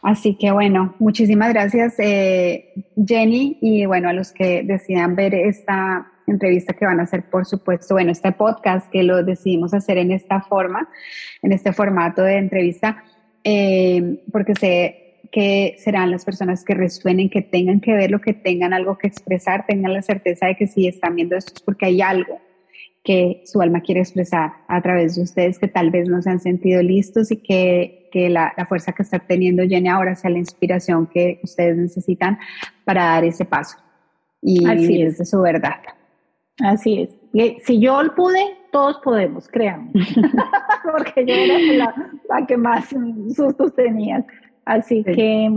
Así 0.00 0.36
que 0.38 0.52
bueno, 0.52 0.94
muchísimas 1.00 1.52
gracias 1.52 1.96
eh, 1.98 2.72
Jenny 3.04 3.58
y 3.60 3.84
bueno, 3.84 4.08
a 4.08 4.12
los 4.12 4.30
que 4.30 4.62
decidan 4.62 5.16
ver 5.16 5.34
esta 5.34 6.06
entrevista 6.28 6.72
que 6.72 6.86
van 6.86 7.00
a 7.00 7.02
hacer, 7.02 7.28
por 7.28 7.46
supuesto, 7.46 7.94
bueno, 7.94 8.12
este 8.12 8.30
podcast 8.30 8.88
que 8.92 9.02
lo 9.02 9.24
decidimos 9.24 9.74
hacer 9.74 9.98
en 9.98 10.12
esta 10.12 10.42
forma, 10.42 10.88
en 11.42 11.50
este 11.50 11.72
formato 11.72 12.22
de 12.22 12.36
entrevista, 12.36 13.02
eh, 13.42 14.22
porque 14.30 14.54
sé 14.54 15.18
que 15.32 15.74
serán 15.78 16.12
las 16.12 16.24
personas 16.24 16.64
que 16.64 16.74
resuenen, 16.74 17.28
que 17.28 17.42
tengan 17.42 17.80
que 17.80 17.92
ver 17.92 18.12
lo 18.12 18.20
que 18.20 18.34
tengan 18.34 18.72
algo 18.72 18.96
que 18.98 19.08
expresar, 19.08 19.66
tengan 19.66 19.94
la 19.94 20.02
certeza 20.02 20.46
de 20.46 20.54
que 20.54 20.68
si 20.68 20.86
están 20.86 21.16
viendo 21.16 21.36
esto 21.36 21.54
es 21.56 21.60
porque 21.60 21.86
hay 21.86 22.02
algo 22.02 22.38
que 23.02 23.42
su 23.46 23.60
alma 23.60 23.80
quiere 23.80 24.00
expresar 24.00 24.52
a 24.68 24.80
través 24.82 25.16
de 25.16 25.22
ustedes 25.22 25.58
que 25.58 25.68
tal 25.68 25.90
vez 25.90 26.08
no 26.08 26.20
se 26.20 26.30
han 26.30 26.40
sentido 26.40 26.82
listos 26.82 27.30
y 27.30 27.36
que, 27.38 28.08
que 28.12 28.28
la, 28.28 28.52
la, 28.56 28.66
fuerza 28.66 28.92
que 28.92 29.02
está 29.02 29.18
teniendo 29.18 29.62
Jenny 29.62 29.88
ahora 29.88 30.14
sea 30.14 30.30
la 30.30 30.38
inspiración 30.38 31.06
que 31.06 31.40
ustedes 31.42 31.76
necesitan 31.76 32.38
para 32.84 33.04
dar 33.04 33.24
ese 33.24 33.44
paso 33.44 33.78
y 34.42 34.66
Así 34.66 35.02
es. 35.02 35.18
de 35.18 35.24
su 35.24 35.40
verdad. 35.40 35.80
Así 36.62 37.02
es. 37.02 37.64
Si 37.64 37.80
yo 37.80 37.98
pude, 38.14 38.58
todos 38.72 38.98
podemos, 39.02 39.48
créanme. 39.48 39.92
Porque 40.82 41.24
yo 41.24 41.34
era 41.34 41.58
la, 41.58 41.94
la, 42.28 42.46
que 42.46 42.56
más 42.56 42.88
sustos 43.34 43.74
tenía. 43.74 44.24
Así 44.64 45.02
sí. 45.04 45.12
que 45.12 45.50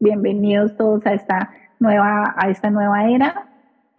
bienvenidos 0.00 0.76
todos 0.76 1.04
a 1.06 1.14
esta 1.14 1.50
nueva, 1.78 2.34
a 2.36 2.50
esta 2.50 2.70
nueva 2.70 3.08
era 3.08 3.47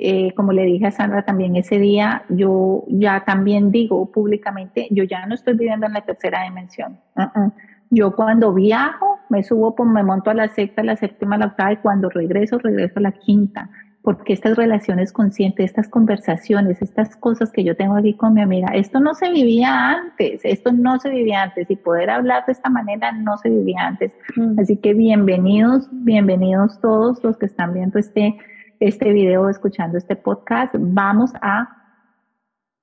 eh, 0.01 0.34
como 0.34 0.53
le 0.53 0.63
dije 0.63 0.88
a 0.88 0.91
Sandra 0.91 1.23
también 1.23 1.57
ese 1.57 1.77
día, 1.77 2.23
yo 2.30 2.85
ya 2.88 3.26
también 3.26 3.69
digo 3.69 4.09
públicamente, 4.09 4.88
yo 4.91 5.03
ya 5.03 5.26
no 5.26 5.35
estoy 5.35 5.55
viviendo 5.55 5.88
en 5.88 5.93
la 5.93 6.01
tercera 6.01 6.43
dimensión. 6.43 6.97
Uh 7.17 7.21
-uh. 7.21 7.51
Yo 7.89 8.15
cuando 8.15 8.53
viajo, 8.53 9.19
me 9.27 9.43
subo, 9.43 9.76
pues, 9.76 9.89
me 9.89 10.01
monto 10.03 10.30
a 10.30 10.34
la 10.34 10.47
sexta, 10.47 10.84
a 10.84 10.85
la 10.85 10.95
séptima, 10.95 11.35
a 11.35 11.39
la 11.39 11.45
octava 11.47 11.73
y 11.73 11.77
cuando 11.77 12.09
regreso, 12.09 12.59
regreso 12.59 12.93
a 12.99 13.01
la 13.01 13.11
quinta. 13.11 13.69
Porque 14.01 14.31
estas 14.31 14.55
relaciones 14.55 15.11
conscientes, 15.11 15.65
estas 15.65 15.89
conversaciones, 15.89 16.81
estas 16.81 17.17
cosas 17.17 17.51
que 17.51 17.65
yo 17.65 17.76
tengo 17.76 17.97
aquí 17.97 18.13
con 18.13 18.35
mi 18.35 18.41
amiga, 18.41 18.69
esto 18.73 19.01
no 19.01 19.13
se 19.13 19.30
vivía 19.30 19.89
antes, 19.89 20.39
esto 20.45 20.71
no 20.71 20.97
se 20.99 21.09
vivía 21.09 21.43
antes 21.43 21.69
y 21.69 21.76
poder 21.76 22.09
hablar 22.09 22.45
de 22.45 22.53
esta 22.53 22.69
manera 22.69 23.11
no 23.11 23.38
se 23.38 23.49
vivía 23.49 23.85
antes. 23.85 24.13
Mm. 24.38 24.57
Así 24.59 24.77
que 24.77 24.93
bienvenidos, 24.93 25.89
bienvenidos 25.91 26.80
todos 26.80 27.21
los 27.21 27.38
que 27.38 27.47
están 27.47 27.73
viendo 27.73 27.99
este 27.99 28.38
este 28.80 29.11
video, 29.11 29.49
escuchando 29.49 29.97
este 29.97 30.15
podcast, 30.15 30.73
vamos 30.77 31.31
a 31.41 31.69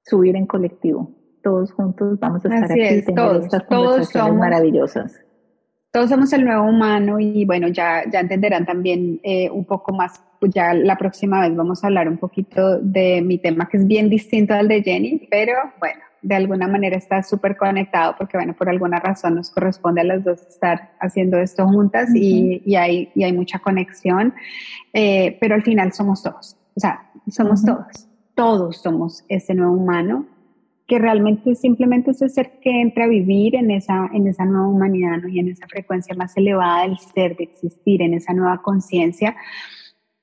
subir 0.05 0.37
en 0.37 0.47
colectivo. 0.47 1.11
Todos 1.43 1.73
juntos 1.73 2.19
vamos 2.19 2.45
a 2.45 2.49
estar 2.49 2.65
Así 2.65 2.83
aquí 2.83 2.95
es, 2.95 3.07
todos, 3.07 3.45
estas 3.45 3.67
todos 3.69 4.09
somos 4.09 4.37
maravillosas. 4.37 5.23
Todos 5.93 6.11
somos 6.11 6.33
el 6.33 6.45
nuevo 6.45 6.69
humano 6.69 7.19
y 7.19 7.45
bueno, 7.47 7.69
ya, 7.69 8.03
ya 8.11 8.21
entenderán 8.21 8.67
también 8.67 9.21
eh, 9.23 9.49
un 9.51 9.65
poco 9.65 9.95
más, 9.95 10.23
pues 10.39 10.53
ya 10.53 10.75
la 10.75 10.97
próxima 10.97 11.41
vez 11.41 11.57
vamos 11.57 11.83
a 11.83 11.87
hablar 11.87 12.09
un 12.09 12.19
poquito 12.19 12.79
de 12.81 13.23
mi 13.23 13.39
tema 13.39 13.69
que 13.69 13.79
es 13.79 13.87
bien 13.87 14.11
distinto 14.11 14.53
al 14.53 14.69
de 14.69 14.83
Jenny, 14.83 15.27
pero 15.31 15.55
bueno, 15.79 16.01
de 16.27 16.35
alguna 16.35 16.67
manera 16.67 16.97
está 16.97 17.23
súper 17.23 17.57
conectado 17.57 18.17
porque, 18.19 18.37
bueno, 18.37 18.53
por 18.55 18.69
alguna 18.69 18.99
razón 18.99 19.37
nos 19.37 19.49
corresponde 19.49 20.01
a 20.01 20.05
las 20.05 20.25
dos 20.25 20.43
estar 20.43 20.91
haciendo 20.99 21.39
esto 21.39 21.69
juntas 21.69 22.09
uh 22.11 22.15
-huh. 22.15 22.21
y, 22.21 22.63
y, 22.67 22.75
hay, 22.75 23.11
y 23.15 23.23
hay 23.23 23.33
mucha 23.33 23.61
conexión, 23.61 24.35
eh, 24.93 25.39
pero 25.41 25.55
al 25.55 25.63
final 25.63 25.93
somos 25.93 26.25
todos, 26.25 26.57
o 26.75 26.81
sea, 26.81 27.09
somos 27.31 27.63
uh 27.63 27.67
-huh. 27.67 27.77
todos, 27.77 28.09
todos 28.35 28.83
somos 28.83 29.25
ese 29.29 29.55
nuevo 29.55 29.75
humano 29.75 30.27
que 30.89 30.99
realmente 30.99 31.55
simplemente 31.55 32.11
es 32.11 32.23
el 32.23 32.31
ser 32.31 32.59
que 32.61 32.81
entra 32.81 33.05
a 33.05 33.09
vivir 33.09 33.55
en 33.55 33.71
esa, 33.71 34.09
en 34.13 34.27
esa 34.27 34.45
nueva 34.45 34.69
humanidad 34.69 35.19
¿no? 35.19 35.29
y 35.29 35.39
en 35.39 35.49
esa 35.49 35.67
frecuencia 35.69 36.15
más 36.17 36.37
elevada 36.37 36.83
del 36.83 36.99
ser, 36.99 37.37
de 37.37 37.45
existir, 37.45 38.03
en 38.03 38.15
esa 38.15 38.33
nueva 38.33 38.63
conciencia 38.63 39.37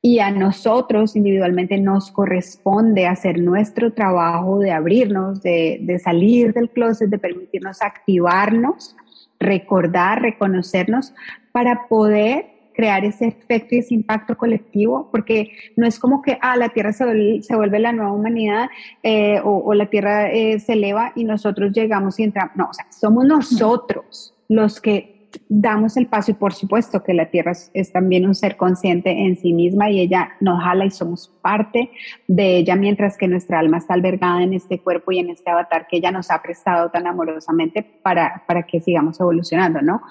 y 0.06 0.20
a 0.20 0.32
nosotros 0.32 1.16
individualmente 1.16 1.78
nos 1.78 2.12
corresponde 2.12 3.08
hacer 3.08 3.40
nuestro 3.40 3.94
trabajo 3.94 4.60
de 4.60 4.74
abrirnos, 4.74 5.42
de, 5.42 6.02
salir 6.04 6.54
del 6.54 6.70
closet, 6.70 7.10
de 7.10 7.18
permitirnos 7.18 7.82
activarnos, 7.82 8.98
recordar, 9.40 10.22
reconocernos 10.22 11.14
para 11.54 11.88
poder 11.88 12.48
crear 12.74 13.06
ese 13.06 13.28
efecto 13.28 13.76
y 13.76 13.78
ese 13.78 13.94
impacto 13.94 14.36
colectivo, 14.36 15.08
porque 15.10 15.52
no 15.78 15.88
es 15.88 15.98
como 15.98 16.22
que, 16.22 16.38
ah, 16.42 16.58
la 16.58 16.68
Tierra 16.70 16.92
se 16.92 17.06
vuelve, 17.06 17.42
se 17.42 17.56
vuelve 17.56 17.80
la 17.80 17.94
nueva 17.94 18.12
humanidad 18.12 18.68
eh, 19.04 19.40
o, 19.42 19.60
o, 19.60 19.74
la 19.74 19.86
Tierra 19.86 20.30
eh, 20.34 20.60
se 20.60 20.74
eleva 20.74 21.14
y 21.16 21.24
nosotros 21.24 21.72
llegamos 21.72 22.20
y 22.20 22.24
entramos. 22.24 22.58
No, 22.58 22.68
o 22.70 22.74
sea, 22.74 22.88
somos 22.92 23.24
nosotros 23.26 24.34
los 24.50 24.82
que 24.82 25.13
damos 25.50 25.98
el 25.98 26.08
paso 26.08 26.32
y 26.32 26.34
por 26.36 26.54
supuesto 26.54 27.04
que 27.04 27.14
la 27.14 27.30
Tierra 27.30 27.54
es, 27.74 27.92
también 27.92 28.26
un 28.26 28.36
ser 28.36 28.58
consciente 28.58 29.10
en 29.12 29.38
sí 29.38 29.54
misma 29.54 29.90
y 29.90 30.00
ella 30.00 30.34
nos 30.40 30.64
jala 30.64 30.86
y 30.86 30.92
somos 30.92 31.32
parte 31.42 31.92
de 32.28 32.58
ella 32.58 32.76
mientras 32.76 33.18
que 33.18 33.28
nuestra 33.28 33.60
alma 33.60 33.78
está 33.78 33.94
albergada 33.94 34.44
en 34.44 34.54
este 34.54 34.80
cuerpo 34.80 35.12
y 35.12 35.20
en 35.20 35.30
este 35.30 35.50
avatar 35.50 35.88
que 35.88 35.98
ella 35.98 36.12
nos 36.12 36.32
ha 36.32 36.42
prestado 36.42 36.90
tan 36.90 37.08
amorosamente 37.08 37.84
para, 37.84 38.44
para 38.48 38.64
que 38.64 38.80
sigamos 38.80 39.20
evolucionando, 39.20 39.82
¿no? 39.82 40.02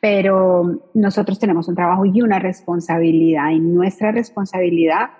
Pero 0.00 0.80
nosotros 0.94 1.38
tenemos 1.38 1.68
un 1.68 1.74
trabajo 1.74 2.04
y 2.06 2.22
una 2.22 2.38
responsabilidad 2.38 3.50
y 3.50 3.60
nuestra 3.60 4.12
responsabilidad 4.12 5.10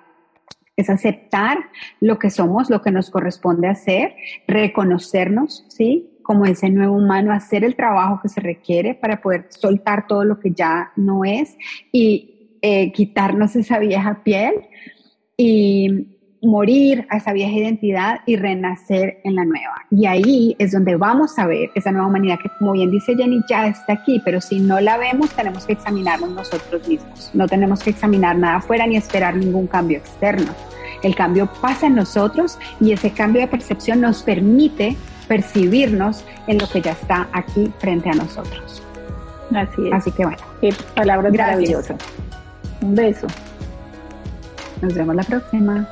es 0.77 0.91
aceptar 0.91 1.59
lo 2.01 2.19
que 2.19 2.31
somos, 2.31 2.69
lo 2.69 2.83
que 2.83 2.91
nos 2.91 3.11
corresponde 3.11 3.69
hacer, 3.69 4.15
reconocernos, 4.47 5.65
¿sí? 5.69 6.11
Como 6.27 6.45
ese 6.45 6.69
nuevo 6.71 6.97
humano, 6.97 7.33
hacer 7.33 7.63
el 7.63 7.77
trabajo 7.77 8.21
que 8.21 8.29
se 8.29 8.41
requiere 8.41 8.95
para 8.95 9.21
poder 9.21 9.47
soltar 9.51 10.09
todo 10.09 10.25
lo 10.25 10.41
que 10.41 10.51
ya 10.51 10.91
no 10.97 11.25
es 11.25 11.57
y 11.93 12.59
eh, 12.63 12.91
quitarnos 12.93 13.55
esa 13.55 13.79
vieja 13.79 14.25
piel 14.25 14.55
y 15.37 16.09
morir 16.43 17.07
a 17.11 17.19
esa 17.19 17.33
vieja 17.33 17.53
identidad 17.53 18.21
y 18.27 18.37
renacer 18.37 19.19
en 19.23 19.37
la 19.37 19.45
nueva. 19.45 19.87
Y 19.91 20.07
ahí 20.07 20.57
es 20.59 20.73
donde 20.73 20.97
vamos 20.97 21.39
a 21.39 21.47
ver 21.47 21.71
esa 21.75 21.93
nueva 21.93 22.09
humanidad 22.09 22.39
que, 22.43 22.49
como 22.59 22.73
bien 22.73 22.91
dice 22.91 23.15
Jenny, 23.15 23.41
ya 23.49 23.69
está 23.69 23.95
aquí, 23.95 24.21
pero 24.25 24.41
si 24.41 24.59
no 24.59 24.81
la 24.81 24.97
vemos, 24.97 25.31
tenemos 25.31 25.65
que 25.65 25.75
examinarnos 25.75 26.31
nosotros 26.31 26.89
mismos. 26.89 27.31
No 27.35 27.47
tenemos 27.47 27.83
que 27.83 27.91
examinar 27.91 28.37
nada 28.37 28.57
afuera 28.57 28.87
ni 28.87 28.97
esperar 28.97 29.37
ningún 29.37 29.67
cambio 29.67 29.99
externo. 29.99 30.53
El 31.03 31.15
cambio 31.15 31.49
pasa 31.61 31.87
en 31.87 31.95
nosotros 31.95 32.59
y 32.81 32.93
ese 32.93 33.11
cambio 33.11 33.43
de 33.43 33.49
percepción 33.49 34.01
nos 34.01 34.23
permite 34.23 34.97
percibirnos 35.29 36.25
en 36.47 36.59
lo 36.59 36.69
que 36.69 36.81
ya 36.81 36.93
está 36.93 37.29
aquí 37.33 37.73
frente 37.79 38.11
a 38.11 38.15
nosotros. 38.15 38.83
Así 39.55 39.87
es. 39.87 39.93
Así 39.93 40.13
que 40.13 40.25
bueno. 40.25 40.43
Qué 40.61 40.75
palabras 40.95 41.33
maravillosas. 41.33 41.97
Un 42.81 42.95
beso. 42.95 43.27
Nos 44.83 44.95
vemos 44.95 45.15
la 45.15 45.23
próxima. 45.23 45.89